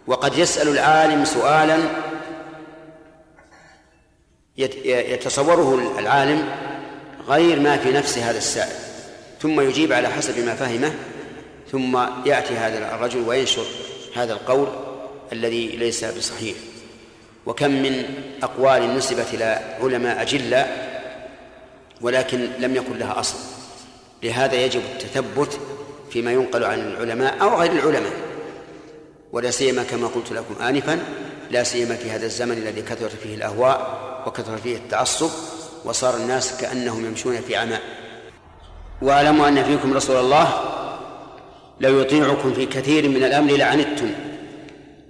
وقد 0.07 0.37
يسأل 0.37 0.67
العالم 0.67 1.25
سؤالا 1.25 1.77
يتصوره 4.85 5.99
العالم 5.99 6.49
غير 7.27 7.59
ما 7.59 7.77
في 7.77 7.91
نفس 7.91 8.17
هذا 8.17 8.37
السائل 8.37 8.75
ثم 9.41 9.61
يجيب 9.61 9.93
على 9.93 10.07
حسب 10.07 10.45
ما 10.45 10.55
فهمه 10.55 10.93
ثم 11.71 11.97
يأتي 12.25 12.53
هذا 12.53 12.95
الرجل 12.95 13.19
وينشر 13.19 13.65
هذا 14.15 14.33
القول 14.33 14.67
الذي 15.31 15.67
ليس 15.67 16.05
بصحيح. 16.05 16.55
وكم 17.45 17.71
من 17.71 18.03
أقوال 18.43 18.97
نسبت 18.97 19.25
إلى 19.33 19.77
علماء 19.81 20.21
أجلاء 20.21 20.92
ولكن 22.03 22.47
لم 22.59 22.75
يكن 22.75 22.97
لها 22.97 23.19
أصل. 23.19 23.37
لهذا 24.23 24.55
يجب 24.55 24.81
التثبت 24.93 25.59
فيما 26.09 26.31
ينقل 26.31 26.63
عن 26.63 26.79
العلماء 26.79 27.41
أو 27.41 27.59
غير 27.59 27.71
العلماء. 27.71 28.13
ولا 29.31 29.51
سيما 29.51 29.83
كما 29.83 30.07
قلت 30.07 30.31
لكم 30.31 30.63
آنفا 30.63 30.99
لا 31.51 31.63
سيما 31.63 31.95
في 31.95 32.11
هذا 32.11 32.25
الزمن 32.25 32.51
الذي 32.51 32.81
كثرت 32.81 33.11
فيه 33.23 33.35
الأهواء 33.35 33.99
وكثر 34.27 34.57
فيه 34.57 34.75
التعصب 34.75 35.29
وصار 35.85 36.15
الناس 36.15 36.57
كأنهم 36.61 37.05
يمشون 37.05 37.37
في 37.37 37.55
عماء 37.55 37.81
واعلموا 39.01 39.47
أن 39.47 39.63
فيكم 39.63 39.93
رسول 39.93 40.15
الله 40.15 40.47
لو 41.79 41.99
يطيعكم 41.99 42.53
في 42.53 42.65
كثير 42.65 43.09
من 43.09 43.23
الأمر 43.23 43.51
لعنتم. 43.51 44.11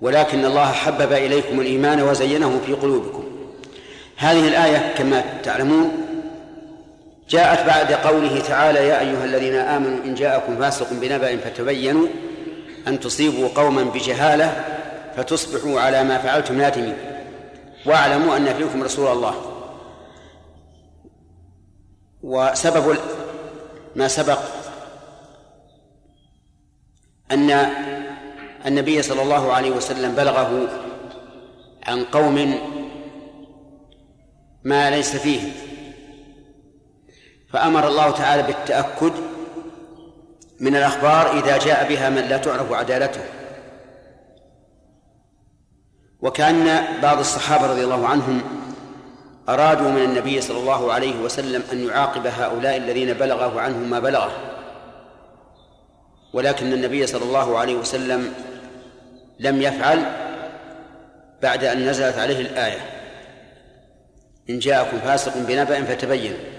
ولكن 0.01 0.45
الله 0.45 0.71
حبب 0.71 1.13
إليكم 1.13 1.59
الإيمان 1.59 2.01
وزينه 2.01 2.61
في 2.65 2.73
قلوبكم. 2.73 3.23
هذه 4.15 4.47
الآية 4.47 4.93
كما 4.97 5.23
تعلمون 5.43 6.02
جاءت 7.29 7.67
بعد 7.67 7.93
قوله 7.93 8.39
تعالى 8.39 8.87
يا 8.87 8.99
أيها 8.99 9.25
الذين 9.25 9.55
آمنوا 9.55 10.05
إن 10.05 10.15
جاءكم 10.15 10.57
فاسق 10.57 10.93
بنبأ 10.93 11.37
فتبينوا 11.37 12.07
أن 12.87 12.99
تصيبوا 12.99 13.49
قوما 13.55 13.83
بجهالة 13.83 14.65
فتصبحوا 15.15 15.79
على 15.79 16.03
ما 16.03 16.17
فعلتم 16.17 16.57
نادمين. 16.57 16.97
واعلموا 17.85 18.37
أن 18.37 18.53
فيكم 18.53 18.83
رسول 18.83 19.07
الله. 19.07 19.35
وسبب 22.23 22.97
ما 23.95 24.07
سبق 24.07 24.39
أن 27.31 27.51
النبي 28.65 29.01
صلى 29.01 29.21
الله 29.21 29.53
عليه 29.53 29.71
وسلم 29.71 30.15
بلغه 30.15 30.67
عن 31.87 32.03
قوم 32.03 32.59
ما 34.63 34.89
ليس 34.89 35.15
فيه. 35.15 35.51
فأمر 37.53 37.87
الله 37.87 38.11
تعالى 38.11 38.43
بالتأكد 38.43 39.13
من 40.59 40.75
الأخبار 40.75 41.39
إذا 41.39 41.57
جاء 41.57 41.89
بها 41.89 42.09
من 42.09 42.21
لا 42.21 42.37
تعرف 42.37 42.71
عدالته. 42.71 43.21
وكأن 46.21 46.83
بعض 47.01 47.19
الصحابة 47.19 47.71
رضي 47.71 47.83
الله 47.83 48.07
عنهم 48.07 48.41
أرادوا 49.49 49.91
من 49.91 50.03
النبي 50.03 50.41
صلى 50.41 50.59
الله 50.59 50.93
عليه 50.93 51.21
وسلم 51.21 51.63
أن 51.71 51.87
يعاقب 51.87 52.27
هؤلاء 52.27 52.77
الذين 52.77 53.13
بلغه 53.13 53.61
عنهم 53.61 53.89
ما 53.89 53.99
بلغه. 53.99 54.31
ولكن 56.33 56.73
النبي 56.73 57.07
صلى 57.07 57.23
الله 57.23 57.57
عليه 57.57 57.75
وسلم 57.75 58.33
لم 59.39 59.61
يفعل 59.61 60.05
بعد 61.41 61.63
أن 61.63 61.85
نزلت 61.89 62.17
عليه 62.17 62.41
الآية. 62.41 62.79
إن 64.49 64.59
جاءكم 64.59 64.99
فاسق 64.99 65.37
بنبأ 65.37 65.83
فتبين. 65.83 66.52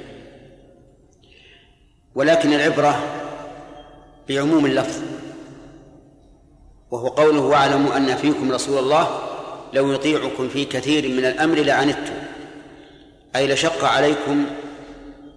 ولكن 2.15 2.53
العبرة 2.53 3.03
بعموم 4.29 4.67
اللفظ 4.67 5.03
وهو 6.91 7.09
قوله 7.09 7.41
واعلموا 7.41 7.97
أن 7.97 8.17
فيكم 8.17 8.53
رسول 8.53 8.79
الله 8.79 9.19
لو 9.73 9.93
يطيعكم 9.93 10.49
في 10.49 10.65
كثير 10.65 11.09
من 11.09 11.25
الأمر 11.25 11.57
لعنتم. 11.57 12.15
أي 13.37 13.47
لشق 13.47 13.85
عليكم 13.85 14.47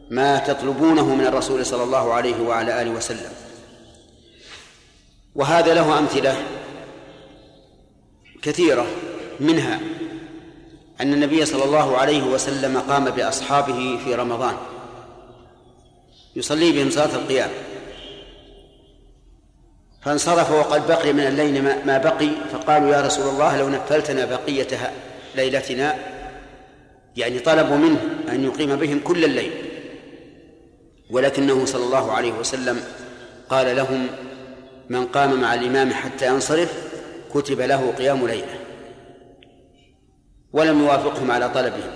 ما 0.10 0.38
تطلبونه 0.38 1.16
من 1.16 1.26
الرسول 1.26 1.66
صلى 1.66 1.84
الله 1.84 2.14
عليه 2.14 2.42
وعلى 2.42 2.82
آله 2.82 2.92
وسلم. 2.92 3.32
وهذا 5.36 5.74
له 5.74 6.00
أمثلة 6.00 6.36
كثيرة 8.42 8.86
منها 9.40 9.80
أن 11.02 11.14
النبي 11.14 11.46
صلى 11.46 11.64
الله 11.64 11.98
عليه 11.98 12.24
وسلم 12.24 12.78
قام 12.78 13.06
بأصحابه 13.06 14.00
في 14.06 14.16
رمضان. 14.16 14.58
يصلي 16.38 16.72
بهم 16.72 16.90
صلاة 16.90 17.16
القيام. 17.16 17.50
فانصرف 20.02 20.52
وقد 20.52 20.88
بقي 20.88 21.14
من 21.14 21.20
الليل 21.28 21.64
ما 21.64 21.98
بقي 21.98 22.30
فقالوا 22.52 22.96
يا 22.96 23.02
رسول 23.02 23.30
الله 23.30 23.58
لو 23.58 23.70
نفلتنا 23.70 24.26
بقية 24.26 24.92
ليلتنا 25.36 25.96
يعني 27.16 27.40
طلبوا 27.40 27.78
منه 27.78 28.00
أن 28.30 28.44
يقيم 28.44 28.76
بهم 28.76 29.00
كل 29.00 29.26
الليل. 29.26 29.52
ولكنه 31.10 31.66
صلى 31.66 31.84
الله 31.84 32.12
عليه 32.12 32.32
وسلم 32.32 32.84
قال 33.50 33.76
لهم 33.76 34.08
من 34.90 35.06
قام 35.06 35.42
مع 35.42 35.54
الإمام 35.54 35.94
حتى 35.94 36.28
ينصرف 36.28 36.74
كتب 37.34 37.62
له 37.62 37.94
قيام 37.98 38.28
ليلة 38.28 38.60
ولم 40.54 40.82
يوافقهم 40.82 41.32
على 41.32 41.50
طلبهم 41.50 41.92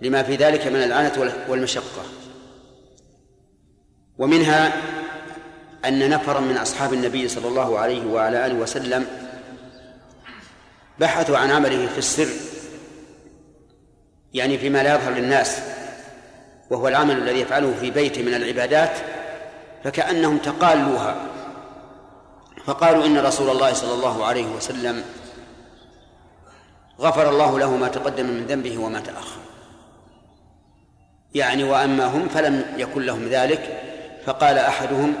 لما 0.00 0.22
في 0.22 0.36
ذلك 0.36 0.66
من 0.66 0.82
العنة 0.82 1.32
والمشقة. 1.48 2.23
ومنها 4.18 4.72
أن 5.84 6.10
نفرا 6.10 6.40
من 6.40 6.56
أصحاب 6.56 6.92
النبي 6.92 7.28
صلى 7.28 7.48
الله 7.48 7.78
عليه 7.78 8.06
وعلى 8.06 8.46
آله 8.46 8.54
وسلم 8.54 9.06
بحثوا 10.98 11.38
عن 11.38 11.50
عمله 11.50 11.86
في 11.86 11.98
السر 11.98 12.28
يعني 14.34 14.58
فيما 14.58 14.82
لا 14.82 14.94
يظهر 14.94 15.12
للناس 15.12 15.60
وهو 16.70 16.88
العمل 16.88 17.18
الذي 17.18 17.40
يفعله 17.40 17.74
في 17.80 17.90
بيته 17.90 18.22
من 18.22 18.34
العبادات 18.34 18.90
فكأنهم 19.84 20.38
تقالوها 20.38 21.16
فقالوا 22.64 23.06
إن 23.06 23.18
رسول 23.18 23.50
الله 23.50 23.72
صلى 23.72 23.94
الله 23.94 24.24
عليه 24.24 24.46
وسلم 24.46 25.04
غفر 27.00 27.28
الله 27.28 27.58
له 27.58 27.76
ما 27.76 27.88
تقدم 27.88 28.26
من 28.26 28.46
ذنبه 28.46 28.78
وما 28.78 29.00
تأخر. 29.00 29.40
يعني 31.34 31.64
وأما 31.64 32.06
هم 32.06 32.28
فلم 32.28 32.64
يكن 32.76 33.02
لهم 33.02 33.28
ذلك 33.28 33.93
فقال 34.26 34.58
أحدهم 34.58 35.14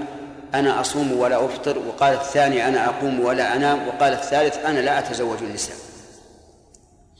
أنا 0.54 0.80
أصوم 0.80 1.12
ولا 1.12 1.44
أفطر 1.44 1.78
وقال 1.78 2.14
الثاني 2.14 2.68
أنا 2.68 2.88
أقوم 2.88 3.20
ولا 3.20 3.56
أنام 3.56 3.88
وقال 3.88 4.12
الثالث 4.12 4.64
أنا 4.64 4.78
لا 4.78 4.98
أتزوج 4.98 5.38
النساء. 5.42 5.76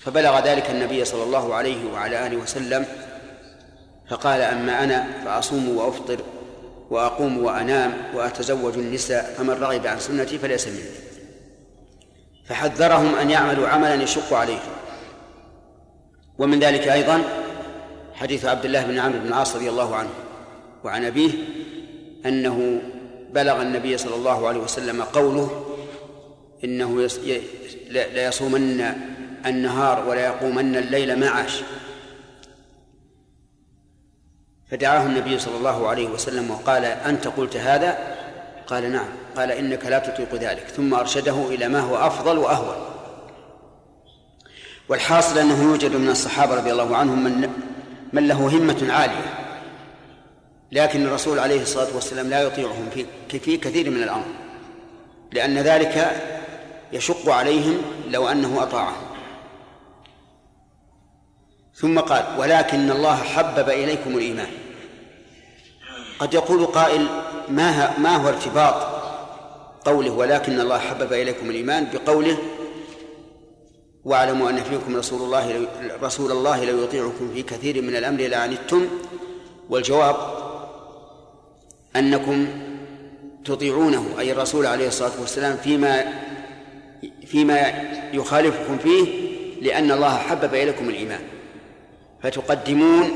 فبلغ 0.01 0.47
ذلك 0.47 0.70
النبي 0.70 1.05
صلى 1.05 1.22
الله 1.22 1.55
عليه 1.55 1.93
وعلى 1.93 2.26
آله 2.26 2.37
وسلم 2.37 2.87
فقال 4.11 4.41
أما 4.41 4.85
أنا 4.85 5.07
فأصوم 5.24 5.76
وأفطر 5.76 6.18
وأقوم 6.91 7.45
وأنام 7.45 7.93
وأتزوج 8.14 8.74
النساء 8.74 9.35
فمن 9.39 9.51
رغب 9.51 9.87
عن 9.87 10.01
سنتي 10.01 10.39
فليس 10.39 10.68
مني. 10.68 11.05
فحذرهم 12.49 13.14
أن 13.14 13.30
يعملوا 13.30 13.68
عملا 13.68 13.95
يشق 13.95 14.35
عليهم. 14.35 14.74
ومن 16.39 16.61
ذلك 16.61 16.89
أيضا 16.89 17.22
حديث 18.14 18.45
عبد 18.45 18.64
الله 18.64 18.85
بن 18.85 18.99
عمرو 18.99 19.18
بن 19.18 19.26
العاص 19.26 19.57
رضي 19.57 19.68
الله 19.68 19.97
عنه 19.97 20.11
وعن 20.85 21.05
أبيه 21.05 21.32
أنه 22.27 22.81
بلغ 23.33 23.62
النبي 23.62 23.99
صلى 23.99 24.14
الله 24.14 24.49
عليه 24.49 24.61
وسلم 24.61 25.03
قوله 25.03 25.64
إنه 26.64 27.09
ليصومن 27.91 28.95
النهار 29.47 30.09
ولا 30.09 30.25
يقومن 30.25 30.77
الليل 30.77 31.18
ما 31.18 31.29
عاش 31.29 31.62
فدعاه 34.70 35.07
النبي 35.07 35.39
صلى 35.39 35.57
الله 35.57 35.89
عليه 35.89 36.09
وسلم 36.09 36.51
وقال 36.51 36.85
أنت 36.85 37.29
قلت 37.29 37.57
هذا؟ 37.57 38.16
قال 38.66 38.93
نعم. 38.93 39.09
قال 39.37 39.51
إنك 39.51 39.87
لا 39.87 39.99
تطيق 39.99 40.35
ذلك. 40.35 40.66
ثم 40.77 40.95
أرشده 40.95 41.49
إلى 41.49 41.68
ما 41.68 41.81
هو 41.81 41.97
أفضل 41.97 42.39
وأهون. 42.39 42.77
والحاصل 44.89 45.39
أنه 45.39 45.62
يوجد 45.62 45.97
من 45.97 46.09
الصحابة 46.09 46.55
رضي 46.55 46.72
الله 46.72 46.97
عنهم 46.97 47.25
من 47.25 47.51
من 48.12 48.29
له 48.29 48.37
همة 48.37 48.93
عالية. 48.93 49.43
لكن 50.73 51.07
الرسول 51.07 51.39
عليه 51.39 51.62
الصلاة 51.62 51.95
والسلام 51.95 52.31
لا 52.31 52.43
يطيعهم 52.43 52.91
في 52.95 53.07
في 53.39 53.57
كثير 53.57 53.91
من 53.91 54.03
الأمر 54.03 54.27
لأن 55.33 55.59
ذلك 55.59 56.23
يشق 56.93 57.29
عليهم 57.29 57.83
لو 58.11 58.29
أنه 58.29 58.62
أطاعهم. 58.62 59.07
ثم 61.75 61.99
قال 62.01 62.25
ولكن 62.39 62.91
الله 62.91 63.17
حبب 63.17 63.69
إليكم 63.69 64.19
الإيمان. 64.19 64.51
قد 66.19 66.35
يقول 66.35 66.67
قائل 66.67 67.07
ما 67.49 67.99
ما 67.99 68.17
هو 68.17 68.29
ارتباط 68.29 68.95
قوله 69.85 70.11
ولكن 70.11 70.61
الله 70.61 70.79
حبب 70.79 71.12
إليكم 71.12 71.51
الإيمان 71.51 71.89
بقوله 71.93 72.39
واعلموا 74.05 74.51
أن 74.51 74.62
فيكم 74.62 74.97
رسول 74.97 75.23
الله 75.23 75.69
رسول 76.03 76.33
الله 76.33 76.65
لو 76.65 76.83
يطيعكم 76.83 77.31
في 77.35 77.43
كثير 77.43 77.83
من 77.83 77.97
الأمر 77.97 78.21
لعنتم 78.21 78.87
والجواب 79.71 80.43
أنكم 81.97 82.47
تطيعونه 83.45 84.07
أي 84.18 84.32
الرسول 84.32 84.66
عليه 84.66 84.88
الصلاة 84.88 85.20
والسلام 85.20 85.57
فيما 85.57 86.05
فيما 87.26 87.72
يخالفكم 88.12 88.78
فيه 88.78 89.07
لأن 89.62 89.90
الله 89.90 90.16
حبب 90.16 90.55
إليكم 90.55 90.88
الإيمان. 90.88 91.20
فتقدمون 92.22 93.11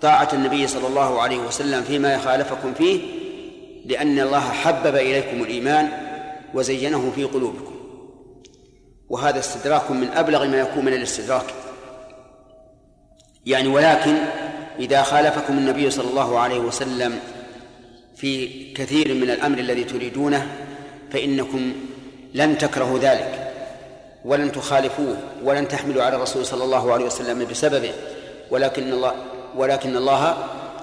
طاعة 0.00 0.28
النبي 0.32 0.66
صلى 0.66 0.86
الله 0.86 1.22
عليه 1.22 1.38
وسلم 1.38 1.82
فيما 1.82 2.14
يخالفكم 2.14 2.74
فيه 2.74 3.00
لأن 3.86 4.20
الله 4.20 4.40
حبب 4.40 4.96
إليكم 4.96 5.42
الإيمان 5.42 5.88
وزينه 6.54 7.12
في 7.14 7.24
قلوبكم. 7.24 7.74
وهذا 9.08 9.38
استدراك 9.38 9.90
من 9.90 10.08
أبلغ 10.08 10.46
ما 10.46 10.60
يكون 10.60 10.84
من 10.84 10.92
الاستدراك. 10.92 11.46
يعني 13.46 13.68
ولكن 13.68 14.16
إذا 14.78 15.02
خالفكم 15.02 15.58
النبي 15.58 15.90
صلى 15.90 16.10
الله 16.10 16.38
عليه 16.38 16.58
وسلم 16.58 17.18
في 18.20 18.48
كثير 18.72 19.14
من 19.14 19.30
الأمر 19.30 19.58
الذي 19.58 19.84
تريدونه 19.84 20.46
فإنكم 21.10 21.72
لن 22.34 22.58
تكرهوا 22.58 22.98
ذلك 22.98 23.52
ولن 24.24 24.52
تخالفوه 24.52 25.16
ولن 25.44 25.68
تحملوا 25.68 26.02
على 26.02 26.16
الرسول 26.16 26.46
صلى 26.46 26.64
الله 26.64 26.92
عليه 26.92 27.04
وسلم 27.04 27.46
بسببه 27.50 27.92
ولكن 28.50 28.92
الله 28.92 29.14
ولكن 29.56 29.96
الله 29.96 30.36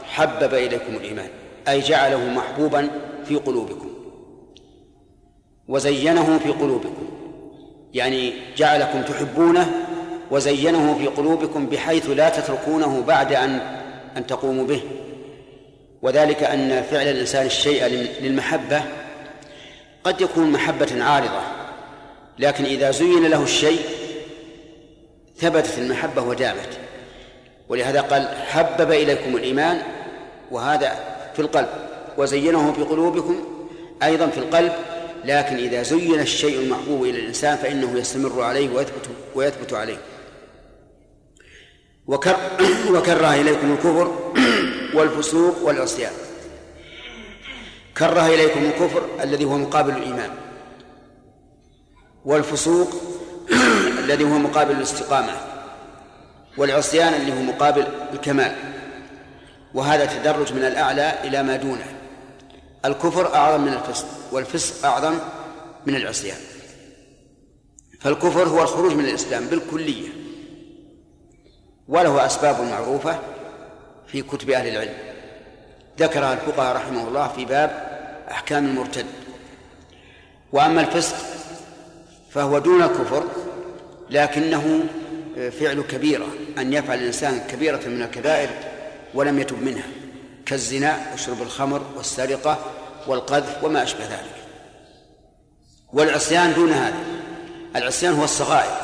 حبب 0.03 0.53
إليكم 0.53 0.95
الإيمان 0.95 1.29
أي 1.67 1.81
جعله 1.81 2.29
محبوبا 2.29 2.89
في 3.25 3.35
قلوبكم 3.35 3.89
وزينه 5.67 6.39
في 6.43 6.49
قلوبكم 6.49 7.07
يعني 7.93 8.33
جعلكم 8.57 9.01
تحبونه 9.01 9.71
وزينه 10.31 10.97
في 10.97 11.07
قلوبكم 11.07 11.65
بحيث 11.65 12.09
لا 12.09 12.29
تتركونه 12.29 13.03
بعد 13.07 13.33
أن 13.33 13.59
أن 14.17 14.27
تقوموا 14.27 14.65
به. 14.65 14.81
وذلك 16.01 16.43
أن 16.43 16.83
فعل 16.91 17.07
الإنسان 17.07 17.45
الشيء 17.45 17.85
للمحبة 18.21 18.81
قد 20.03 20.21
يكون 20.21 20.51
محبة 20.51 21.03
عارضة 21.03 21.41
لكن 22.39 22.65
إذا 22.65 22.91
زين 22.91 23.27
له 23.27 23.43
الشيء 23.43 23.79
ثبتت 25.37 25.77
المحبة 25.77 26.21
ودامت 26.21 26.79
ولهذا 27.69 28.01
قال 28.01 28.27
حبب 28.47 28.91
إليكم 28.91 29.35
الإيمان 29.35 29.81
وهذا 30.51 30.99
في 31.33 31.41
القلب. 31.41 31.67
وزينه 32.17 32.73
في 32.73 32.83
قلوبكم 32.83 33.45
أيضا 34.03 34.27
في 34.27 34.37
القلب 34.37 34.73
لكن 35.25 35.55
إذا 35.55 35.83
زين 35.83 36.19
الشيء 36.19 36.59
المحبوب 36.59 37.03
إلى 37.03 37.19
الإنسان 37.19 37.57
فإنه 37.57 37.99
يستمر 37.99 38.41
عليه 38.41 38.69
ويثبت 38.69 39.09
ويثبت 39.35 39.73
عليه. 39.73 39.97
وكر 42.07 42.37
وكره 42.93 43.33
إليكم 43.33 43.71
الكفر 43.71 44.31
والفسوق 44.93 45.63
والعصيان. 45.63 46.11
كره 47.97 48.25
إليكم 48.27 48.65
الكفر 48.65 49.05
الذي 49.23 49.45
هو 49.45 49.57
مقابل 49.57 49.97
الإيمان. 49.97 50.29
والفسوق 52.25 52.89
الذي 54.03 54.23
هو 54.23 54.37
مقابل 54.37 54.71
الاستقامة. 54.71 55.33
والعصيان 56.57 57.13
اللي 57.13 57.31
هو 57.33 57.41
مقابل 57.41 57.87
الكمال. 58.13 58.55
وهذا 59.73 60.05
تدرج 60.05 60.53
من 60.53 60.63
الأعلى 60.63 61.19
إلى 61.23 61.43
ما 61.43 61.55
دونه. 61.55 61.85
الكفر 62.85 63.35
أعظم 63.35 63.61
من 63.61 63.73
الفسق 63.73 64.07
والفسق 64.31 64.85
أعظم 64.85 65.13
من 65.85 65.95
العصيان. 65.95 66.37
فالكفر 67.99 68.47
هو 68.47 68.61
الخروج 68.61 68.93
من 68.93 69.05
الإسلام 69.05 69.45
بالكلية. 69.45 70.26
وله 71.89 72.25
أسباب 72.25 72.61
معروفة 72.61 73.19
في 74.07 74.21
كتب 74.21 74.49
أهل 74.49 74.67
العلم. 74.67 74.97
ذكرها 75.99 76.33
الفقهاء 76.33 76.75
رحمه 76.75 77.07
الله 77.07 77.27
في 77.27 77.45
باب 77.45 77.87
أحكام 78.31 78.65
المرتد. 78.65 79.05
وأما 80.51 80.81
الفسق 80.81 81.15
فهو 82.31 82.59
دون 82.59 82.83
الكفر 82.83 83.23
لكنه 84.09 84.79
فعل 85.59 85.81
كبيرة 85.81 86.27
أن 86.57 86.73
يفعل 86.73 86.97
الإنسان 86.97 87.39
كبيرة 87.39 87.87
من 87.87 88.01
الكبائر 88.01 88.49
ولم 89.13 89.39
يتب 89.39 89.63
منها 89.63 89.87
كالزنا 90.45 90.97
وشرب 91.13 91.41
الخمر 91.41 91.81
والسرقة 91.95 92.57
والقذف 93.07 93.63
وما 93.63 93.83
أشبه 93.83 94.05
ذلك. 94.05 94.35
والعصيان 95.93 96.53
دون 96.53 96.71
هذا 96.71 96.97
العصيان 97.75 98.13
هو 98.13 98.23
الصغائر 98.23 98.77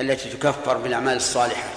التي 0.00 0.30
تكفر 0.30 0.76
بالأعمال 0.76 1.16
الصالحة. 1.16 1.68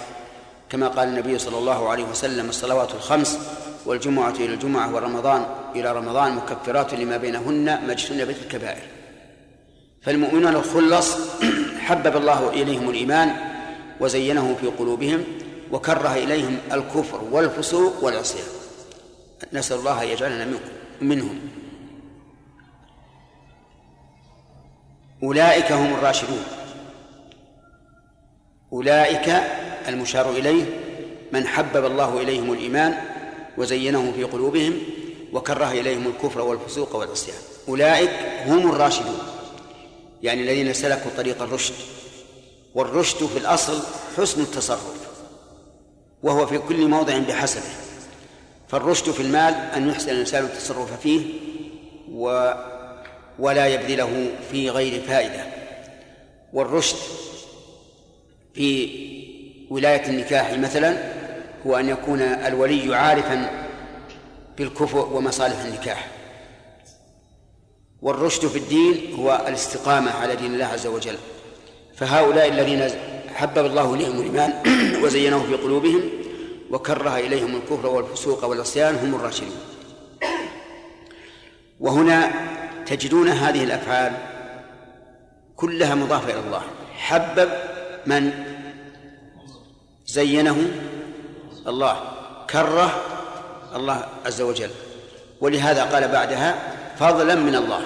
كما 0.70 0.88
قال 0.88 1.07
النبي 1.07 1.38
صلى 1.38 1.57
الله 1.57 1.89
عليه 1.89 2.03
وسلم 2.03 2.49
الصلوات 2.49 2.95
الخمس 2.95 3.39
والجمعة 3.86 4.30
إلى 4.30 4.53
الجمعة 4.53 4.95
ورمضان 4.95 5.45
إلى 5.76 5.91
رمضان 5.91 6.36
مكفرات 6.36 6.93
لما 6.93 7.18
بينهن 7.18 7.65
ما 7.65 7.91
اجتنبت 7.91 8.36
الكبائر. 8.41 8.84
فالمؤمنون 10.01 10.55
الخلص 10.55 11.18
حبب 11.80 12.18
الله 12.18 12.49
إليهم 12.49 12.89
الإيمان 12.89 13.36
وزينه 13.99 14.55
في 14.61 14.68
قلوبهم 14.68 15.24
وكره 15.72 16.13
إليهم 16.13 16.57
الكفر 16.72 17.24
والفسوق 17.32 18.03
والعصيان. 18.03 18.47
نسأل 19.53 19.78
الله 19.78 20.03
أن 20.03 20.07
يجعلنا 20.07 20.45
منكم 20.45 20.70
منهم. 21.01 21.39
أولئك 25.24 25.72
هم 25.72 25.93
الراشدون. 25.93 26.43
أولئك 28.74 29.30
المشار 29.90 30.30
إليه 30.30 30.66
من 31.32 31.48
حبب 31.48 31.86
الله 31.86 32.22
إليهم 32.22 32.54
الإيمان 32.54 32.98
وزينه 33.58 34.14
في 34.16 34.24
قلوبهم 34.24 34.80
وكره 35.34 35.72
إليهم 35.72 36.08
الكفر 36.08 36.42
والفسوق 36.42 36.96
والعصيان. 36.96 37.38
أولئك 37.68 38.10
هم 38.46 38.70
الراشدون 38.70 39.20
يعني 40.24 40.42
الذين 40.42 40.74
سلكوا 40.74 41.12
طريق 41.18 41.42
الرشد 41.42 41.74
والرشد 42.76 43.26
في 43.26 43.38
الأصل 43.38 43.80
حسن 44.18 44.42
التصرف 44.42 45.08
وهو 46.24 46.46
في 46.46 46.58
كل 46.58 46.88
موضع 46.88 47.18
بحسبه. 47.18 47.88
فالرشد 48.68 49.12
في 49.12 49.20
المال 49.20 49.54
أن 49.54 49.90
يحسن 49.90 50.10
الإنسان 50.10 50.44
التصرف 50.44 51.02
فيه 51.02 51.22
و 52.12 52.54
ولا 53.40 53.68
يبذله 53.68 54.32
في 54.52 54.70
غير 54.70 55.02
فائدة 55.02 55.46
والرشد 56.54 56.98
في 58.54 59.16
ولاية 59.70 60.09
النكاح 60.09 60.53
مثلا 60.53 60.97
هو 61.68 61.76
أن 61.76 61.89
يكون 61.89 62.22
الولي 62.22 62.95
عارفا 62.95 63.49
بالكفؤ 64.57 65.18
ومصالح 65.18 65.59
النكاح. 65.59 66.07
والرشد 68.01 68.47
في 68.47 68.57
الدين 68.57 69.15
هو 69.20 69.45
الاستقامة 69.47 70.11
على 70.11 70.36
دين 70.36 70.53
الله 70.53 70.65
عز 70.65 70.88
وجل. 70.88 71.18
فهؤلاء 71.95 72.49
الذين 72.49 72.89
حبب 73.36 73.65
الله 73.65 73.93
إليهم 73.93 74.20
الإيمان 74.20 74.53
وزينه 75.03 75.43
في 75.43 75.55
قلوبهم 75.55 76.01
وكره 76.72 77.18
إليهم 77.18 77.55
الكفر 77.55 77.88
والفسوق 77.88 78.45
والعصيان 78.45 78.95
هم 78.95 79.15
الراشدون. 79.15 79.57
وهنا 81.80 82.32
تجدون 82.86 83.30
هذه 83.30 83.63
الأفعال 83.63 84.13
كلها 85.55 85.95
مضافة 85.95 86.34
إلى 86.34 86.39
الله. 86.39 86.61
حبب 86.97 87.49
من 88.05 88.32
زينه 90.18 90.57
الله 91.68 91.95
كره 92.49 93.01
الله 93.76 94.05
عز 94.26 94.41
وجل. 94.41 94.70
ولهذا 95.41 95.84
قال 95.84 96.07
بعدها 96.07 96.55
فضلا 96.99 97.36
من 97.36 97.55
الله. 97.55 97.82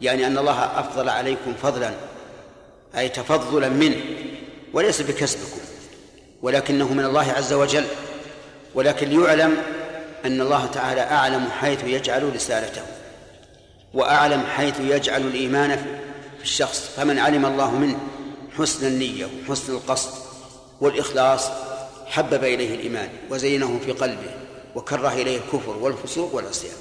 يعني 0.00 0.26
أن 0.26 0.38
الله 0.38 0.64
أفضل 0.80 1.08
عليكم 1.08 1.54
فضلا 1.62 1.90
أي 2.98 3.08
تفضلا 3.08 3.68
منه 3.68 3.96
وليس 4.72 5.02
بكسبكم. 5.02 5.60
ولكنه 6.42 6.92
من 6.92 7.04
الله 7.04 7.32
عز 7.32 7.52
وجل. 7.52 7.84
ولكن 8.74 9.08
ليعلم 9.08 9.56
أن 10.24 10.40
الله 10.40 10.66
تعالى 10.66 11.00
أعلم 11.00 11.48
حيث 11.60 11.84
يجعل 11.84 12.34
رسالته 12.34 12.82
وأعلم 13.94 14.42
حيث 14.56 14.80
يجعل 14.80 15.20
الإيمان 15.20 15.76
في 16.38 16.44
الشخص. 16.44 16.90
فمن 16.96 17.18
علم 17.18 17.46
الله 17.46 17.70
منه 17.70 17.98
حسن 18.58 18.86
النية 18.86 19.26
وحسن 19.48 19.72
القصد 19.72 20.23
والإخلاص 20.80 21.48
حبب 22.06 22.44
إليه 22.44 22.74
الإيمان 22.74 23.08
وزينه 23.30 23.80
في 23.86 23.92
قلبه 23.92 24.30
وكره 24.74 25.12
إليه 25.12 25.36
الكفر 25.36 25.76
والفسوق 25.80 26.34
والعصيان. 26.34 26.76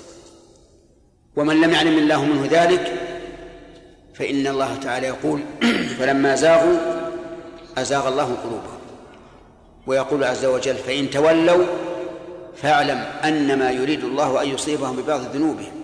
ومن 1.35 1.61
لم 1.61 1.71
يعلم 1.71 1.97
الله 1.97 2.25
منه 2.25 2.47
ذلك 2.51 2.93
فإن 4.15 4.47
الله 4.47 4.75
تعالى 4.75 5.07
يقول 5.07 5.41
فلما 5.99 6.35
زاغوا 6.35 6.77
أزاغ 7.77 8.07
الله 8.07 8.23
قلوبهم. 8.23 8.79
ويقول 9.87 10.23
عز 10.23 10.45
وجل 10.45 10.75
فإن 10.75 11.09
تولوا 11.09 11.65
فاعلم 12.55 12.97
أنما 13.23 13.71
يريد 13.71 14.03
الله 14.03 14.41
أن 14.43 14.49
يصيبهم 14.49 14.95
ببعض 14.95 15.21
ذنوبهم. 15.35 15.83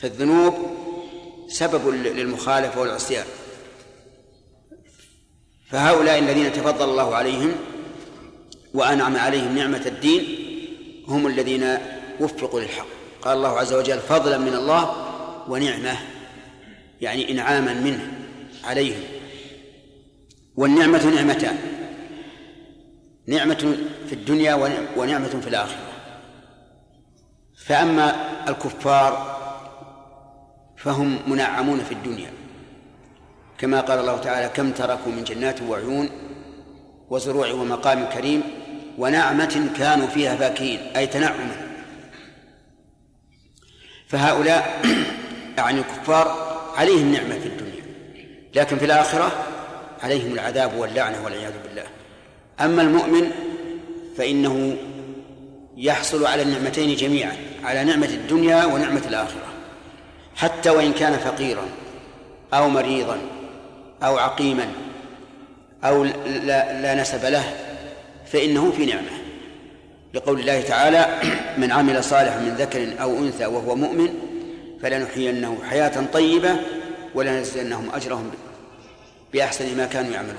فالذنوب 0.00 0.54
سبب 1.48 1.88
للمخالفة 1.88 2.80
والعصيان. 2.80 3.24
فهؤلاء 5.74 6.18
الذين 6.18 6.52
تفضل 6.52 6.90
الله 6.90 7.14
عليهم 7.14 7.52
وأنعم 8.74 9.16
عليهم 9.16 9.58
نعمة 9.58 9.82
الدين 9.86 10.22
هم 11.08 11.26
الذين 11.26 11.78
وفقوا 12.20 12.60
للحق. 12.60 12.86
قال 13.22 13.36
الله 13.36 13.48
عز 13.48 13.72
وجل 13.72 13.98
فضلا 13.98 14.38
من 14.38 14.54
الله 14.54 14.94
ونعمة 15.48 15.96
يعني 17.00 17.32
إنعاما 17.32 17.74
منه 17.74 18.12
عليهم. 18.64 19.00
والنعمة 20.56 21.10
نعمتان 21.10 21.58
نعمة 23.26 23.76
في 24.06 24.12
الدنيا 24.12 24.54
ونعمة 24.96 25.40
في 25.42 25.48
الآخرة. 25.48 25.92
فأما 27.66 28.14
الكفار 28.48 29.34
فهم 30.76 31.18
منعمون 31.26 31.78
في 31.78 31.92
الدنيا. 31.92 32.30
كما 33.58 33.80
قال 33.80 33.98
الله 33.98 34.16
تعالى 34.16 34.48
كم 34.48 34.70
تركوا 34.70 35.12
من 35.12 35.24
جنات 35.24 35.62
وعيون 35.62 36.10
وزروع 37.10 37.52
ومقام 37.52 38.04
كريم 38.04 38.42
ونعمة 38.98 39.70
كانوا 39.78 40.06
فيها 40.06 40.36
فاكهين 40.36 40.78
أي 40.96 41.06
تنعما 41.06 41.56
فهؤلاء 44.08 44.82
يعني 45.58 45.78
الكفار 45.78 46.54
عليهم 46.76 47.12
نعمة 47.12 47.38
في 47.38 47.46
الدنيا 47.46 47.84
لكن 48.54 48.78
في 48.78 48.84
الآخرة 48.84 49.32
عليهم 50.02 50.32
العذاب 50.32 50.74
واللعنة 50.76 51.24
والعياذ 51.24 51.52
بالله. 51.66 51.84
أما 52.60 52.82
المؤمن 52.82 53.30
فإنه 54.18 54.76
يحصل 55.76 56.26
على 56.26 56.42
النعمتين 56.42 56.96
جميعا 56.96 57.36
على 57.64 57.84
نعمة 57.84 58.06
الدنيا 58.06 58.64
ونعمة 58.64 59.02
الآخرة 59.08 59.46
حتى 60.36 60.70
وإن 60.70 60.92
كان 60.92 61.12
فقيرا 61.12 61.68
أو 62.54 62.68
مريضا 62.68 63.18
أو 64.04 64.18
عقيما 64.18 64.68
أو 65.84 66.04
لا, 66.04 66.82
لا 66.82 66.94
نسب 66.94 67.24
له 67.24 67.44
فإنه 68.26 68.72
في 68.76 68.86
نعمة. 68.86 69.10
لقول 70.14 70.40
الله 70.40 70.60
تعالى 70.60 71.20
من 71.60 71.72
عمل 71.72 72.04
صالحا 72.04 72.38
من 72.38 72.54
ذكر 72.54 73.02
أو 73.02 73.18
أنثى 73.18 73.46
وهو 73.46 73.74
مؤمن 73.74 74.08
فلنحيينه 74.82 75.58
حياة 75.70 76.06
طيبة 76.12 76.56
ولنجزينهم 77.14 77.90
أجرهم 77.94 78.30
بأحسن 79.32 79.76
ما 79.76 79.86
كانوا 79.86 80.12
يعملون. 80.12 80.36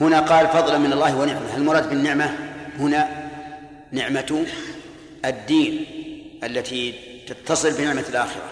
هنا 0.00 0.20
قال 0.20 0.48
فضلا 0.48 0.78
من 0.78 0.92
الله 0.92 1.16
ونعمة. 1.16 1.56
المراد 1.56 1.88
بالنعمة؟ 1.88 2.36
هنا 2.78 3.28
نعمة 3.92 4.46
الدين 5.24 5.84
التي 6.44 6.94
تتصل 7.26 7.72
بنعمة 7.72 8.04
الآخرة. 8.08 8.42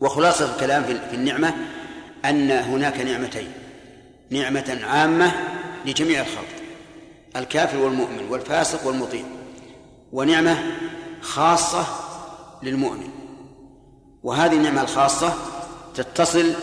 وخلاصة 0.00 0.54
الكلام 0.54 0.84
في 0.84 1.16
النعمة 1.16 1.54
أن 2.24 2.50
هناك 2.50 3.00
نعمتين. 3.00 3.52
نعمة 4.30 4.80
عامة 4.84 5.32
لجميع 5.86 6.20
الخلق 6.20 6.48
الكافر 7.36 7.78
والمؤمن 7.78 8.28
والفاسق 8.30 8.86
والمطيع 8.86 9.24
ونعمة 10.12 10.58
خاصة 11.20 11.86
للمؤمن. 12.62 13.08
وهذه 14.22 14.52
النعمة 14.52 14.82
الخاصة 14.82 15.34
تتصل 15.94 16.54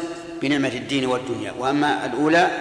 بنعمة 0.42 0.68
الدين 0.68 1.06
والدنيا. 1.06 1.52
وأما 1.52 2.06
الأولى 2.06 2.52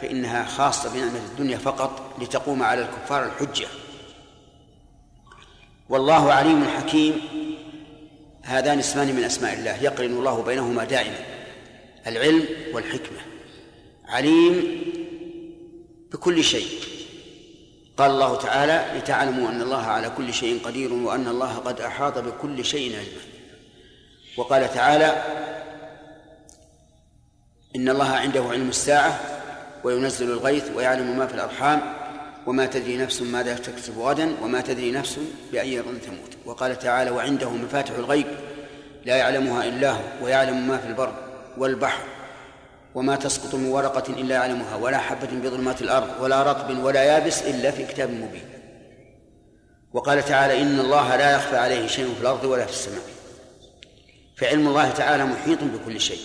فإنها 0.00 0.44
خاصة 0.44 0.92
بنعمة 0.94 1.20
الدنيا 1.32 1.58
فقط 1.58 2.22
لتقوم 2.22 2.62
على 2.62 2.82
الكفار 2.82 3.24
الحجة. 3.24 3.66
والله 5.88 6.32
عليم 6.32 6.64
حكيم. 6.64 7.20
هذان 8.42 8.78
اسمان 8.78 9.16
من 9.16 9.24
أسماء 9.24 9.54
الله 9.54 9.82
يقرن 9.82 10.10
الله 10.10 10.42
بينهما 10.42 10.84
دائما. 10.84 11.35
العلم 12.06 12.44
والحكمة. 12.72 13.18
عليم 14.04 14.82
بكل 16.12 16.44
شيء. 16.44 16.68
قال 17.96 18.10
الله 18.10 18.36
تعالى 18.36 18.98
لتعلموا 18.98 19.48
أن 19.48 19.62
الله 19.62 19.82
على 19.82 20.10
كل 20.16 20.34
شيء 20.34 20.60
قدير 20.64 20.92
وأن 20.92 21.28
الله 21.28 21.56
قد 21.56 21.80
أحاط 21.80 22.18
بكل 22.18 22.64
شيء 22.64 22.96
علما. 22.96 23.22
وقال 24.36 24.74
تعالى 24.74 25.24
إن 27.76 27.88
الله 27.88 28.10
عنده 28.10 28.42
علم 28.42 28.68
الساعة 28.68 29.20
وينزل 29.84 30.30
الغيث 30.30 30.70
ويعلم 30.76 31.18
ما 31.18 31.26
في 31.26 31.34
الأرحام 31.34 31.80
وما 32.46 32.66
تدري 32.66 32.96
نفس 32.96 33.22
ماذا 33.22 33.54
تكسب 33.54 33.98
غدا 33.98 34.36
وما 34.42 34.60
تدري 34.60 34.90
نفس 34.90 35.18
بأي 35.52 35.78
أرض 35.78 35.98
تموت. 36.06 36.36
وقال 36.44 36.78
تعالى 36.78 37.10
وعنده 37.10 37.50
مفاتح 37.50 37.90
الغيب 37.90 38.26
لا 39.04 39.16
يعلمها 39.16 39.64
إلا 39.64 39.90
هو 39.90 40.02
ويعلم 40.22 40.68
ما 40.68 40.78
في 40.78 40.88
البر 40.88 41.25
والبحر 41.58 42.04
وما 42.94 43.16
تسقط 43.16 43.54
من 43.54 43.68
ورقة 43.68 44.12
إلا 44.12 44.34
يعلمها 44.34 44.76
ولا 44.76 44.98
حبة 44.98 45.28
بظلمات 45.32 45.82
الأرض 45.82 46.20
ولا 46.20 46.42
رطب 46.42 46.84
ولا 46.84 47.02
يابس 47.02 47.42
إلا 47.42 47.70
في 47.70 47.84
كتاب 47.84 48.10
مبين. 48.10 48.44
وقال 49.92 50.24
تعالى 50.24 50.62
إن 50.62 50.80
الله 50.80 51.16
لا 51.16 51.36
يخفى 51.36 51.56
عليه 51.56 51.86
شيء 51.86 52.14
في 52.14 52.20
الأرض 52.20 52.44
ولا 52.44 52.64
في 52.64 52.72
السماء. 52.72 53.02
فعلم 54.36 54.68
الله 54.68 54.90
تعالى 54.90 55.24
محيط 55.24 55.58
بكل 55.62 56.00
شيء. 56.00 56.20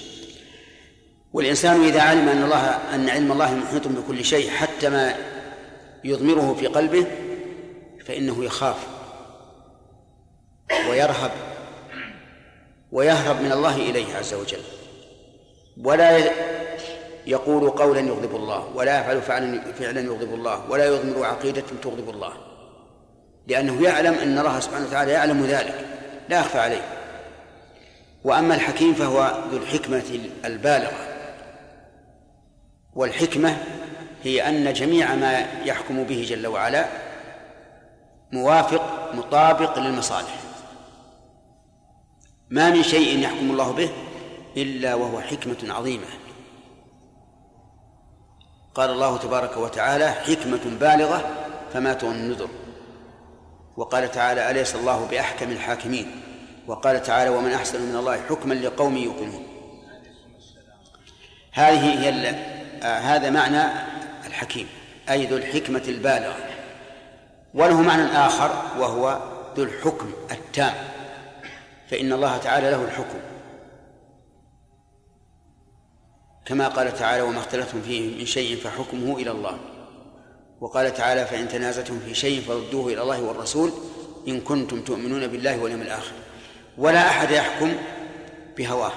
والإنسان 1.34 1.84
إذا 1.84 2.01
علم 2.01 2.29
أن 2.29 2.43
الله 2.43 2.95
أن 2.95 3.09
علم 3.09 3.32
الله 3.32 3.55
محيط 3.55 3.88
بكل 3.88 4.25
شيء 4.25 4.49
حتى 4.49 4.89
ما 4.89 5.15
يضمره 6.03 6.53
في 6.59 6.67
قلبه 6.67 7.07
فإنه 8.05 8.45
يخاف 8.45 8.77
ويرهب 10.89 11.32
ويهرب 12.91 13.41
من 13.41 13.51
الله 13.51 13.75
إليه 13.75 14.15
عز 14.15 14.34
وجل. 14.34 14.59
ولا 15.78 16.32
يقول 17.28 17.69
قولا 17.69 17.99
يغضب 17.99 18.36
الله 18.36 18.67
ولا 18.76 18.99
يفعل 18.99 19.22
فعلا 19.22 19.61
فعلا 19.80 20.01
يغضب 20.01 20.34
الله 20.34 20.72
ولا 20.72 20.86
يضمر 20.86 21.26
عقيدة 21.26 21.63
تغضب 21.84 22.09
الله. 22.09 22.34
لأنه 23.47 23.84
يعلم 23.84 24.13
أن 24.13 24.39
الله 24.39 24.59
سبحانه 24.59 24.88
وتعالى 24.88 25.11
يعلم 25.11 25.45
ذلك 25.45 25.86
لا 26.30 26.39
يخفى 26.39 26.59
عليه. 26.59 26.82
وأما 28.24 28.55
الحكيم 28.55 28.93
فهو 28.93 29.43
ذو 29.51 29.57
الحكمة 29.57 30.19
البالغة. 30.45 31.07
والحكمة 32.95 33.57
هي 34.24 34.49
أن 34.49 34.74
جميع 34.74 35.15
ما 35.15 35.45
يحكم 35.65 36.03
به 36.03 36.26
جل 36.30 36.47
وعلا 36.47 36.86
موافق 38.32 39.13
مطابق 39.13 39.79
للمصالح. 39.79 40.36
ما 42.50 42.70
من 42.70 42.83
شيء 42.83 43.20
يحكم 43.20 43.51
الله 43.51 43.71
به 43.71 43.89
إلا 44.57 44.95
وهو 44.95 45.21
حكمة 45.21 45.57
عظيمة. 45.63 46.07
قال 48.75 48.89
الله 48.89 49.17
تبارك 49.17 49.57
وتعالى 49.57 50.11
حكمة 50.11 50.78
بالغة 50.79 51.29
فما 51.73 51.93
تغني 51.93 52.15
النذر. 52.15 52.49
وقال 53.78 54.11
تعالى 54.11 54.51
أليس 54.51 54.75
الله 54.75 55.07
بأحكم 55.11 55.51
الحاكمين؟ 55.51 56.21
وقال 56.67 57.03
تعالى 57.03 57.29
ومن 57.29 57.51
أحسن 57.51 57.82
من 57.82 57.95
الله 57.95 58.21
حكما 58.29 58.53
لقوم 58.53 58.97
يوقنون 58.97 59.47
هذه 61.51 62.03
هي 62.03 62.29
آه 62.83 62.99
هذا 62.99 63.29
معنى 63.29 63.63
الحكيم 64.28 64.67
أي 65.09 65.25
ذو 65.25 65.37
الحكمة 65.37 65.83
البالغة. 65.87 66.36
وله 67.53 67.82
معنى 67.82 68.03
آخر 68.03 68.51
وهو 68.79 69.19
ذو 69.57 69.63
الحكم 69.63 70.11
التام. 70.32 70.73
فإن 71.89 72.13
الله 72.13 72.37
تعالى 72.37 72.71
له 72.71 72.83
الحكم. 72.83 73.19
كما 76.46 76.68
قال 76.68 76.97
تعالى 76.97 77.22
وما 77.22 77.39
اختلفتم 77.39 77.82
فيه 77.82 78.18
من 78.18 78.26
شيء 78.26 78.58
فحكمه 78.58 79.18
إلى 79.18 79.32
الله. 79.32 79.58
وقال 80.62 80.93
تعالى 80.93 81.26
فإن 81.26 81.50
تنازعتم 81.50 82.00
في 82.00 82.16
شيء 82.16 82.42
فردوه 82.42 82.93
إلى 82.93 83.01
الله 83.01 83.22
والرسول 83.22 83.72
إن 84.28 84.42
كنتم 84.42 84.82
تؤمنون 84.82 85.28
بالله 85.28 85.59
واليوم 85.59 85.82
الآخر. 85.82 86.12
ولا 86.78 87.08
أحد 87.08 87.32
يحكم 87.32 87.74
بهواه. 88.58 88.92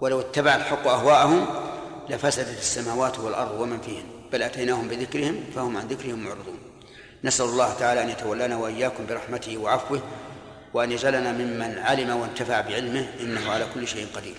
ولو 0.00 0.20
اتبع 0.20 0.56
الحق 0.56 0.86
أهواءهم 0.86 1.46
لفسدت 2.08 2.58
السماوات 2.58 3.18
والأرض 3.18 3.60
ومن 3.60 3.80
فيهن. 3.80 4.04
بل 4.32 4.42
أتيناهم 4.42 4.88
بذكرهم 4.88 5.44
فهم 5.54 5.76
عن 5.76 5.86
ذكرهم 5.86 6.24
معرضون. 6.24 6.58
نسأل 7.24 7.46
الله 7.46 7.74
تعالى 7.74 8.02
أن 8.02 8.08
يتولانا 8.08 8.56
وإياكم 8.56 9.06
برحمته 9.06 9.58
وعفوه 9.58 10.02
وأن 10.74 10.92
يجعلنا 10.92 11.32
ممن 11.32 11.78
علم 11.78 12.16
وانتفع 12.16 12.60
بعلمه 12.60 13.06
إنه 13.20 13.50
على 13.50 13.66
كل 13.74 13.88
شيء 13.88 14.06
قدير. 14.14 14.34